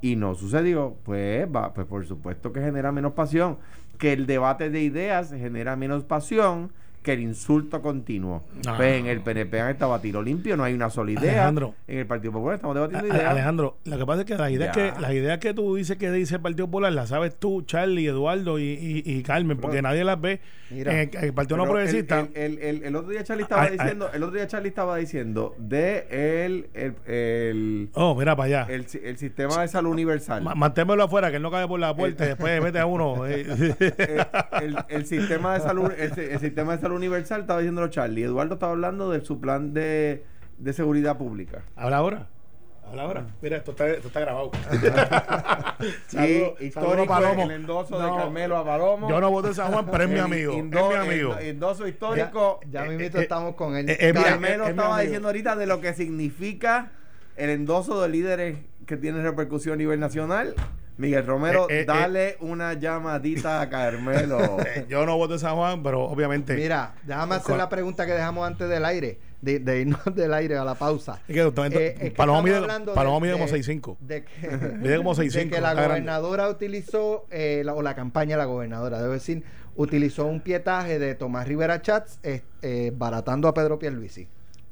Y 0.00 0.16
no 0.16 0.34
sucedió. 0.34 0.96
Pues, 1.04 1.46
va, 1.54 1.74
pues 1.74 1.86
por 1.86 2.06
supuesto 2.06 2.50
que 2.52 2.60
genera 2.62 2.90
menos 2.92 3.12
pasión. 3.12 3.58
Que 4.00 4.12
el 4.12 4.26
debate 4.26 4.70
de 4.70 4.80
ideas 4.80 5.30
genera 5.30 5.76
menos 5.76 6.02
pasión. 6.04 6.72
Que 7.02 7.14
el 7.14 7.20
insulto 7.20 7.80
continuo. 7.80 8.42
No. 8.66 8.76
Pues 8.76 9.00
en 9.00 9.06
el 9.06 9.20
PNP 9.20 9.58
han 9.60 9.70
estado 9.70 9.94
a 9.94 10.02
tiro 10.02 10.20
limpio, 10.22 10.56
no 10.56 10.64
hay 10.64 10.74
una 10.74 10.90
sola 10.90 11.12
idea. 11.12 11.32
Alejandro. 11.32 11.74
En 11.88 11.98
el 11.98 12.06
Partido 12.06 12.32
Popular 12.32 12.56
estamos 12.56 12.74
debatiendo 12.76 13.06
ideas. 13.08 13.24
Alejandro, 13.30 13.78
lo 13.84 13.98
que 13.98 14.06
pasa 14.06 14.20
es 14.20 14.26
que 14.26 14.36
las 14.36 14.50
ideas 14.50 14.76
Ya. 14.76 14.94
que 14.94 15.00
las 15.00 15.12
ideas 15.12 15.38
que 15.38 15.54
tú 15.54 15.74
dices 15.76 15.96
que 15.96 16.10
dice 16.10 16.34
el 16.36 16.40
Partido 16.42 16.66
Popular 16.66 16.92
las 16.92 17.08
sabes 17.08 17.34
tú, 17.38 17.62
Charlie, 17.62 18.06
Eduardo 18.06 18.58
y, 18.58 18.64
y- 18.64 19.02
y 19.04 19.22
Carmen, 19.22 19.56
porque 19.58 19.80
nadie 19.80 20.04
las 20.04 20.20
ve 20.20 20.40
Mira, 20.70 21.00
en 21.02 21.10
el, 21.20 21.32
Partido 21.32 21.56
No 21.56 21.64
Progresista. 21.64 22.28
El, 22.34 22.58
el- 22.58 22.82
el- 22.84 22.96
otro 22.96 23.10
día 23.10 23.24
Charlie 23.24 23.42
estaba 23.44 23.62
Ay, 23.62 23.68
ay. 23.72 23.78
diciendo, 23.78 24.10
el 24.12 24.22
otro 24.22 24.36
día 24.36 24.46
Charlie 24.46 24.68
estaba 24.68 24.96
diciendo 24.98 25.54
de 25.58 26.06
el, 26.10 26.68
el, 26.74 26.94
el, 27.06 27.90
oh, 27.94 28.14
mira 28.14 28.36
para 28.36 28.60
allá. 28.62 28.66
el, 28.74 28.86
si- 28.86 29.00
el 29.02 29.16
sistema 29.16 29.62
de 29.62 29.68
salud 29.68 29.90
universal. 29.90 30.42
Ma- 30.42 30.54
Manténmelo 30.54 31.02
afuera, 31.04 31.30
que 31.30 31.36
él 31.36 31.42
no 31.42 31.50
cae 31.50 31.66
por 31.66 31.80
la 31.80 31.96
puerta 31.96 32.24
y 32.24 32.28
después 32.28 32.62
mete 32.62 32.78
a 32.78 32.84
uno. 32.86 33.26
eh. 33.26 33.46
el, 34.88 35.06
sistema 35.06 35.54
de 35.54 35.60
salud 35.60 35.90
el, 35.96 36.18
el 36.18 36.38
sistema 36.40 36.76
de 36.76 36.80
salud 36.82 36.89
universal 36.92 37.42
estaba 37.42 37.60
diciéndolo 37.60 37.88
Charlie 37.88 38.24
Eduardo 38.24 38.54
estaba 38.54 38.72
hablando 38.72 39.10
de 39.10 39.20
su 39.24 39.40
plan 39.40 39.72
de, 39.74 40.24
de 40.58 40.72
seguridad 40.72 41.16
pública 41.18 41.62
Habla 41.76 41.96
ahora. 41.98 42.26
Habla 42.88 43.02
ahora. 43.02 43.26
Mira, 43.40 43.56
esto 43.58 43.70
está, 43.70 43.86
esto 43.88 44.08
está 44.08 44.18
grabado. 44.20 44.50
sí, 46.08 46.42
histórico 46.60 47.16
el 47.44 47.50
endoso 47.52 47.98
de 48.00 48.08
Carmelo 48.16 48.56
a 48.56 48.64
Palomo 48.64 49.08
Yo 49.08 49.20
no 49.20 49.30
voto 49.30 49.48
en 49.48 49.54
San 49.54 49.72
Juan, 49.72 49.86
pero 49.90 50.04
es 50.04 50.10
mi 50.10 50.18
amigo. 50.18 50.52
indo- 50.54 50.90
es 50.92 50.98
mi 50.98 51.12
amigo. 51.12 51.36
endoso 51.38 51.86
histórico 51.86 52.60
Ya, 52.68 52.82
ya 52.82 52.88
mismito 52.90 53.18
eh, 53.18 53.22
estamos 53.22 53.54
con 53.54 53.76
él. 53.76 53.88
eh, 53.88 53.96
eh, 54.00 54.12
Carmelo 54.12 54.66
estaba 54.66 55.00
diciendo 55.00 55.28
ahorita 55.28 55.56
de 55.56 55.66
lo 55.66 55.80
que 55.80 55.94
significa 55.94 56.90
el 57.36 57.50
endoso 57.50 58.02
de 58.02 58.08
líderes 58.08 58.58
que 58.86 58.96
tiene 58.96 59.22
repercusión 59.22 59.74
a 59.74 59.76
nivel 59.76 60.00
nacional 60.00 60.54
Miguel 61.00 61.26
Romero, 61.26 61.68
Eh, 61.70 61.80
eh, 61.80 61.84
dale 61.84 62.36
una 62.40 62.74
llamadita 62.74 63.60
a 63.60 63.68
Carmelo. 63.68 64.38
Eh, 64.66 64.86
Yo 64.88 65.04
no 65.06 65.16
voto 65.16 65.34
en 65.34 65.40
San 65.40 65.56
Juan, 65.56 65.82
pero 65.82 66.02
obviamente. 66.04 66.54
Mira, 66.54 66.94
déjame 67.04 67.36
hacer 67.36 67.46
Con- 67.46 67.58
la 67.58 67.68
pregunta 67.68 68.06
que 68.06 68.12
dejamos 68.12 68.46
antes 68.46 68.68
del 68.68 68.84
aire, 68.84 69.18
de, 69.40 69.58
de 69.58 69.80
irnos 69.80 70.00
del 70.14 70.34
aire 70.34 70.56
a 70.58 70.64
la 70.64 70.74
pausa. 70.74 71.20
Es 71.26 71.34
que, 71.34 71.40
doctor, 71.40 71.66
Eh, 71.72 71.94
es 71.94 71.98
que 71.98 72.06
estamos 72.08 72.44
mide, 72.44 72.60
de- 72.60 72.66
mide 73.22 73.32
como 73.32 73.46
de- 73.46 73.52
6'5". 73.52 73.96
De 74.00 74.24
que, 74.24 74.48
Mide 74.80 74.96
como 74.98 75.14
6'5", 75.14 75.32
de 75.32 75.50
que 75.50 75.60
la 75.60 75.72
grande. 75.72 75.88
gobernadora 75.88 76.48
utilizó, 76.48 77.26
eh, 77.30 77.62
la- 77.64 77.74
o 77.74 77.82
la 77.82 77.94
campaña 77.94 78.32
de 78.36 78.38
la 78.38 78.44
gobernadora, 78.44 79.00
debo 79.00 79.12
decir, 79.14 79.42
utilizó 79.76 80.26
un 80.26 80.40
pietaje 80.40 80.98
de 80.98 81.14
Tomás 81.14 81.48
Rivera 81.48 81.80
Chats, 81.80 82.18
eh, 82.22 82.42
eh, 82.62 82.92
baratando 82.94 83.48
a 83.48 83.54
Pedro 83.54 83.78
Pierluisi. 83.78 84.28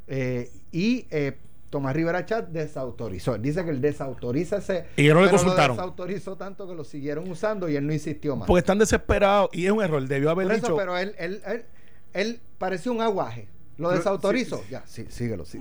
Eh, 0.06 0.50
y 0.72 1.06
eh, 1.10 1.36
Tomás 1.70 1.94
Rivera 1.94 2.24
Chats 2.24 2.52
desautorizó. 2.52 3.34
Él 3.34 3.42
dice 3.42 3.64
que 3.64 3.70
él 3.70 3.80
desautoriza 3.80 4.56
ese... 4.58 4.86
Y 4.96 5.06
que 5.06 5.14
no 5.14 5.22
le 5.22 5.30
consultaron. 5.30 5.76
Lo 5.76 5.82
desautorizó 5.82 6.36
tanto 6.36 6.66
que 6.66 6.74
lo 6.74 6.84
siguieron 6.84 7.30
usando 7.30 7.68
y 7.68 7.76
él 7.76 7.86
no 7.86 7.92
insistió 7.92 8.36
más. 8.36 8.46
Porque 8.46 8.60
están 8.60 8.78
desesperados 8.78 9.50
y 9.52 9.66
es 9.66 9.72
un 9.72 9.82
error. 9.82 10.06
Debió 10.06 10.30
haber 10.30 10.46
Por 10.46 10.56
eso, 10.56 10.66
dicho. 10.66 10.76
pero 10.76 10.96
él, 10.96 11.14
él, 11.18 11.42
él, 11.46 11.64
él 12.14 12.40
pareció 12.58 12.92
un 12.92 13.02
aguaje. 13.02 13.48
Lo 13.76 13.88
Pero, 13.88 13.98
desautorizó. 13.98 14.64
Ya, 14.68 14.82
sí, 14.86 15.06
síguelo, 15.08 15.44
sí. 15.44 15.60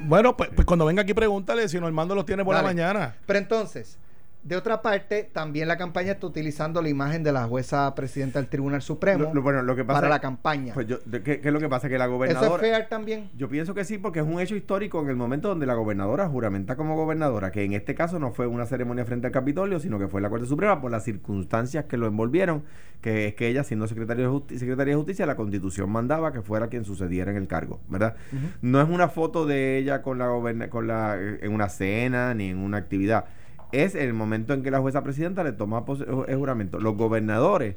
Bueno, 0.00 0.34
pues, 0.34 0.50
pues 0.54 0.64
cuando 0.66 0.86
venga 0.86 1.02
aquí, 1.02 1.12
pregúntale 1.12 1.68
si 1.68 1.78
Normando 1.78 2.14
los 2.14 2.24
tiene 2.24 2.42
por 2.42 2.54
la 2.54 2.62
mañana. 2.62 3.16
Pero 3.26 3.38
entonces, 3.38 3.98
de 4.42 4.56
otra 4.56 4.80
parte, 4.80 5.28
también 5.32 5.68
la 5.68 5.76
campaña 5.76 6.12
está 6.12 6.26
utilizando 6.26 6.80
la 6.80 6.88
imagen 6.88 7.22
de 7.22 7.30
la 7.32 7.44
jueza 7.44 7.94
presidenta 7.94 8.38
del 8.40 8.48
Tribunal 8.48 8.80
Supremo 8.80 9.24
Lo- 9.24 9.34
lo- 9.34 9.42
bueno, 9.42 9.62
lo 9.62 9.76
que 9.76 9.84
pasa 9.84 9.98
para 10.00 10.06
es- 10.06 10.10
la 10.14 10.20
campaña. 10.20 10.72
Pues 10.74 10.86
yo, 10.86 10.98
¿qué, 11.10 11.22
qué 11.22 11.40
es 11.48 11.52
lo 11.52 11.60
que 11.60 11.68
pasa? 11.68 11.88
Que 11.88 11.98
la 11.98 12.04
¿Eso 12.06 12.12
es 12.14 12.18
gobernadora... 12.18 12.60
fair 12.62 12.88
también? 12.88 13.30
Yo 13.36 13.48
pienso 13.48 13.74
que 13.74 13.84
sí, 13.84 13.98
porque 13.98 14.20
es 14.20 14.24
un 14.26 14.40
hecho 14.40 14.56
histórico 14.56 15.00
en 15.02 15.08
el 15.08 15.16
momento 15.16 15.48
donde 15.48 15.66
la 15.66 15.74
gobernadora 15.74 16.26
juramenta 16.28 16.76
como 16.76 16.96
gobernadora, 16.96 17.50
que 17.52 17.64
en 17.64 17.74
este 17.74 17.94
caso 17.94 18.18
no 18.18 18.32
fue 18.32 18.46
una 18.46 18.64
ceremonia 18.66 19.04
frente 19.04 19.26
al 19.26 19.32
Capitolio, 19.32 19.78
sino 19.78 19.98
que 19.98 20.08
fue 20.08 20.20
en 20.20 20.22
la 20.22 20.30
Corte 20.30 20.46
Suprema 20.46 20.80
por 20.80 20.90
las 20.90 21.04
circunstancias 21.04 21.84
que 21.84 21.96
lo 21.98 22.06
envolvieron, 22.06 22.62
que 23.02 23.26
es 23.28 23.34
que 23.34 23.48
ella, 23.48 23.62
siendo 23.64 23.86
secretaria 23.88 24.24
de, 24.24 24.30
Justi- 24.30 24.58
secretaria 24.58 24.92
de 24.92 24.96
Justicia, 24.96 25.26
la 25.26 25.36
Constitución 25.36 25.90
mandaba 25.90 26.32
que 26.32 26.40
fuera 26.42 26.68
quien 26.68 26.84
sucediera 26.84 27.30
en 27.30 27.36
el 27.36 27.46
cargo, 27.46 27.80
¿verdad? 27.88 28.14
No 28.62 28.80
es 28.80 28.88
una 28.88 29.08
foto 29.08 29.44
de 29.46 29.76
ella 29.78 30.02
con 30.02 30.18
la 30.18 30.28
con 30.70 30.86
la 30.86 31.16
en 31.18 31.52
una 31.52 31.68
cena 31.68 32.32
ni 32.34 32.48
en 32.50 32.58
una 32.58 32.78
actividad. 32.78 33.24
Es 33.72 33.94
el 33.94 34.12
momento 34.14 34.52
en 34.54 34.62
que 34.62 34.70
la 34.70 34.80
jueza 34.80 35.02
presidenta 35.02 35.44
le 35.44 35.52
toma 35.52 35.84
el 36.28 36.36
juramento. 36.36 36.78
Los 36.80 36.96
gobernadores 36.96 37.76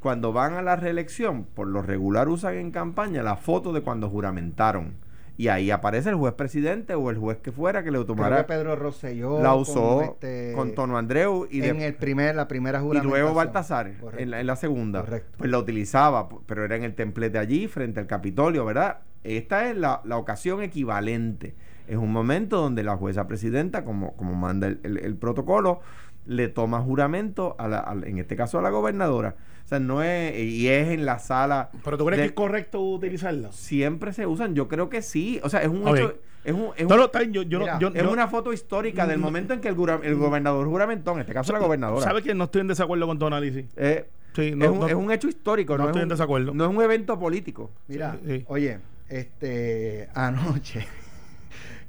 cuando 0.00 0.32
van 0.32 0.54
a 0.54 0.62
la 0.62 0.76
reelección, 0.76 1.44
por 1.44 1.66
lo 1.66 1.82
regular 1.82 2.28
usan 2.28 2.54
en 2.54 2.70
campaña 2.70 3.22
la 3.22 3.36
foto 3.36 3.72
de 3.72 3.82
cuando 3.82 4.08
juramentaron. 4.08 4.94
Y 5.36 5.48
ahí 5.48 5.70
aparece 5.70 6.10
el 6.10 6.16
juez 6.16 6.34
presidente 6.34 6.94
o 6.94 7.08
el 7.10 7.16
juez 7.16 7.38
que 7.38 7.50
fuera 7.52 7.82
que 7.82 7.90
le 7.90 8.04
Creo 8.04 8.16
que 8.16 8.44
Pedro 8.44 8.76
Rosselló 8.76 9.40
La 9.42 9.50
con 9.52 9.60
usó 9.60 10.02
este- 10.02 10.52
con 10.54 10.74
Tono 10.74 10.98
Andreu 10.98 11.46
y, 11.50 11.60
de- 11.60 11.68
en 11.68 11.80
el 11.80 11.94
primer, 11.94 12.34
la 12.34 12.46
primera 12.46 12.78
y 12.78 12.82
juramentación. 12.82 13.10
luego 13.22 13.34
Baltasar 13.34 13.90
en 14.18 14.30
la, 14.30 14.40
en 14.40 14.46
la 14.46 14.56
segunda. 14.56 15.00
Correcto. 15.00 15.36
Pues 15.38 15.50
la 15.50 15.58
utilizaba, 15.58 16.28
pero 16.46 16.64
era 16.64 16.76
en 16.76 16.84
el 16.84 16.94
templete 16.94 17.38
allí, 17.38 17.68
frente 17.68 18.00
al 18.00 18.06
Capitolio, 18.06 18.66
¿verdad? 18.66 18.98
Esta 19.24 19.70
es 19.70 19.76
la, 19.76 20.02
la 20.04 20.18
ocasión 20.18 20.62
equivalente. 20.62 21.54
Es 21.90 21.96
un 21.96 22.12
momento 22.12 22.56
donde 22.60 22.82
la 22.84 22.96
jueza 22.96 23.26
presidenta, 23.26 23.84
como, 23.84 24.16
como 24.16 24.34
manda 24.34 24.68
el, 24.68 24.78
el- 24.84 24.98
el 24.98 25.16
protocolo, 25.16 25.80
le 26.26 26.48
toma 26.48 26.80
juramento, 26.80 27.56
a 27.58 27.66
la, 27.66 27.78
a 27.80 27.94
en 27.94 28.18
este 28.18 28.36
caso 28.36 28.58
a 28.58 28.62
la 28.62 28.70
gobernadora. 28.70 29.34
O 29.64 29.68
sea, 29.70 29.80
no 29.80 30.02
es, 30.02 30.36
y 30.38 30.68
es 30.68 30.88
en 30.88 31.04
la 31.04 31.18
sala. 31.18 31.70
Pero 31.84 31.98
tú 31.98 32.04
crees 32.06 32.18
de- 32.18 32.22
que 32.24 32.28
es 32.28 32.32
correcto 32.34 32.80
utilizarla. 32.80 33.50
Siempre 33.52 34.12
se 34.12 34.26
usan, 34.26 34.54
yo 34.54 34.68
creo 34.68 34.88
que 34.88 35.02
sí. 35.02 35.40
O 35.42 35.48
sea, 35.48 35.62
es 35.62 35.68
un 35.68 35.86
hecho. 35.88 36.14
Es, 36.44 36.54
un, 36.54 36.70
es, 36.76 36.86
No, 36.88 36.94
un- 36.94 37.00
no, 37.12 37.22
yo, 37.24 37.42
yo 37.42 37.58
no- 37.58 37.64
Mira, 37.64 37.78
yo- 37.80 37.88
es 37.92 38.02
una 38.06 38.28
foto 38.28 38.52
histórica 38.52 39.06
del 39.06 39.18
Mm. 39.18 39.22
momento 39.22 39.54
en 39.54 39.60
que 39.60 39.68
el, 39.68 39.74
gura- 39.74 40.00
el 40.02 40.14
gobernador 40.14 40.66
juramentó, 40.68 41.12
en 41.12 41.20
este 41.20 41.34
caso 41.34 41.52
la 41.52 41.58
gobernadora. 41.58 42.02
¿Sabes 42.04 42.22
que 42.24 42.34
no 42.34 42.44
estoy 42.44 42.60
en 42.62 42.68
desacuerdo 42.68 43.06
con 43.06 43.18
tu 43.18 43.26
análisis? 43.26 43.66
Eh, 43.76 44.06
Sí, 44.34 44.52
no, 44.54 44.64
es, 44.64 44.70
un, 44.70 44.78
no- 44.78 44.86
es 44.88 44.94
un 44.94 45.10
hecho 45.10 45.26
histórico, 45.28 45.76
no 45.76 45.82
no, 45.82 45.88
estoy 45.90 46.00
es 46.00 46.04
en 46.04 46.08
desacuerdo. 46.10 46.54
no 46.54 46.64
es 46.64 46.70
un 46.70 46.80
evento 46.82 47.18
político. 47.18 47.72
Mira, 47.88 48.16
Sí, 48.24 48.38
sí. 48.38 48.44
oye, 48.46 48.78
este, 49.08 50.08
anoche, 50.14 50.86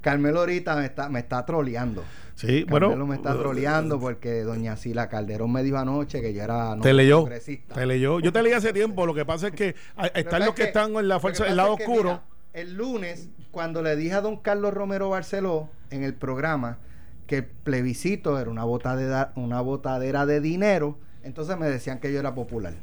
Carmelo 0.01 0.39
ahorita 0.39 0.75
me 0.75 0.85
está, 0.85 1.09
me 1.09 1.19
está 1.19 1.45
troleando. 1.45 2.03
Sí, 2.35 2.65
Carmelo 2.65 2.89
bueno. 2.89 3.07
me 3.07 3.15
está 3.15 3.37
troleando 3.37 3.99
porque 3.99 4.43
doña 4.43 4.75
Sila 4.75 5.09
Calderón 5.09 5.51
me 5.51 5.63
dijo 5.63 5.77
anoche 5.77 6.21
que 6.21 6.33
yo 6.33 6.43
era 6.43 6.75
no 6.75 6.81
te 6.81 6.93
leyó. 6.93 7.21
progresista. 7.21 7.75
Te 7.75 7.85
leyó. 7.85 8.19
Yo 8.19 8.31
te 8.33 8.41
leí 8.41 8.53
hace 8.53 8.73
tiempo. 8.73 9.05
Lo 9.05 9.13
que 9.13 9.25
pasa 9.25 9.47
es 9.47 9.53
que 9.53 9.75
están 10.15 10.45
los 10.45 10.55
que 10.55 10.63
es 10.63 10.67
están 10.69 10.95
en 10.95 11.07
la 11.07 11.19
fuerza 11.19 11.45
del 11.45 11.55
lado 11.57 11.73
es 11.73 11.77
que, 11.77 11.83
oscuro. 11.83 12.09
mira, 12.09 12.23
el 12.53 12.75
lunes, 12.75 13.29
cuando 13.51 13.81
le 13.81 13.95
dije 13.95 14.15
a 14.15 14.21
don 14.21 14.37
Carlos 14.37 14.73
Romero 14.73 15.09
Barceló 15.09 15.69
en 15.91 16.03
el 16.03 16.13
programa 16.15 16.79
que 17.27 17.37
el 17.37 17.45
plebiscito 17.45 18.39
era 18.39 18.49
una 18.49 18.63
botadera, 18.63 19.31
una 19.35 19.61
botadera 19.61 20.25
de 20.25 20.41
dinero, 20.41 20.97
entonces 21.23 21.57
me 21.57 21.69
decían 21.69 21.99
que 21.99 22.11
yo 22.11 22.19
era 22.19 22.33
popular. 22.35 22.73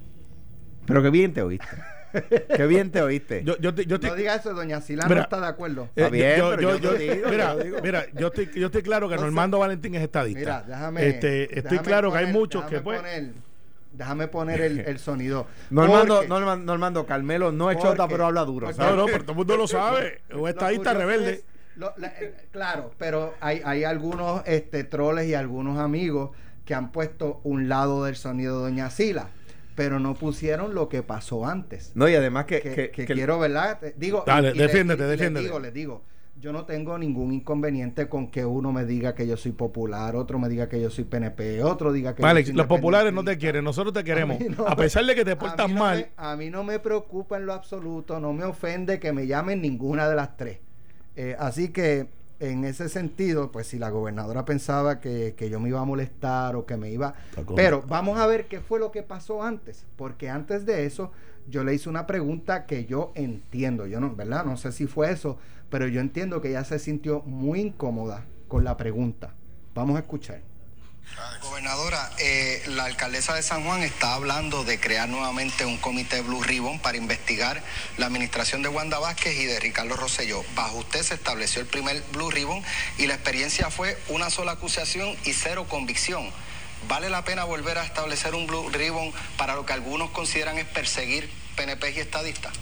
Pero 0.86 1.02
qué 1.02 1.10
bien 1.10 1.34
te 1.34 1.42
oíste. 1.42 1.66
qué 2.56 2.66
bien 2.66 2.90
te 2.90 3.02
oíste. 3.02 3.42
Yo, 3.44 3.56
yo, 3.58 3.74
te- 3.74 3.86
yo 3.86 3.98
te- 4.00 4.08
no 4.08 4.14
diga 4.14 4.34
eso, 4.34 4.54
doña 4.54 4.80
Sila 4.80 5.04
Mira, 5.04 5.16
no 5.16 5.22
está 5.22 5.40
de 5.40 5.46
acuerdo. 5.46 5.84
eh, 5.84 5.90
Está 5.96 6.08
bien, 6.10 6.38
yo- 6.38 6.50
pero 6.50 6.78
yo- 6.78 6.94
digo, 6.94 7.14
mira, 7.30 7.54
yo 7.54 7.64
digo. 7.64 7.78
mira, 7.82 8.06
yo 8.14 8.26
estoy, 8.28 8.50
yo 8.54 8.66
estoy 8.66 8.82
claro 8.82 9.08
que 9.08 9.14
Entonces, 9.14 9.32
Normando 9.34 9.58
Valentín 9.58 9.94
es 9.94 10.02
estadista. 10.02 10.38
Mira, 10.40 10.62
déjame. 10.66 11.08
Este, 11.08 11.42
estoy 11.44 11.62
déjame 11.62 11.82
claro 11.82 12.12
que 12.12 12.18
hay 12.18 12.32
muchos 12.32 12.64
que 12.64 12.76
déjame 12.76 12.84
pues. 12.84 12.98
poner- 13.00 13.32
déjame 13.92 14.28
poner 14.28 14.60
el, 14.60 14.78
el 14.80 14.98
sonido. 14.98 15.46
Normando, 15.70 16.14
Porque- 16.16 16.28
Norman- 16.28 16.64
Normando, 16.64 17.06
Carmelo 17.06 17.52
no 17.52 17.70
es 17.70 17.76
Porque- 17.76 17.90
chota, 17.90 18.08
pero 18.08 18.26
habla 18.26 18.44
duro. 18.44 18.66
porque- 18.66 18.76
¿sabes? 18.76 18.92
No, 18.94 18.96
no, 19.02 19.06
pero 19.06 19.20
todo 19.22 19.32
el 19.32 19.36
mundo 19.38 19.56
lo 19.56 19.66
sabe. 19.68 20.20
Un 20.32 20.48
estadista 20.48 20.94
rebelde. 20.94 21.32
es- 21.32 21.44
lo- 21.76 21.92
la- 21.96 22.08
eh, 22.08 22.34
claro, 22.50 22.92
pero 22.98 23.34
hay, 23.40 23.60
hay 23.64 23.84
algunos 23.84 24.42
este, 24.46 24.82
troles 24.84 25.26
y 25.28 25.34
algunos 25.34 25.78
amigos 25.78 26.30
que 26.64 26.74
han 26.74 26.90
puesto 26.92 27.40
un 27.44 27.68
lado 27.68 28.04
del 28.04 28.16
sonido 28.16 28.58
de 28.58 28.70
Doña 28.70 28.90
Sila, 28.90 29.28
pero 29.78 30.00
no 30.00 30.14
pusieron 30.14 30.74
lo 30.74 30.88
que 30.88 31.04
pasó 31.04 31.46
antes. 31.46 31.92
No, 31.94 32.08
y 32.08 32.14
además 32.16 32.46
que, 32.46 32.60
Que, 32.60 32.74
que- 32.74 32.90
que 32.90 33.06
que- 33.06 33.14
quiero, 33.14 33.38
¿verdad? 33.38 33.78
Digo, 33.96 34.24
Dale, 34.26 34.48
y- 34.48 34.50
y 34.50 34.54
le- 34.56 34.62
defiéndete, 34.64 35.02
les 35.02 35.10
defiéndete. 35.12 35.44
digo, 35.46 35.60
les 35.60 35.72
digo, 35.72 36.02
yo 36.40 36.52
no 36.52 36.64
tengo 36.64 36.98
ningún 36.98 37.32
inconveniente 37.32 38.08
con 38.08 38.28
que 38.28 38.44
uno 38.44 38.72
me 38.72 38.84
diga 38.84 39.14
que 39.14 39.24
yo 39.28 39.36
soy 39.36 39.52
popular, 39.52 40.16
otro 40.16 40.40
me 40.40 40.48
diga 40.48 40.68
que 40.68 40.80
yo 40.82 40.90
soy 40.90 41.04
PNP, 41.04 41.62
otro 41.62 41.92
diga 41.92 42.16
que 42.16 42.22
Vale, 42.22 42.40
yo 42.42 42.46
soy 42.48 42.56
los 42.56 42.66
populares 42.66 43.12
no 43.12 43.22
te 43.22 43.38
quieren, 43.38 43.62
nosotros 43.62 43.94
te 43.94 44.02
queremos. 44.02 44.36
A 44.36 44.40
mí 44.40 44.48
no 44.58 44.66
a 44.66 44.70
me- 44.70 44.76
pesar 44.76 45.04
de 45.06 45.14
que 45.14 45.24
te 45.24 45.36
portas 45.36 45.70
no 45.70 45.78
mal. 45.78 45.96
me- 45.98 46.10
a 46.16 46.34
mí 46.34 46.50
no 46.50 46.64
me 46.64 46.80
preocupa 46.80 47.36
en 47.36 47.46
lo 47.46 47.52
absoluto, 47.52 48.18
no 48.18 48.32
me 48.32 48.42
ofende 48.42 48.98
que 48.98 49.12
me 49.12 49.28
llamen 49.28 49.62
ninguna 49.62 50.08
de 50.08 50.16
las 50.16 50.36
tres. 50.36 50.58
Eh, 51.14 51.36
así 51.38 51.68
que 51.68 52.08
en 52.40 52.64
ese 52.64 52.88
sentido, 52.88 53.50
pues 53.50 53.66
si 53.66 53.78
la 53.78 53.90
gobernadora 53.90 54.44
pensaba 54.44 55.00
que, 55.00 55.34
que 55.36 55.50
yo 55.50 55.58
me 55.60 55.70
iba 55.70 55.80
a 55.80 55.84
molestar 55.84 56.56
o 56.56 56.66
que 56.66 56.76
me 56.76 56.90
iba... 56.90 57.14
Pero 57.56 57.82
vamos 57.88 58.18
a 58.18 58.26
ver 58.26 58.46
qué 58.46 58.60
fue 58.60 58.78
lo 58.78 58.92
que 58.92 59.02
pasó 59.02 59.42
antes, 59.42 59.84
porque 59.96 60.30
antes 60.30 60.64
de 60.64 60.86
eso 60.86 61.10
yo 61.48 61.64
le 61.64 61.74
hice 61.74 61.88
una 61.88 62.06
pregunta 62.06 62.66
que 62.66 62.84
yo 62.84 63.12
entiendo, 63.14 63.86
yo 63.86 64.00
no, 64.00 64.14
¿verdad? 64.14 64.44
No 64.44 64.56
sé 64.56 64.72
si 64.72 64.86
fue 64.86 65.10
eso, 65.10 65.38
pero 65.70 65.88
yo 65.88 66.00
entiendo 66.00 66.40
que 66.40 66.50
ella 66.50 66.64
se 66.64 66.78
sintió 66.78 67.22
muy 67.22 67.60
incómoda 67.60 68.24
con 68.46 68.64
la 68.64 68.76
pregunta. 68.76 69.34
Vamos 69.74 69.96
a 69.96 70.00
escuchar. 70.00 70.42
Gobernadora, 71.40 72.10
eh, 72.18 72.62
la 72.66 72.84
alcaldesa 72.84 73.34
de 73.34 73.42
San 73.42 73.64
Juan 73.64 73.82
está 73.82 74.14
hablando 74.14 74.64
de 74.64 74.78
crear 74.78 75.08
nuevamente 75.08 75.64
un 75.64 75.76
comité 75.76 76.20
Blue 76.20 76.42
Ribbon 76.42 76.78
para 76.78 76.96
investigar 76.96 77.62
la 77.96 78.06
administración 78.06 78.62
de 78.62 78.68
Wanda 78.68 78.98
Vázquez 78.98 79.36
y 79.36 79.44
de 79.44 79.58
Ricardo 79.58 79.96
Rosselló. 79.96 80.44
Bajo 80.54 80.78
usted 80.78 81.02
se 81.02 81.14
estableció 81.14 81.60
el 81.60 81.66
primer 81.66 82.02
Blue 82.12 82.30
Ribbon 82.30 82.62
y 82.98 83.06
la 83.06 83.14
experiencia 83.14 83.70
fue 83.70 83.98
una 84.08 84.30
sola 84.30 84.52
acusación 84.52 85.16
y 85.24 85.32
cero 85.32 85.66
convicción. 85.68 86.30
¿Vale 86.86 87.10
la 87.10 87.24
pena 87.24 87.44
volver 87.44 87.78
a 87.78 87.84
establecer 87.84 88.34
un 88.34 88.46
Blue 88.46 88.68
Ribbon 88.70 89.12
para 89.36 89.54
lo 89.54 89.66
que 89.66 89.72
algunos 89.72 90.10
consideran 90.10 90.58
es 90.58 90.66
perseguir 90.66 91.28
PNP 91.56 91.90
y 91.90 91.98
estadistas? 92.00 92.52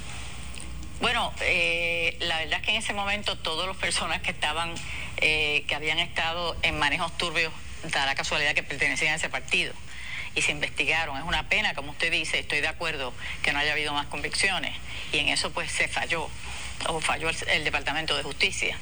Bueno, 1.00 1.32
eh, 1.40 2.16
la 2.20 2.38
verdad 2.38 2.60
es 2.60 2.64
que 2.64 2.70
en 2.70 2.78
ese 2.78 2.94
momento 2.94 3.36
todas 3.36 3.68
las 3.68 3.76
personas 3.76 4.22
que 4.22 4.30
estaban, 4.30 4.74
eh, 5.18 5.64
que 5.68 5.74
habían 5.74 5.98
estado 5.98 6.56
en 6.62 6.78
manejos 6.78 7.16
turbios, 7.18 7.52
da 7.84 8.06
la 8.06 8.14
casualidad 8.14 8.54
que 8.54 8.62
pertenecían 8.62 9.12
a 9.12 9.16
ese 9.16 9.28
partido 9.28 9.72
y 10.34 10.42
se 10.42 10.52
investigaron. 10.52 11.16
Es 11.16 11.24
una 11.24 11.48
pena, 11.48 11.74
como 11.74 11.92
usted 11.92 12.12
dice, 12.12 12.38
estoy 12.38 12.60
de 12.60 12.68
acuerdo 12.68 13.12
que 13.42 13.52
no 13.52 13.58
haya 13.58 13.72
habido 13.72 13.92
más 13.92 14.06
convicciones 14.06 14.74
y 15.12 15.18
en 15.18 15.28
eso 15.28 15.50
pues 15.50 15.72
se 15.72 15.88
falló 15.88 16.28
o 16.88 17.00
falló 17.00 17.30
el, 17.48 17.64
Departamento 17.64 18.16
de 18.16 18.22
Justicia. 18.22 18.76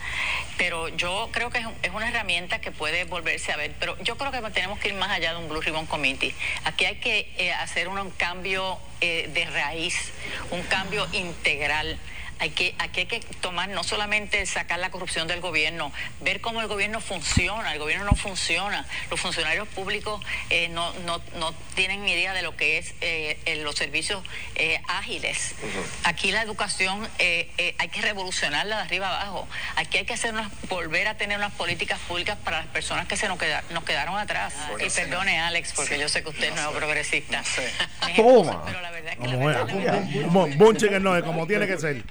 Pero 0.59 0.89
yo 0.89 1.31
creo 1.33 1.51
que 1.51 1.59
es, 1.59 1.67
es 1.83 1.93
una 1.93 2.09
herramienta 2.09 2.61
que 2.61 2.71
puede 2.71 3.05
volverse 3.05 3.53
a 3.53 3.57
ver, 3.57 3.73
pero 3.79 3.97
yo 4.03 4.19
creo 4.19 4.33
que 4.33 4.41
tenemos 4.51 4.79
que 4.79 4.89
ir 4.89 4.95
más 4.95 5.11
allá 5.11 5.33
de 5.33 5.39
un 5.39 5.49
Blue 5.49 5.61
Ribbon 5.61 5.87
Committee. 5.87 6.35
Aquí 6.65 6.85
hay 6.85 6.97
que 6.97 7.33
eh, 7.39 7.53
hacer 7.53 7.89
un, 7.89 8.11
cambio 8.11 8.79
eh, 9.01 9.31
de 9.33 9.45
raíz, 9.47 10.13
un 10.51 10.63
cambio 10.65 11.07
integral. 11.13 11.99
Hay 12.41 12.51
que, 12.51 12.75
aquí 12.79 13.01
hay 13.01 13.07
que 13.07 13.21
tomar 13.41 13.69
no 13.69 13.85
solamente 13.85 14.45
sacar 14.47 14.79
la 14.79 14.91
corrupción 14.91 15.29
del 15.29 15.41
gobierno, 15.41 15.93
ver 16.21 16.41
cómo 16.41 16.61
el 16.61 16.67
gobierno 16.67 17.01
funciona. 17.01 17.73
El 17.73 17.79
gobierno 17.79 18.05
no 18.05 18.15
funciona. 18.17 18.87
Los 19.11 19.21
funcionarios 19.21 19.69
públicos 19.69 20.21
eh, 20.51 20.69
no, 20.69 20.93
no, 21.07 21.23
no 21.39 21.53
tienen 21.75 22.05
ni 22.05 22.13
idea 22.13 22.33
de 22.35 22.43
lo 22.43 22.57
que 22.57 22.79
es 22.79 22.95
eh, 23.01 23.39
eh, 23.47 23.57
los 23.63 23.77
servicios 23.77 24.23
eh, 24.57 24.81
ágiles. 24.89 25.55
Aquí 26.03 26.33
la 26.33 26.43
educación 26.43 27.09
eh, 27.19 27.51
eh, 27.59 27.75
hay 27.79 27.89
que 27.89 28.03
revolucionarla 28.03 28.77
de 28.77 28.83
arriba 28.83 29.09
abajo. 29.09 29.49
Aquí 29.77 29.99
hay 29.99 30.05
que 30.05 30.15
hacer 30.15 30.33
unas- 30.35 30.51
volver 30.69 31.09
a 31.09 31.17
tener 31.17 31.39
unas 31.39 31.53
políticas 31.53 31.99
públicas 32.01 32.37
para 32.45 32.59
las 32.59 32.67
personas 32.67 33.07
que 33.07 33.17
se 33.17 33.29
nos, 33.29 33.39
queda- 33.39 33.63
nos 33.71 33.85
quedaron 33.85 34.19
atrás. 34.19 34.53
Bueno, 34.71 34.85
y 34.85 34.91
señor. 34.91 35.11
perdone, 35.11 35.39
Alex, 35.41 35.73
porque 35.75 35.95
Sí. 35.95 36.01
yo 36.01 36.09
sé 36.09 36.23
que 36.23 36.31
usted 36.31 36.49
No 36.51 36.55
es 36.55 36.55
nuevo 36.57 36.73
sé. 36.73 36.79
progresista. 36.79 37.39
No 37.39 37.45
sé. 37.45 37.71
Mis 38.07 38.17
Toma. 38.17 38.31
excusas, 38.53 38.61
Pero 38.67 38.81
la 38.81 38.91
verdad 38.91 39.13
es 39.13 39.19
que 39.19 39.27
la 39.29 39.37
la 39.37 39.47
verdad- 39.47 40.05
Bun- 40.31 40.57
Bunchen 40.59 40.95
el 40.95 41.03
no, 41.03 41.25
como 41.25 41.47
tiene 41.47 41.67
que 41.67 41.79
ser. 41.79 42.03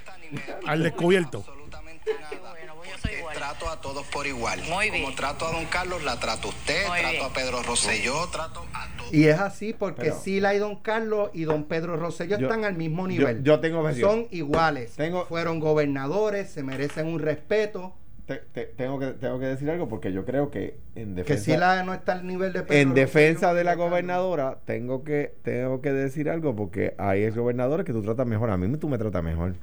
Al 0.66 0.82
descubierto. 0.82 1.38
Absolutamente 1.38 2.10
nada. 2.20 2.50
bueno, 2.50 2.74
pues 2.80 3.36
trato 3.38 3.68
a 3.68 3.80
todos 3.80 4.06
por 4.06 4.26
igual. 4.26 4.60
Muy 4.68 4.90
bien. 4.90 5.02
Como 5.04 5.16
trato 5.16 5.46
a 5.46 5.52
don 5.52 5.64
Carlos, 5.66 6.02
la 6.04 6.18
trato 6.20 6.48
a 6.48 6.50
usted, 6.50 6.86
Muy 6.88 6.98
trato 7.00 7.12
bien. 7.12 7.24
a 7.24 7.32
Pedro 7.32 7.62
Rosselló, 7.62 8.26
trato 8.30 8.64
a 8.72 8.88
todos. 8.96 9.12
Y 9.12 9.26
es 9.26 9.38
así 9.40 9.72
porque 9.72 10.02
Pero- 10.02 10.18
Sila 10.20 10.54
y 10.54 10.58
Don 10.58 10.76
Carlos 10.76 11.30
y 11.34 11.44
Don 11.44 11.64
Pedro 11.64 11.96
Rosselló 11.96 12.38
Yo- 12.38 12.46
están 12.46 12.64
al 12.64 12.76
mismo 12.76 13.06
nivel. 13.06 13.42
yo 13.42 13.60
tengo 13.60 13.82
versión. 13.82 14.10
Son 14.10 14.26
iguales. 14.30 14.92
Tengo- 14.96 15.26
Fueron 15.26 15.60
gobernadores, 15.60 16.50
se 16.50 16.62
merecen 16.62 17.06
un 17.06 17.18
respeto. 17.20 17.94
Te- 18.26 18.36
te- 18.38 18.64
tengo, 18.64 18.98
que, 18.98 19.08
tengo 19.08 19.38
que 19.38 19.44
decir 19.44 19.68
algo 19.68 19.86
porque 19.86 20.10
yo 20.10 20.24
creo 20.24 20.50
que 20.50 20.78
en 20.94 21.10
Que 21.14 21.22
defensa, 21.24 21.44
Sila 21.44 21.82
no 21.82 21.92
está 21.92 22.12
al 22.12 22.26
nivel 22.26 22.54
de 22.54 22.62
Pedro 22.62 22.80
en 22.80 22.94
defensa 22.94 23.48
Rosselló 23.48 23.58
de 23.58 23.64
la 23.64 23.74
gobernadora 23.74 24.58
tengo 24.64 25.04
que 25.04 25.34
tengo 25.42 25.82
que 25.82 25.92
decir 25.92 26.30
algo 26.30 26.56
porque 26.56 26.94
hay 26.96 27.28
gobernadores 27.28 27.84
que 27.84 27.92
tú 27.92 28.00
tratas 28.02 28.26
mejor. 28.26 28.48
A 28.48 28.56
mí 28.56 28.74
tú 28.78 28.88
me 28.88 28.96
tratas 28.96 29.22
mejor. 29.22 29.56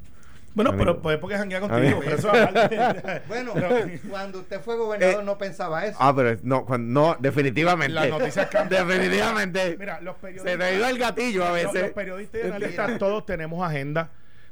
Bueno, 0.53 0.75
pero 0.77 1.01
pues 1.01 1.17
porque 1.17 1.37
janguea 1.37 1.61
contigo. 1.61 1.99
Pero 2.03 2.15
eso 2.17 2.29
aparte. 2.29 3.21
Bueno, 3.27 3.53
cuando 4.09 4.39
usted 4.39 4.59
fue 4.61 4.75
gobernador 4.75 5.21
Eh, 5.21 5.25
no 5.25 5.37
pensaba 5.37 5.85
eso. 5.85 5.97
Ah, 5.99 6.13
pero 6.15 6.37
no, 6.43 6.65
cuando- 6.65 6.91
no, 7.01 7.15
definitivamente. 7.19 7.93
Las 7.93 8.09
noticias 8.09 8.47
cambian. 8.47 8.87
Definitivamente. 8.87 9.77
Mira, 9.79 10.01
los 10.01 10.15
Se 10.15 10.21
periodistas. 10.21 10.59
te 10.59 10.75
iba 10.77 10.89
el 10.89 10.97
gatillo 10.97 11.45
a 11.45 11.51
veces. 11.51 11.81
Los 11.81 11.91
periodistas 11.91 12.41
y 12.43 12.47
analistas 12.47 12.97
todos 12.97 13.25
tenemos 13.25 13.65
agenda. 13.65 14.11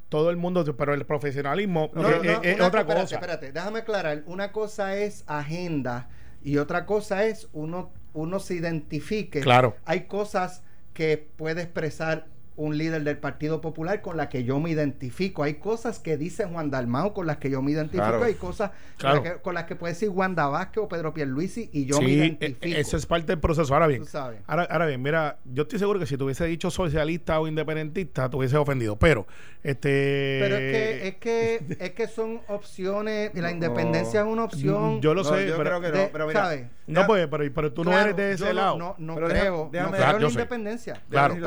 Todo 0.10 0.30
el 0.32 0.38
mundo, 0.38 0.64
pero 0.76 0.94
el 0.96 1.06
profesionalismo 1.06 1.92
No, 1.94 2.10
es, 2.10 2.24
no, 2.24 2.32
es- 2.32 2.40
es 2.44 2.56
una- 2.56 2.68
otra 2.68 2.80
espérate, 2.82 3.02
cosa. 3.02 3.16
Espérate, 3.16 3.52
déjame 3.52 3.80
aclarar. 3.80 4.24
Una 4.26 4.52
cosa 4.52 4.96
es 4.96 5.24
agenda 5.28 6.10
y 6.44 6.58
otra 6.58 6.86
cosa 6.86 7.26
es 7.26 7.48
uno, 7.54 7.92
uno 8.14 8.40
se 8.40 8.56
identifique. 8.56 9.42
Claro. 9.42 9.76
Hay 9.86 10.06
cosas 10.08 10.64
que 10.94 11.18
puede 11.36 11.62
expresar 11.62 12.26
un 12.60 12.78
líder 12.78 13.04
del 13.06 13.18
Partido 13.18 13.62
Popular 13.62 14.02
con 14.02 14.18
las 14.18 14.28
que 14.28 14.44
yo 14.44 14.60
me 14.60 14.70
identifico. 14.70 15.44
Hay 15.44 15.56
cosas 15.56 16.00
que 16.00 16.18
dice 16.18 16.44
Juan 16.46 16.70
Dalmao 16.70 17.14
con 17.14 17.26
las 17.26 17.38
que 17.38 17.50
yo 17.50 17.62
me 17.62 17.72
identifico. 17.72 18.04
Claro. 18.06 18.24
Hay 18.24 18.34
cosas 18.34 18.72
Claro. 18.98 19.16
con, 19.20 19.24
las 19.24 19.34
que, 19.36 19.42
con 19.42 19.54
las 19.56 19.64
que 19.64 19.76
puede 19.78 19.94
decir 19.94 20.10
Wanda 20.10 20.46
Vázquez 20.48 20.84
o 20.84 20.88
Pedro 20.90 21.14
Pierluisi 21.14 21.70
y 21.72 21.86
yo 21.86 22.00
me 22.02 22.08
Sí, 22.08 22.14
identifico. 22.16 22.66
e- 22.66 22.80
eso 22.82 22.98
es 22.98 23.06
parte 23.06 23.28
del 23.28 23.40
proceso. 23.40 23.74
Ahora 23.74 23.88
bien, 23.88 24.04
ahora, 24.46 24.64
ahora 24.70 24.86
bien, 24.88 25.02
mira, 25.02 25.40
yo 25.46 25.64
estoy 25.64 25.80
seguro 25.80 26.00
que 26.00 26.06
si 26.06 26.18
te 26.18 26.24
hubiese 26.26 26.46
dicho 26.48 26.70
socialista 26.70 27.40
o 27.40 27.48
independentista, 27.48 28.30
te 28.30 28.36
hubiese 28.36 28.58
ofendido. 28.58 28.98
Pero, 28.98 29.26
este. 29.64 30.40
Pero 30.42 30.56
es 30.58 30.72
que, 30.72 31.08
es 31.08 31.16
que, 31.16 31.76
es 31.86 31.92
que 31.92 32.08
son 32.08 32.42
opciones, 32.50 33.32
y 33.34 33.40
la 33.40 33.52
independencia 33.52 34.22
es 34.22 34.28
una 34.28 34.44
opción. 34.44 35.00
Yo 35.02 35.14
lo 35.14 35.24
No, 35.24 35.30
sé, 35.30 35.48
yo 35.48 35.58
pero. 35.58 35.80
creo 35.80 35.82
que 35.82 35.98
no, 35.98 36.04
de- 36.04 36.10
pero 36.12 36.28
mira, 36.28 36.42
¿sabes? 36.42 36.68
No, 36.94 37.06
pues, 37.08 37.28
pero, 37.28 37.44
pero 37.54 37.72
tú 37.74 37.84
no 37.84 37.98
eres 37.98 38.16
de 38.16 38.34
ese 38.34 38.46
yo 38.46 38.54
lado. 38.54 38.78
No, 38.78 38.96
no 38.98 39.16
Pero 39.16 39.28
creo, 39.28 39.42
déjame- 39.44 39.50
no 39.52 39.70
déjame- 39.72 39.98
creo 39.98 40.10
en 40.10 40.14
yo 40.20 40.28
la 40.28 40.32
independencia. 40.32 41.02
Claro. 41.10 41.34
O 41.36 41.38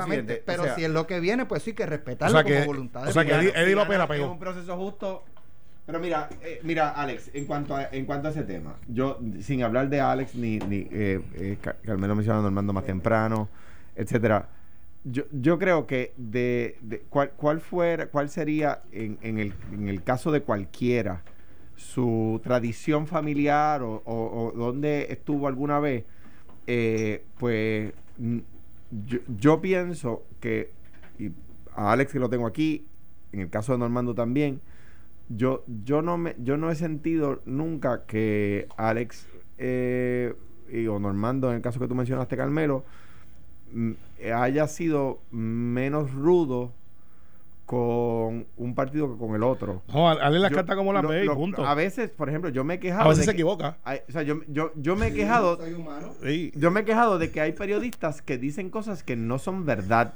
pero 0.46 0.62
sea- 0.64 0.74
si 0.76 0.84
es 0.84 0.90
lo 0.90 1.06
que 1.06 1.20
viene, 1.20 1.46
pues 1.46 1.62
sí 1.62 1.72
que 1.72 1.84
respetarlo 1.86 2.38
O 2.38 2.42
sea 2.42 2.44
que- 2.48 2.54
como 2.54 2.66
voluntad. 2.66 3.02
de 3.04 3.10
o 3.10 3.12
sea 3.12 3.24
que 3.24 3.30
pueblo. 3.30 3.50
Eddie- 3.50 3.62
Eddie 3.62 3.74
López 3.74 3.98
la 3.98 4.06
pegó. 4.08 4.24
Es 4.26 4.30
un 4.30 4.38
proceso 4.38 4.76
justo. 4.76 5.24
Pero 5.84 5.98
mira, 5.98 6.28
eh, 6.42 6.60
mira, 6.62 6.90
Alex, 6.90 7.30
en 7.34 7.44
cuanto 7.44 7.74
a, 7.74 7.86
en 7.90 8.04
cuanto 8.06 8.28
a 8.28 8.30
ese 8.30 8.44
tema, 8.44 8.76
yo 8.86 9.18
sin 9.40 9.64
hablar 9.64 9.88
de 9.88 10.00
Alex 10.00 10.34
ni, 10.36 10.58
ni 10.60 10.86
eh, 10.92 11.20
eh, 11.34 11.56
Ca- 11.60 11.74
Carmelo 11.84 12.14
mencionó 12.14 12.40
Normando 12.40 12.72
más 12.72 12.84
temprano, 12.84 13.48
etcétera. 13.96 14.46
Yo, 15.04 15.24
yo 15.32 15.58
creo 15.58 15.88
que 15.88 16.12
de, 16.16 16.76
de 16.82 17.00
cuál, 17.10 17.32
cuál 17.32 17.60
fuera, 17.60 18.06
cuál 18.06 18.28
sería 18.30 18.82
en, 18.92 19.18
en 19.22 19.38
el, 19.40 19.52
en 19.72 19.88
el 19.88 20.04
caso 20.04 20.30
de 20.30 20.42
cualquiera 20.42 21.22
su 21.82 22.40
tradición 22.42 23.06
familiar 23.06 23.82
o, 23.82 24.02
o, 24.04 24.52
dónde 24.56 25.08
estuvo 25.10 25.48
alguna 25.48 25.80
vez, 25.80 26.04
eh, 26.66 27.24
pues 27.38 27.92
mm, 28.18 28.38
yo, 29.06 29.18
yo 29.38 29.60
pienso 29.60 30.22
que, 30.40 30.70
y 31.18 31.32
a 31.74 31.92
Alex 31.92 32.12
que 32.12 32.18
lo 32.18 32.30
tengo 32.30 32.46
aquí, 32.46 32.86
en 33.32 33.40
el 33.40 33.50
caso 33.50 33.72
de 33.72 33.78
Normando 33.78 34.14
también, 34.14 34.60
yo, 35.28 35.64
yo, 35.84 36.02
no, 36.02 36.18
me, 36.18 36.36
yo 36.38 36.56
no 36.56 36.70
he 36.70 36.74
sentido 36.74 37.40
nunca 37.46 38.04
que 38.06 38.68
Alex 38.76 39.26
eh, 39.58 40.34
y, 40.70 40.86
o 40.86 40.98
Normando, 40.98 41.50
en 41.50 41.56
el 41.56 41.62
caso 41.62 41.80
que 41.80 41.88
tú 41.88 41.94
mencionaste, 41.94 42.36
Carmelo, 42.36 42.84
mm, 43.72 43.92
haya 44.34 44.68
sido 44.68 45.20
menos 45.30 46.12
rudo 46.12 46.72
con 47.66 48.46
un 48.56 48.74
partido 48.74 49.10
que 49.12 49.18
con 49.18 49.34
el 49.34 49.42
otro. 49.42 49.82
No, 49.92 50.08
Ale 50.08 50.38
las 50.38 50.50
cartas 50.52 50.76
como 50.76 50.92
las 50.92 51.06
ve 51.06 51.24
y 51.24 51.28
punto. 51.28 51.64
A 51.64 51.74
veces, 51.74 52.10
por 52.10 52.28
ejemplo, 52.28 52.50
yo 52.50 52.64
me 52.64 52.74
he 52.74 52.78
quejado. 52.80 53.04
A 53.04 53.08
veces 53.08 53.20
de 53.20 53.24
se 53.24 53.30
que- 53.32 53.36
equivoca. 53.42 53.78
hay- 53.84 54.00
o 54.08 54.12
sea, 54.12 54.22
yo, 54.22 54.40
yo, 54.48 54.72
yo 54.76 54.96
me 54.96 55.08
he 55.08 55.14
quejado. 55.14 55.56
Soy 55.56 55.72
humano. 55.74 56.12
Sí. 56.22 56.52
Yo 56.54 56.70
me 56.70 56.80
he 56.80 56.84
quejado 56.84 57.18
de 57.18 57.30
que 57.30 57.40
hay 57.40 57.52
periodistas 57.52 58.20
que 58.22 58.36
dicen 58.38 58.68
cosas 58.70 59.02
que 59.02 59.16
no 59.16 59.38
son 59.38 59.64
verdad. 59.64 60.14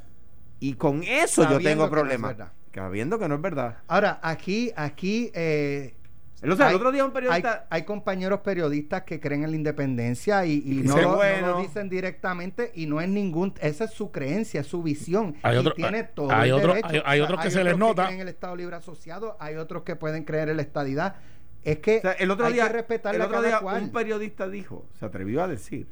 Y 0.59 0.73
con 0.73 1.03
eso 1.03 1.43
yo 1.49 1.59
tengo 1.59 1.63
que 1.63 1.75
no 1.75 1.83
es 1.85 1.89
problemas. 1.89 2.37
verdad. 2.37 2.51
Sabiendo 2.73 3.17
que 3.17 3.27
no 3.27 3.35
es 3.35 3.41
verdad. 3.41 3.77
Ahora, 3.87 4.19
aquí, 4.21 4.71
aquí, 4.75 5.31
eh, 5.33 5.95
O 6.43 6.55
sea, 6.55 6.67
el 6.67 6.69
Hay- 6.71 6.75
otro 6.75 6.91
día 6.91 7.03
un 7.03 7.09
hay, 7.09 7.13
periodista. 7.15 7.65
hay 7.69 7.83
compañeros 7.83 8.41
periodistas 8.41 9.01
que 9.03 9.19
creen 9.19 9.43
en 9.43 9.49
la 9.49 9.55
independencia 9.57 10.45
y, 10.45 10.61
y 10.63 10.79
Y 10.81 10.83
no, 10.83 10.95
lo, 10.97 11.01
no 11.01 11.15
bueno. 11.15 11.47
lo 11.47 11.61
dicen 11.61 11.89
directamente 11.89 12.71
y 12.75 12.85
no 12.85 13.01
es 13.01 13.09
ningún, 13.09 13.53
esa 13.59 13.85
es 13.85 13.91
su 13.91 14.11
creencia, 14.11 14.61
es 14.61 14.67
su 14.67 14.83
visión. 14.83 15.35
Hay 15.41 15.55
y 15.55 15.59
otro- 15.59 15.73
tiene 15.73 16.03
todo 16.03 16.31
hay 16.31 16.49
el 16.49 16.55
otro- 16.55 16.73
derecho. 16.75 16.87
hay- 16.89 17.01
hay 17.05 17.21
otros 17.21 17.41
que 17.41 17.49
se 17.49 17.63
les 17.63 17.73
otros 17.73 17.89
nota. 17.89 18.03
creen 18.05 18.15
en 18.21 18.27
el 18.27 18.27
Estado 18.27 18.55
Libre 18.55 18.75
Asociado, 18.75 19.35
hay 19.39 19.55
otros 19.55 19.81
que 19.81 19.95
pueden 19.95 20.25
creer 20.25 20.49
en 20.49 20.57
la 20.57 20.61
estadidad. 20.63 21.15
Es 21.63 21.79
que 21.79 21.97
o 21.97 22.01
sea, 22.01 22.11
el 22.11 22.29
otro 22.29 22.45
hay 22.45 22.53
día, 22.53 22.67
que 22.67 22.73
respetarle 22.73 23.15
el 23.17 23.21
a 23.23 23.25
otro 23.25 23.37
cada 23.37 23.47
día 23.47 23.59
cual. 23.59 23.81
un 23.83 23.89
periodista 23.91 24.47
dijo, 24.47 24.85
se 24.99 25.05
atrevió 25.05 25.43
a 25.43 25.47
decir, 25.47 25.87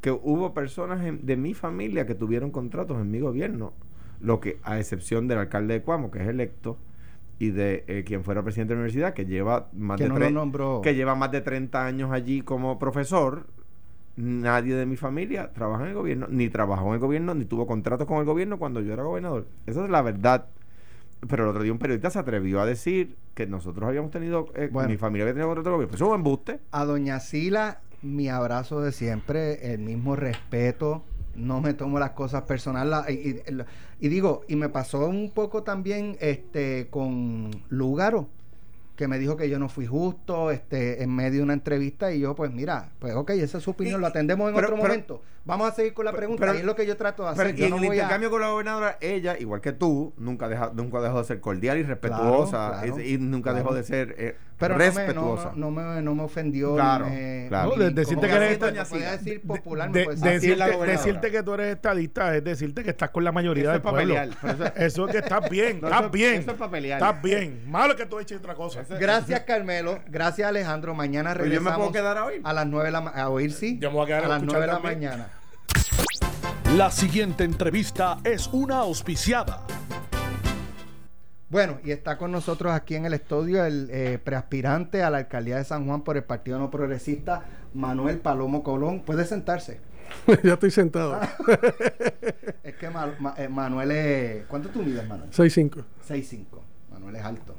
que 0.00 0.12
hubo 0.12 0.54
personas 0.54 1.04
en- 1.04 1.26
de 1.26 1.36
mi 1.36 1.52
familia 1.54 2.06
que 2.06 2.14
tuvieron 2.14 2.52
contratos 2.52 2.96
en 3.00 3.10
mi 3.10 3.18
gobierno, 3.18 3.72
lo 4.20 4.38
que 4.38 4.60
a 4.62 4.78
excepción 4.78 5.26
del 5.26 5.38
alcalde 5.38 5.74
de 5.74 5.82
Cuamo, 5.82 6.12
que 6.12 6.22
es 6.22 6.28
electo, 6.28 6.78
y 7.38 7.50
de 7.50 7.84
eh, 7.86 8.04
quien 8.04 8.24
fuera 8.24 8.42
presidente 8.42 8.72
de 8.72 8.76
la 8.76 8.80
universidad, 8.80 9.14
que 9.14 9.24
lleva 9.26 9.68
más 9.72 9.96
que 9.98 10.04
de 10.04 10.08
no 10.10 10.16
tre- 10.16 10.32
nombró. 10.32 10.80
que 10.82 10.94
lleva 10.94 11.14
más 11.14 11.30
de 11.30 11.40
30 11.40 11.84
años 11.86 12.10
allí 12.12 12.42
como 12.42 12.78
profesor, 12.78 13.46
nadie 14.16 14.74
de 14.74 14.86
mi 14.86 14.96
familia 14.96 15.52
trabaja 15.52 15.84
en 15.84 15.90
el 15.90 15.94
gobierno, 15.94 16.26
ni 16.28 16.48
trabajó 16.48 16.88
en 16.88 16.94
el 16.94 16.98
gobierno, 17.00 17.34
ni 17.34 17.44
tuvo 17.44 17.66
contratos 17.66 18.06
con 18.06 18.18
el 18.18 18.24
gobierno 18.24 18.58
cuando 18.58 18.80
yo 18.80 18.92
era 18.92 19.02
gobernador. 19.04 19.46
Esa 19.66 19.84
es 19.84 19.90
la 19.90 20.02
verdad. 20.02 20.46
Pero 21.28 21.44
el 21.44 21.50
otro 21.50 21.62
día 21.62 21.72
un 21.72 21.78
periodista 21.78 22.10
se 22.10 22.18
atrevió 22.20 22.60
a 22.60 22.66
decir 22.66 23.16
que 23.34 23.46
nosotros 23.46 23.88
habíamos 23.88 24.10
tenido, 24.12 24.46
eh, 24.54 24.68
Bueno. 24.72 24.88
mi 24.88 24.96
familia 24.96 25.24
había 25.24 25.34
tenido 25.34 25.48
contratos 25.48 25.64
con 25.66 25.72
el 25.72 25.76
gobierno. 25.76 25.90
Pues 25.90 26.00
eso 26.00 26.04
es 26.06 26.10
un 26.10 26.16
embuste. 26.16 26.60
A 26.72 26.84
doña 26.84 27.18
Sila, 27.20 27.80
mi 28.02 28.28
abrazo 28.28 28.80
de 28.80 28.92
siempre, 28.92 29.72
el 29.74 29.80
mismo 29.80 30.14
respeto, 30.14 31.02
no 31.38 31.60
me 31.60 31.74
tomo 31.74 31.98
las 31.98 32.10
cosas 32.10 32.42
personales. 32.42 32.90
la- 32.90 33.10
Y, 33.10 33.14
y- 33.14 33.42
y 34.00 34.08
digo, 34.08 34.42
y 34.48 34.56
me 34.56 34.68
pasó 34.68 35.06
un 35.08 35.30
poco 35.30 35.62
también 35.62 36.16
este 36.20 36.88
con 36.90 37.50
Lúgaro, 37.68 38.28
que 38.96 39.06
me 39.08 39.18
dijo 39.18 39.36
que 39.36 39.48
yo 39.48 39.58
no 39.58 39.68
fui 39.68 39.86
justo 39.86 40.50
este 40.50 41.02
en 41.02 41.14
medio 41.14 41.38
de 41.38 41.42
una 41.44 41.52
entrevista 41.52 42.12
y 42.12 42.20
yo 42.20 42.34
pues 42.34 42.50
mira, 42.52 42.90
pues 42.98 43.14
ok, 43.14 43.30
esa 43.30 43.58
es 43.58 43.64
su 43.64 43.70
opinión, 43.70 44.00
Y- 44.00 44.02
lo 44.02 44.06
atendemos 44.08 44.48
en 44.48 44.54
pero- 44.56 44.66
otro 44.68 44.76
pero- 44.76 44.88
momento. 44.88 45.22
Vamos 45.44 45.70
a 45.70 45.74
seguir 45.74 45.94
con 45.94 46.04
la 46.04 46.12
pregunta, 46.12 46.40
pero- 46.42 46.54
y 46.54 46.58
es 46.58 46.64
lo 46.64 46.76
que 46.76 46.84
yo 46.86 46.96
trato 46.96 47.22
de 47.26 47.30
Pero 47.34 47.42
hacer. 47.48 47.58
y 47.58 47.64
en 47.64 47.70
no 47.70 47.76
el 47.78 47.82
a- 47.84 47.86
intercambio 47.86 48.30
con 48.30 48.40
la 48.42 48.48
gobernadora, 48.50 48.98
ella, 49.00 49.38
igual 49.38 49.60
que 49.62 49.72
tú, 49.72 50.12
nunca, 50.18 50.46
deja, 50.48 50.70
nunca 50.74 51.00
dejó 51.00 51.18
de 51.20 51.24
ser 51.24 51.40
cordial 51.40 51.78
y 51.78 51.84
respetuosa 51.84 52.80
claro, 52.82 52.98
es- 52.98 53.06
y 53.06 53.16
nunca 53.18 53.50
claro. 53.52 53.58
dejó 53.64 53.74
de 53.74 53.82
ser... 53.82 54.14
eh, 54.18 54.36
Pero 54.58 54.74
no 54.74 54.78
me, 54.78 54.84
respetuosa. 54.86 55.52
no, 55.54 55.70
me, 55.70 55.82
no, 55.82 55.94
me, 55.94 56.02
no 56.02 56.14
me 56.16 56.22
ofendió. 56.24 56.74
Claro, 56.74 57.06
me- 57.06 57.46
claro. 57.48 57.76
No, 57.76 57.90
decirte 57.90 58.26
que 58.28 58.34
eres- 58.34 58.88
Sila. 58.88 59.12
decir 59.16 59.40
popular, 59.40 59.90
De- 59.90 60.00
me 60.00 60.04
puede 60.04 60.16
decir- 60.18 60.36
Así 60.36 60.50
es 60.52 60.58
la 60.58 60.66
decirte, 60.86 61.30
que 61.30 61.42
tú 61.42 61.54
eres 61.54 61.68
estadista 61.76 62.36
es 62.36 62.44
decirte 62.44 62.84
que 62.84 62.90
estás 62.90 63.08
con 63.10 63.24
la 63.24 63.32
mayoría 63.32 63.62
Eso 63.64 63.72
del 63.72 63.80
pueblo. 63.82 64.14
eso- 64.16 64.72
Eso 64.76 65.06
es 65.06 65.12
que 65.12 65.18
estás 65.18 65.48
bien, 65.48 65.80
No, 65.80 65.88
estás 65.88 66.10
bien. 66.10 66.34
eso 66.42 66.50
es 66.50 66.56
pa' 66.58 66.70
pelear. 66.70 67.00
Estás 67.00 67.22
bien. 67.22 67.62
Malo 67.70 67.96
que 67.96 68.04
tú 68.04 68.18
eches 68.18 68.38
otra 68.38 68.54
cosa. 68.54 68.82
Gracias, 69.00 69.40
Carmelo. 69.42 70.00
Gracias, 70.08 70.46
Alejandro. 70.48 70.92
Mañana 70.94 71.30
Pero 71.32 71.44
yo 71.44 71.48
me 71.52 71.56
regresamos. 71.56 71.78
puedo 71.88 71.92
quedar 71.92 72.18
a 72.18 72.24
oír. 72.26 72.40
A 72.44 72.52
las 72.52 72.66
9 72.66 72.86
de 72.86 72.92
la 72.92 73.00
mañana. 73.00 73.22
A 73.22 73.28
oír, 73.30 73.52
sí. 73.52 73.78
Yo 73.80 73.90
me 73.90 73.96
voy 73.96 74.04
a 74.04 74.06
quedar 74.08 74.22
a 74.22 74.26
a 74.26 74.28
las 74.28 74.38
escuchar 74.38 74.58
9 74.60 74.66
de 74.66 74.72
la 74.72 74.78
mañana. 74.80 75.28
La 76.76 76.90
siguiente 76.90 77.44
entrevista 77.44 78.18
es 78.24 78.48
una 78.52 78.78
auspiciada. 78.78 79.64
Bueno, 81.48 81.78
y 81.82 81.92
está 81.92 82.18
con 82.18 82.30
nosotros 82.30 82.72
aquí 82.72 82.94
en 82.94 83.06
el 83.06 83.14
estudio 83.14 83.64
el 83.64 83.88
eh, 83.90 84.18
preaspirante 84.22 85.02
a 85.02 85.08
la 85.10 85.18
alcaldía 85.18 85.56
de 85.56 85.64
San 85.64 85.86
Juan 85.86 86.02
por 86.02 86.16
el 86.18 86.24
Partido 86.24 86.58
No 86.58 86.70
Progresista, 86.70 87.42
Manuel 87.72 88.18
Palomo 88.18 88.62
Colón. 88.62 89.00
Puede 89.00 89.24
sentarse. 89.24 89.80
ya 90.44 90.54
estoy 90.54 90.70
sentado. 90.70 91.18
Es 92.62 92.74
que 92.76 92.90
Ma- 92.90 93.14
Ma- 93.18 93.34
eh, 93.38 93.48
Manuel 93.48 93.90
es. 93.92 94.44
¿Cuánto 94.46 94.68
tú 94.68 94.82
mides, 94.82 95.08
Manuel? 95.08 95.30
6'5. 95.30 95.82
6'5. 96.06 96.44
Manuel 96.92 97.16
es 97.16 97.24
alto. 97.24 97.54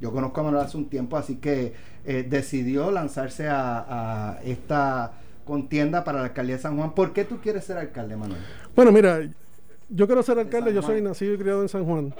Yo 0.00 0.10
conozco 0.10 0.40
a 0.40 0.44
Manuel 0.44 0.64
hace 0.64 0.76
un 0.78 0.88
tiempo, 0.88 1.16
así 1.18 1.36
que 1.36 1.74
eh, 2.04 2.26
decidió 2.28 2.90
lanzarse 2.90 3.46
a, 3.48 4.32
a 4.32 4.42
esta 4.42 5.12
contienda 5.44 6.04
para 6.04 6.18
la 6.18 6.24
alcaldía 6.26 6.56
de 6.56 6.62
San 6.62 6.76
Juan. 6.76 6.94
¿Por 6.94 7.12
qué 7.12 7.24
tú 7.24 7.38
quieres 7.40 7.64
ser 7.64 7.78
alcalde, 7.78 8.16
Manuel? 8.16 8.40
Bueno, 8.74 8.92
mira, 8.92 9.20
yo 9.88 10.06
quiero 10.06 10.22
ser 10.22 10.36
De 10.36 10.42
alcalde, 10.42 10.74
yo 10.74 10.82
soy 10.82 11.00
nacido 11.02 11.34
y 11.34 11.38
criado 11.38 11.62
en 11.62 11.68
San 11.68 11.84
Juan. 11.84 12.14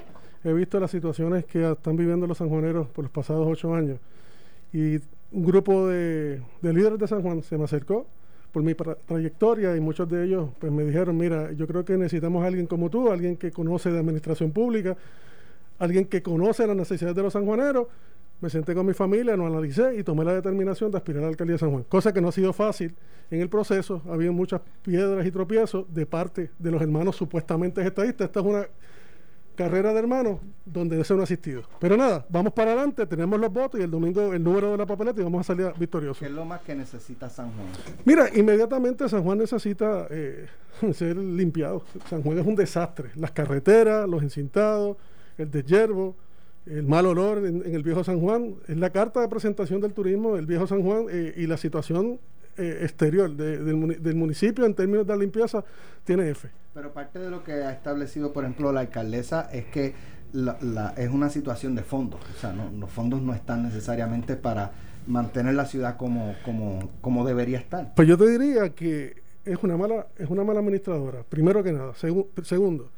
He 0.45 0.53
visto 0.53 0.79
las 0.79 0.91
situaciones 0.91 1.45
que 1.47 1.71
están 1.73 1.97
viviendo 1.97 2.27
los 2.27 2.39
sanjuaneros 2.39 2.89
por 2.89 3.05
los 3.05 3.11
pasados 3.13 3.47
ocho 3.49 3.75
años. 3.75 3.99
Y 4.73 4.97
un 5.33 5.45
grupo 5.45 5.89
de, 5.89 6.43
de 6.61 6.73
líderes 6.73 6.99
de 6.99 7.09
San 7.09 7.23
Juan 7.23 7.43
se 7.43 7.57
me 7.57 7.65
acercó 7.65 8.07
por 8.53 8.63
mi 8.63 8.75
tra- 8.75 8.97
trayectoria 9.07 9.75
y 9.75 9.81
muchos 9.81 10.09
de 10.09 10.25
ellos 10.25 10.51
pues 10.59 10.71
me 10.71 10.85
dijeron, 10.85 11.17
mira, 11.17 11.51
yo 11.53 11.67
creo 11.67 11.85
que 11.85 11.97
necesitamos 11.97 12.45
a 12.45 12.47
alguien 12.47 12.67
como 12.67 12.89
tú, 12.91 13.11
alguien 13.11 13.37
que 13.37 13.51
conoce 13.51 13.91
de 13.91 13.99
administración 13.99 14.53
pública, 14.53 14.97
alguien 15.79 16.05
que 16.05 16.23
conoce 16.23 16.67
las 16.67 16.77
necesidades 16.77 17.17
de 17.17 17.23
los 17.23 17.33
sanjuaneros. 17.33 17.89
Me 18.41 18.51
senté 18.51 18.75
con 18.75 18.85
mi 18.85 18.93
familia, 18.93 19.37
lo 19.37 19.47
analicé 19.47 19.97
y 19.97 20.03
tomé 20.03 20.25
la 20.25 20.35
determinación 20.35 20.91
de 20.91 20.99
aspirar 20.99 21.23
a 21.23 21.27
la 21.27 21.29
alcaldía 21.31 21.55
de 21.55 21.59
San 21.59 21.71
Juan. 21.71 21.85
Cosa 21.85 22.13
que 22.13 22.21
no 22.21 22.29
ha 22.29 22.33
sido 22.33 22.53
fácil 22.53 22.95
en 23.31 23.41
el 23.41 23.49
proceso. 23.49 24.03
Había 24.09 24.33
muchas 24.33 24.61
piedras 24.83 25.25
y 25.27 25.31
tropiezos 25.31 25.87
de 25.93 26.05
parte 26.05 26.51
de 26.59 26.71
los 26.71 26.83
hermanos 26.83 27.17
supuestamente 27.17 27.81
estadistas. 27.87 28.27
Esta 28.27 28.41
es 28.41 28.47
una 28.47 28.67
carrera 29.55 29.93
de 29.93 29.99
hermanos 29.99 30.41
donde 30.65 31.01
eso 31.01 31.15
no 31.15 31.21
ha 31.21 31.25
asistido. 31.25 31.63
Pero 31.79 31.97
nada, 31.97 32.27
vamos 32.29 32.53
para 32.53 32.73
adelante, 32.73 33.07
tenemos 33.07 33.41
los 33.41 33.53
votos 33.53 33.81
y 33.81 33.85
el 33.85 33.91
domingo 33.91 34.33
el 34.33 34.43
número 34.43 34.73
de 34.73 34.79
la 34.79 34.87
papeleta 34.87 35.21
y 35.21 35.25
vamos 35.25 35.41
a 35.41 35.55
salir 35.55 35.73
victoriosos. 35.79 36.19
¿Qué 36.19 36.27
es 36.27 36.33
lo 36.33 36.45
más 36.45 36.61
que 36.63 36.75
necesita 36.75 37.29
San 37.29 37.53
Juan? 37.53 37.67
Mira, 38.05 38.29
inmediatamente 38.35 39.09
San 39.09 39.23
Juan 39.23 39.39
necesita 39.39 40.07
eh, 40.11 40.47
ser 40.93 41.17
limpiado. 41.17 41.85
San 42.09 42.23
Juan 42.23 42.39
es 42.39 42.47
un 42.47 42.57
desastre. 42.57 43.11
Las 43.15 43.31
carreteras, 43.31 44.09
los 44.09 44.23
encintados, 44.23 44.97
el 45.39 45.51
deshiervo, 45.51 46.17
el 46.67 46.83
mal 46.85 47.07
olor 47.07 47.39
en, 47.47 47.63
en 47.67 47.75
el 47.75 47.83
viejo 47.83 48.03
San 48.05 48.21
Juan. 48.21 48.55
Es 48.69 48.77
la 48.77 48.91
carta 48.91 49.21
de 49.21 49.29
presentación 49.29 49.81
del 49.81 49.93
turismo 49.93 50.37
del 50.37 50.47
viejo 50.47 50.67
San 50.67 50.83
Juan 50.83 51.07
eh, 51.11 51.35
y 51.37 51.47
la 51.47 51.57
situación 51.57 52.19
eh, 52.57 52.79
exterior 52.83 53.31
de- 53.35 53.59
del, 53.63 54.03
del 54.03 54.15
municipio 54.15 54.65
en 54.65 54.75
términos 54.75 55.07
de 55.07 55.13
la 55.13 55.19
limpieza 55.19 55.65
tiene 56.05 56.31
F. 56.31 56.49
Pero 56.73 56.93
parte 56.93 57.19
de 57.19 57.31
lo 57.31 57.45
que 57.45 57.53
ha 57.53 57.73
establecido, 57.73 58.33
por 58.33 58.45
ejemplo, 58.45 58.73
la 58.73 58.81
alcaldesa 58.81 59.49
es 59.53 59.67
que 59.67 59.95
la- 60.33 60.57
la- 60.63 60.95
es 60.97 61.11
una 61.11 61.31
situación 61.31 61.75
de 61.75 61.83
fondos. 61.83 62.21
O 62.37 62.41
sea, 62.41 62.53
no- 62.53 62.71
los 62.71 62.91
fondos 62.91 63.21
no 63.23 63.35
están 63.35 63.63
necesariamente 63.65 64.37
para 64.37 64.73
mantener 65.07 65.55
la 65.55 65.67
ciudad 65.67 65.97
como, 65.97 66.35
como, 66.45 66.91
como 67.01 67.27
debería 67.27 67.59
estar. 67.59 67.93
Pues 67.95 68.09
yo 68.09 68.17
te 68.17 68.27
diría 68.27 68.71
que 68.71 69.23
es 69.45 69.59
una 69.63 69.77
mala, 69.77 70.07
es 70.17 70.31
una 70.31 70.43
mala 70.45 70.61
administradora, 70.61 71.23
primero 71.29 71.63
que 71.63 71.73
nada. 71.73 71.93
Segu- 71.93 72.27
segundo, 72.43 72.89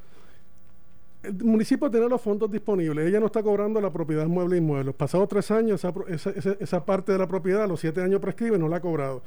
el 1.27 1.45
municipio 1.45 1.91
tiene 1.91 2.09
los 2.09 2.21
fondos 2.21 2.51
disponibles, 2.51 3.07
ella 3.07 3.21
no 3.21 3.27
está 3.27 3.43
cobrando 3.43 3.81
la 3.81 3.91
propiedad 3.93 4.27
mueble 4.27 4.57
inmueble. 4.57 4.85
Los 4.87 4.95
pasados 4.95 5.29
tres 5.29 5.51
años, 5.51 5.83
esa, 5.85 5.93
esa, 6.35 6.57
esa- 6.61 6.85
parte 6.85 7.13
de 7.13 7.19
la 7.19 7.27
propiedad, 7.27 7.69
los 7.69 7.81
siete 7.81 8.01
años 8.03 8.21
prescribe, 8.21 8.59
no 8.59 8.69
la 8.69 8.77
ha 8.77 8.81
cobrado. 8.81 9.23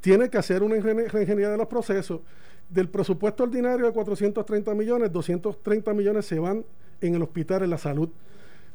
Tiene 0.00 0.28
que 0.28 0.38
hacer 0.38 0.62
una 0.62 0.76
ingenie- 0.76 1.08
reingeniería 1.08 1.50
de 1.50 1.56
los 1.58 1.66
procesos. 1.66 2.20
Del 2.68 2.88
presupuesto 2.88 3.42
ordinario 3.44 3.86
de 3.86 3.92
430 3.92 4.74
millones, 4.74 5.12
230 5.12 5.92
millones 5.94 6.26
se 6.26 6.38
van 6.38 6.64
en 7.00 7.14
el 7.14 7.22
hospital, 7.22 7.62
en 7.62 7.70
la 7.70 7.78
salud. 7.78 8.08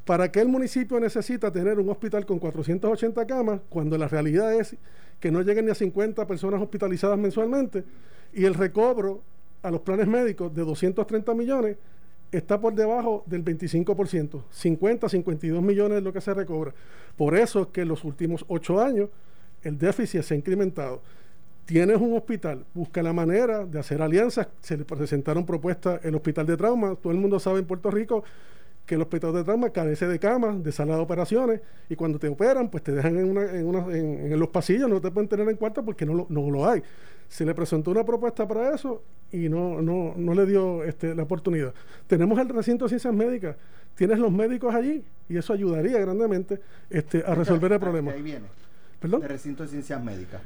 ¿Para 0.06 0.32
qué 0.32 0.42
el 0.42 0.48
municipio 0.48 1.00
necesita 1.00 1.52
tener 1.52 1.80
un 1.80 1.90
hospital 1.90 2.26
con 2.26 2.40
480 2.40 3.26
camas 3.28 3.62
cuando 3.70 3.98
la 3.98 4.08
realidad 4.08 4.54
es 4.54 4.76
que 5.20 5.32
no 5.32 5.42
lleguen 5.42 5.66
ni 5.66 5.72
a 5.72 5.76
50 5.76 6.26
personas 6.26 6.62
hospitalizadas 6.62 7.18
mensualmente 7.18 7.84
y 8.34 8.46
el 8.46 8.54
recobro 8.54 9.22
a 9.62 9.70
los 9.70 9.82
planes 9.82 10.08
médicos 10.08 10.54
de 10.56 10.64
230 10.64 11.34
millones 11.36 11.78
está 12.32 12.60
por 12.60 12.74
debajo 12.76 13.24
del 13.26 13.44
25%, 13.44 14.44
50, 14.50 15.10
52 15.10 15.62
millones 15.64 15.98
es 16.00 16.04
lo 16.04 16.14
que 16.14 16.22
se 16.22 16.34
recobra. 16.34 16.74
Por 17.18 17.36
eso 17.36 17.62
es 17.62 17.68
que 17.68 17.82
en 17.82 17.88
los 17.88 18.04
últimos 18.04 18.46
ocho 18.48 18.80
años 18.80 19.10
el 19.64 19.78
déficit 19.78 20.22
se 20.22 20.34
ha 20.34 20.38
incrementado. 20.38 21.02
Tienes 21.66 21.98
un 21.98 22.16
hospital, 22.18 22.66
busca 22.74 23.04
la 23.04 23.14
manera 23.14 23.66
de 23.66 23.80
hacer 23.80 24.02
alianzas. 24.02 24.48
Se 24.62 24.76
le 24.76 24.86
presentaron 24.86 25.46
propuestas 25.46 26.04
el 26.04 26.16
hospital 26.16 26.46
de 26.48 26.58
trauma. 26.58 26.96
Todo 26.96 27.12
el 27.14 27.20
mundo 27.20 27.40
sabe 27.40 27.60
en 27.60 27.66
Puerto 27.66 27.92
Rico 27.92 28.24
que 28.88 28.96
el 28.96 29.02
hospital 29.02 29.34
de 29.34 29.44
trauma 29.44 29.70
carece 29.70 30.08
de 30.08 30.18
camas, 30.18 30.64
de 30.64 30.72
sala 30.72 30.96
de 30.96 31.02
operaciones, 31.02 31.62
y 31.90 31.96
cuando 31.96 32.18
te 32.18 32.28
operan, 32.28 32.70
pues 32.72 32.84
te 32.84 32.92
dejan 32.92 33.18
en, 33.20 33.30
una- 33.30 33.52
en, 33.52 33.68
una- 33.68 33.96
en- 33.96 34.40
los 34.40 34.50
pasillos, 34.50 34.90
no 34.90 35.00
te 35.00 35.12
pueden 35.12 35.30
tener 35.30 35.48
en 35.48 35.58
cuarto 35.58 35.86
porque 35.86 36.08
no 36.08 36.26
no 36.28 36.50
lo 36.50 36.68
hay. 36.68 36.82
Se 37.30 37.46
le 37.46 37.56
presentó 37.56 37.92
una 37.92 38.04
propuesta 38.04 38.48
para 38.48 38.74
eso 38.74 39.04
y 39.32 39.48
no, 39.50 39.82
no, 39.82 40.14
no 40.18 40.34
le 40.34 40.46
dio 40.46 40.84
este, 40.84 41.14
la 41.16 41.24
oportunidad. 41.24 41.74
Tenemos 42.08 42.38
el 42.40 42.50
recinto 42.50 42.86
de 42.86 42.90
ciencias 42.90 43.14
médicas, 43.14 43.56
tienes 43.96 44.20
los 44.20 44.32
médicos 44.32 44.74
allí, 44.74 45.04
y 45.30 45.38
eso 45.38 45.54
ayudaría 45.54 46.00
grandemente 46.00 46.60
este, 46.90 47.24
a 47.26 47.36
resolver 47.36 47.72
el 47.72 47.80
problema. 47.80 48.12
De 48.12 48.18
ahí 48.18 48.24
viene. 48.24 48.48
¿Perdón? 49.00 49.22
De 49.22 49.28
recinto 49.28 49.64
de 49.64 49.70
ciencias 49.70 50.04
médicas. 50.04 50.42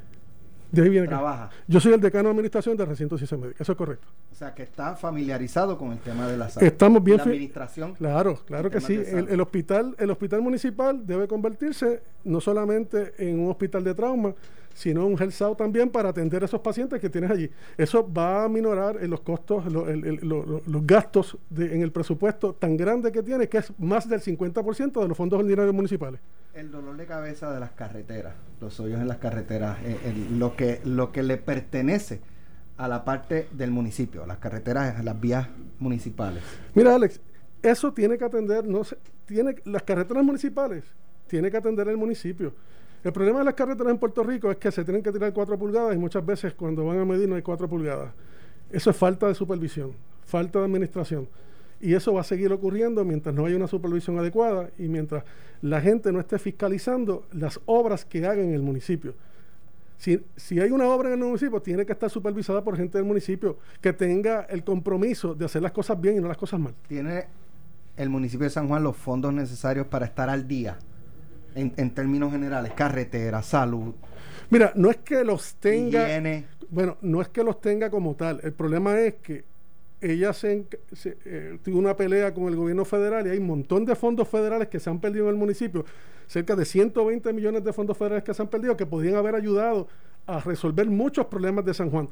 De 0.71 0.81
ahí 0.81 0.89
viene 0.89 1.05
acá. 1.05 1.17
Trabaja. 1.17 1.49
Yo 1.67 1.79
soy 1.79 1.93
el 1.93 2.01
decano 2.01 2.25
de 2.25 2.31
administración 2.31 2.75
del 2.75 2.88
recinto 2.88 3.15
de 3.15 3.19
ciencias 3.19 3.39
médicas, 3.39 3.61
eso 3.61 3.71
es 3.71 3.77
correcto. 3.77 4.07
O 4.31 4.36
sea, 4.36 4.53
que 4.53 4.63
está 4.63 4.95
familiarizado 4.95 5.77
con 5.77 5.91
el 5.91 5.99
tema 5.99 6.27
de 6.27 6.36
la 6.36 6.49
salud. 6.49 6.67
Estamos 6.67 7.03
bien 7.03 7.17
La 7.17 7.23
administración. 7.23 7.93
Claro, 7.93 8.39
claro 8.45 8.69
que 8.69 8.81
sí. 8.81 8.95
El, 8.95 9.29
el 9.29 9.39
hospital, 9.39 9.95
el 9.99 10.09
hospital 10.11 10.41
municipal 10.41 11.05
debe 11.05 11.27
convertirse 11.27 12.01
no 12.23 12.41
solamente 12.41 13.13
en 13.19 13.39
un 13.39 13.51
hospital 13.51 13.84
de 13.84 13.93
trauma, 13.93 14.34
sino 14.74 15.05
un 15.05 15.13
health 15.21 15.57
también 15.57 15.89
para 15.89 16.09
atender 16.09 16.41
a 16.41 16.45
esos 16.45 16.59
pacientes 16.61 16.99
que 16.99 17.09
tienes 17.09 17.30
allí. 17.32 17.49
Eso 17.78 18.11
va 18.11 18.43
a 18.43 18.49
minorar 18.49 18.97
en 19.01 19.09
los 19.09 19.21
costos, 19.21 19.71
lo- 19.71 19.88
el- 19.89 20.03
el- 20.05 20.19
lo- 20.28 20.45
lo- 20.45 20.61
los 20.65 20.86
gastos 20.88 21.38
de- 21.49 21.76
en 21.76 21.82
el 21.82 21.91
presupuesto 21.91 22.53
tan 22.53 22.76
grande 22.78 23.11
que 23.11 23.21
tiene, 23.24 23.47
que 23.47 23.59
es 23.59 23.71
más 23.80 24.09
del 24.09 24.21
50% 24.21 25.01
de 25.01 25.07
los 25.07 25.15
fondos 25.17 25.39
ordinarios 25.39 25.74
municipales. 25.74 26.19
El 26.53 26.71
dolor 26.71 26.97
de 26.97 27.05
cabeza 27.05 27.51
de 27.53 27.59
las 27.59 27.71
carreteras, 27.71 28.34
los 28.61 28.80
hoyos 28.80 28.99
en 28.99 29.07
las 29.07 29.17
carreteras, 29.17 29.78
eh, 29.84 29.97
el- 30.05 30.39
lo, 30.39 30.55
que, 30.55 30.82
lo 30.86 31.11
que 31.11 31.24
le 31.24 31.38
pertenece 31.38 32.21
a 32.78 32.88
la 32.88 33.05
parte 33.05 33.47
del 33.51 33.71
municipio, 33.71 34.26
las 34.26 34.38
carreteras, 34.39 35.03
las 35.03 35.19
vías 35.19 35.47
municipales. 35.80 36.41
Mira, 36.74 36.95
Alex, 36.95 37.21
eso 37.61 37.93
tiene 37.93 38.17
que 38.17 38.26
atender, 38.26 38.65
no 38.67 38.84
sé, 38.84 38.97
tiene 39.26 39.55
las 39.65 39.84
carreteras 39.84 40.24
municipales, 40.24 40.84
tiene 41.28 41.49
que 41.51 41.57
atender 41.57 41.88
el 41.88 41.97
municipio. 41.97 42.53
El 43.04 43.12
problema 43.12 43.39
de 43.39 43.45
las 43.45 43.54
carreteras 43.54 43.91
en 43.91 43.97
Puerto 43.97 44.24
Rico 44.24 44.49
es 44.49 44.58
que 44.58 44.72
se 44.72 44.86
tienen 44.86 45.04
que 45.04 45.12
tirar 45.12 45.34
cuatro 45.34 45.58
pulgadas 45.60 45.93
y 45.93 45.97
muchas 45.97 46.26
veces 46.26 46.54
cuando 46.54 46.86
van 46.86 46.99
a 46.99 47.06
medir 47.06 47.28
no 47.28 47.36
hay 47.36 47.41
cuatro 47.41 47.68
pulgadas. 47.68 48.14
Eso 48.72 48.89
es 48.89 48.95
falta 48.95 49.28
de 49.28 49.36
supervisión, 49.36 49.91
falta 50.26 50.60
de 50.60 50.66
administración. 50.66 51.28
Y 51.82 51.93
eso 51.95 52.14
va 52.14 52.22
a 52.22 52.24
seguir 52.24 52.54
ocurriendo 52.54 53.04
mientras 53.04 53.36
no 53.36 53.45
haya 53.45 53.58
una 53.58 53.68
supervisión 53.68 54.18
adecuada 54.18 54.70
y 54.78 54.88
mientras 54.88 55.26
la 55.62 55.82
gente 55.82 56.14
no 56.14 56.22
esté 56.22 56.39
fiscalizando 56.39 57.26
las 57.34 57.60
obras 57.66 58.06
que 58.06 58.26
haga 58.26 58.41
en 58.41 58.54
el 58.54 58.62
municipio. 58.62 59.16
Si, 59.97 60.24
si 60.38 60.62
hay 60.62 60.72
una 60.72 60.88
obra 60.88 61.10
en 61.10 61.20
el 61.20 61.26
municipio, 61.26 61.62
tiene 61.62 61.86
que 61.86 61.91
estar 61.91 62.10
supervisada 62.10 62.64
por 62.64 62.78
gente 62.78 62.97
del 62.97 63.06
municipio 63.06 63.58
que 63.82 63.91
tenga 63.91 64.43
el 64.43 64.64
compromiso 64.64 65.36
de 65.36 65.43
hacer 65.43 65.62
las 65.62 65.74
cosas 65.74 65.99
bien 65.99 66.18
y 66.18 66.20
no 66.22 66.30
las 66.30 66.38
cosas 66.38 66.58
mal. 66.58 66.74
¿Tiene 66.88 67.26
el 67.97 68.10
municipio 68.10 68.45
de 68.45 68.49
San 68.49 68.70
Juan 68.70 68.82
los 68.82 68.95
fondos 68.95 69.34
necesarios 69.34 69.88
para 69.88 70.06
estar 70.06 70.30
al 70.30 70.47
día? 70.47 70.78
En, 71.56 71.74
en 71.78 71.93
términos 71.93 72.32
generales, 72.32 72.72
carretera, 72.74 73.41
salud, 73.43 73.93
Mira, 74.49 74.72
no 74.76 74.89
es 74.91 74.97
que 74.97 75.24
los 75.24 75.56
tenga, 75.56 76.04
higiene. 76.08 76.45
bueno, 76.70 76.97
no 77.01 77.22
es 77.22 77.30
que 77.30 77.43
los 77.43 77.60
tenga 77.62 77.89
como 77.89 78.14
tal. 78.16 78.39
El 78.43 78.54
problema 78.54 78.99
es 78.99 79.16
que 79.16 79.43
ella 80.01 80.34
se, 80.34 80.58
enc- 80.60 80.78
se, 80.91 81.18
eh, 81.26 81.58
tuvo 81.64 81.80
una 81.80 81.95
pelea 81.95 82.34
con 82.34 82.45
el 82.47 82.56
gobierno 82.56 82.86
federal 82.86 83.26
y 83.26 83.30
hay 83.32 83.38
un 83.38 83.47
montón 83.47 83.86
de 83.86 83.95
fondos 83.95 84.28
federales 84.28 84.68
que 84.68 84.80
se 84.80 84.89
han 84.89 84.99
perdido 84.99 85.26
en 85.26 85.32
el 85.32 85.38
municipio, 85.38 85.86
cerca 86.28 86.56
de 86.56 86.66
120 86.66 87.32
millones 87.34 87.64
de 87.64 87.72
fondos 87.74 87.97
federales 87.97 88.24
que 88.24 88.34
se 88.34 88.41
han 88.41 88.47
perdido, 88.49 88.76
que 88.78 88.86
podrían 88.86 89.16
haber 89.16 89.34
ayudado 89.36 89.88
a 90.28 90.39
resolver 90.39 90.88
muchos 90.88 91.26
problemas 91.28 91.66
de 91.66 91.74
San 91.74 91.89
Juan. 91.89 92.10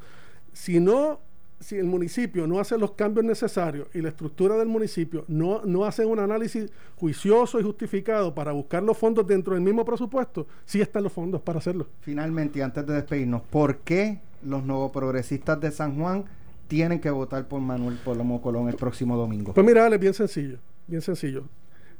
Si 0.52 0.80
no 0.80 1.20
si 1.62 1.76
el 1.76 1.84
municipio 1.84 2.46
no 2.46 2.58
hace 2.58 2.76
los 2.76 2.92
cambios 2.92 3.24
necesarios 3.24 3.86
y 3.94 4.00
la 4.00 4.08
estructura 4.08 4.56
del 4.56 4.68
municipio 4.68 5.24
no, 5.28 5.62
no 5.64 5.84
hace 5.84 6.04
un 6.04 6.18
análisis 6.18 6.70
juicioso 6.96 7.60
y 7.60 7.62
justificado 7.62 8.34
para 8.34 8.52
buscar 8.52 8.82
los 8.82 8.98
fondos 8.98 9.26
dentro 9.26 9.54
del 9.54 9.62
mismo 9.62 9.84
presupuesto, 9.84 10.46
sí 10.64 10.80
están 10.80 11.04
los 11.04 11.12
fondos 11.12 11.40
para 11.40 11.60
hacerlo. 11.60 11.86
Finalmente, 12.00 12.58
y 12.58 12.62
antes 12.62 12.84
de 12.86 12.94
despedirnos, 12.94 13.42
¿por 13.42 13.78
qué 13.78 14.20
los 14.44 14.64
nuevos 14.64 14.90
progresistas 14.90 15.60
de 15.60 15.70
San 15.70 15.96
Juan 15.96 16.24
tienen 16.66 17.00
que 17.00 17.10
votar 17.10 17.46
por 17.46 17.60
Manuel 17.60 17.98
Polomo 18.04 18.42
Colón 18.42 18.68
el 18.68 18.76
próximo 18.76 19.16
domingo? 19.16 19.54
Pues 19.54 19.66
mira, 19.66 19.86
Ale, 19.86 19.98
bien 19.98 20.14
sencillo, 20.14 20.58
bien 20.86 21.02
sencillo. 21.02 21.44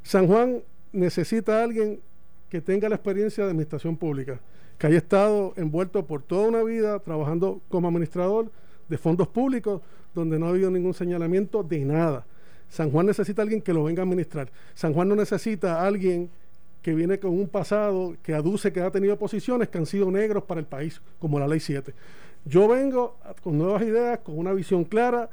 San 0.02 0.26
Juan 0.26 0.62
necesita 0.92 1.60
a 1.60 1.64
alguien 1.64 2.00
que 2.48 2.60
tenga 2.60 2.88
la 2.88 2.96
experiencia 2.96 3.44
de 3.44 3.50
administración 3.50 3.96
pública, 3.96 4.40
que 4.76 4.88
haya 4.88 4.98
estado 4.98 5.52
envuelto 5.56 6.04
por 6.06 6.22
toda 6.22 6.48
una 6.48 6.62
vida 6.62 6.98
trabajando 6.98 7.60
como 7.68 7.88
administrador 7.88 8.50
de 8.92 8.98
fondos 8.98 9.26
públicos, 9.26 9.80
donde 10.14 10.38
no 10.38 10.44
ha 10.44 10.48
habido 10.50 10.70
ningún 10.70 10.92
señalamiento 10.92 11.62
de 11.62 11.82
nada. 11.82 12.26
San 12.68 12.90
Juan 12.90 13.06
necesita 13.06 13.40
a 13.40 13.44
alguien 13.44 13.62
que 13.62 13.72
lo 13.72 13.84
venga 13.84 14.02
a 14.02 14.04
administrar. 14.04 14.52
San 14.74 14.92
Juan 14.92 15.08
no 15.08 15.16
necesita 15.16 15.80
a 15.80 15.86
alguien 15.86 16.28
que 16.82 16.94
viene 16.94 17.18
con 17.18 17.30
un 17.30 17.48
pasado 17.48 18.14
que 18.22 18.34
aduce 18.34 18.70
que 18.70 18.82
ha 18.82 18.90
tenido 18.90 19.16
posiciones 19.16 19.70
que 19.70 19.78
han 19.78 19.86
sido 19.86 20.10
negros 20.10 20.44
para 20.44 20.60
el 20.60 20.66
país, 20.66 21.00
como 21.18 21.40
la 21.40 21.48
Ley 21.48 21.60
7. 21.60 21.94
Yo 22.44 22.68
vengo 22.68 23.16
con 23.42 23.56
nuevas 23.56 23.80
ideas, 23.80 24.18
con 24.18 24.36
una 24.36 24.52
visión 24.52 24.84
clara, 24.84 25.30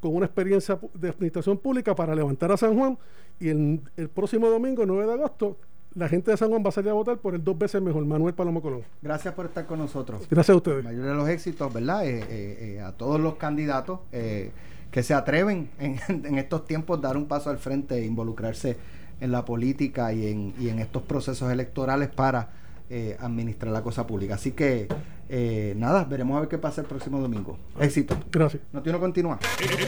con 0.00 0.16
una 0.16 0.24
experiencia 0.24 0.78
de 0.94 1.10
administración 1.10 1.58
pública 1.58 1.94
para 1.94 2.14
levantar 2.14 2.50
a 2.50 2.56
San 2.56 2.78
Juan 2.78 2.96
y 3.38 3.50
el, 3.50 3.80
el 3.98 4.08
próximo 4.08 4.48
domingo, 4.48 4.86
9 4.86 5.06
de 5.06 5.12
agosto, 5.12 5.58
la 5.94 6.08
gente 6.08 6.30
de 6.30 6.36
San 6.36 6.48
Juan 6.48 6.62
va 6.64 6.70
a 6.70 6.72
salir 6.72 6.90
a 6.90 6.94
votar 6.94 7.18
por 7.18 7.34
el 7.34 7.44
dos 7.44 7.58
veces 7.58 7.82
mejor, 7.82 8.04
Manuel 8.04 8.34
Palomo 8.34 8.62
Colón. 8.62 8.82
Gracias 9.02 9.34
por 9.34 9.46
estar 9.46 9.66
con 9.66 9.78
nosotros. 9.78 10.26
Gracias 10.30 10.54
a 10.54 10.56
ustedes. 10.56 10.84
Mayor 10.84 11.04
de 11.04 11.14
los 11.14 11.28
éxitos, 11.28 11.72
¿verdad? 11.72 12.06
Eh, 12.06 12.20
eh, 12.28 12.76
eh, 12.76 12.80
a 12.80 12.92
todos 12.92 13.20
los 13.20 13.36
candidatos 13.36 14.00
que 14.10 15.02
se 15.02 15.14
atreven 15.14 15.70
en, 15.78 15.98
en 16.26 16.38
estos 16.38 16.66
tiempos 16.66 17.00
dar 17.00 17.16
un 17.16 17.26
paso 17.26 17.50
al 17.50 17.58
frente 17.58 17.96
e 17.96 18.04
involucrarse 18.04 18.76
en 19.20 19.32
la 19.32 19.44
política 19.44 20.12
y 20.12 20.26
en, 20.26 20.54
y 20.58 20.68
en 20.68 20.78
estos 20.78 21.02
procesos 21.02 21.50
electorales 21.52 22.08
para 22.08 22.61
eh, 22.90 23.16
administrar 23.20 23.72
la 23.72 23.82
cosa 23.82 24.06
pública. 24.06 24.34
Así 24.34 24.52
que, 24.52 24.88
eh, 25.28 25.74
nada, 25.76 26.04
veremos 26.04 26.36
a 26.36 26.40
ver 26.40 26.48
qué 26.48 26.58
pasa 26.58 26.82
el 26.82 26.86
próximo 26.86 27.20
domingo. 27.20 27.58
Éxito. 27.80 28.18
Gracias. 28.30 28.62
No 28.72 28.82
tiene 28.82 28.98
continúa. 28.98 29.38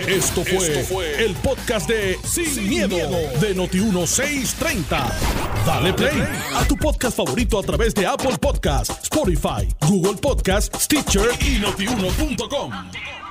Esto 0.09 0.43
fue, 0.45 1.25
el 1.25 1.35
podcast 1.37 1.89
de 1.89 2.17
Sin, 2.25 2.69
miedo, 2.69 2.97
de 2.97 3.55
Noti1630. 3.57 5.13
Dale 5.67 5.93
play 5.93 6.23
a 6.55 6.67
tu 6.67 6.77
podcast 6.77 7.17
favorito 7.17 7.59
a 7.59 7.63
través 7.63 7.95
de 7.95 8.07
Apple 8.07 8.37
Podcasts, 8.41 9.05
Spotify, 9.05 9.69
Google 9.89 10.21
Podcasts, 10.21 10.85
Stitcher 10.85 11.29
y 11.41 11.59
notiuno.com. 11.61 13.24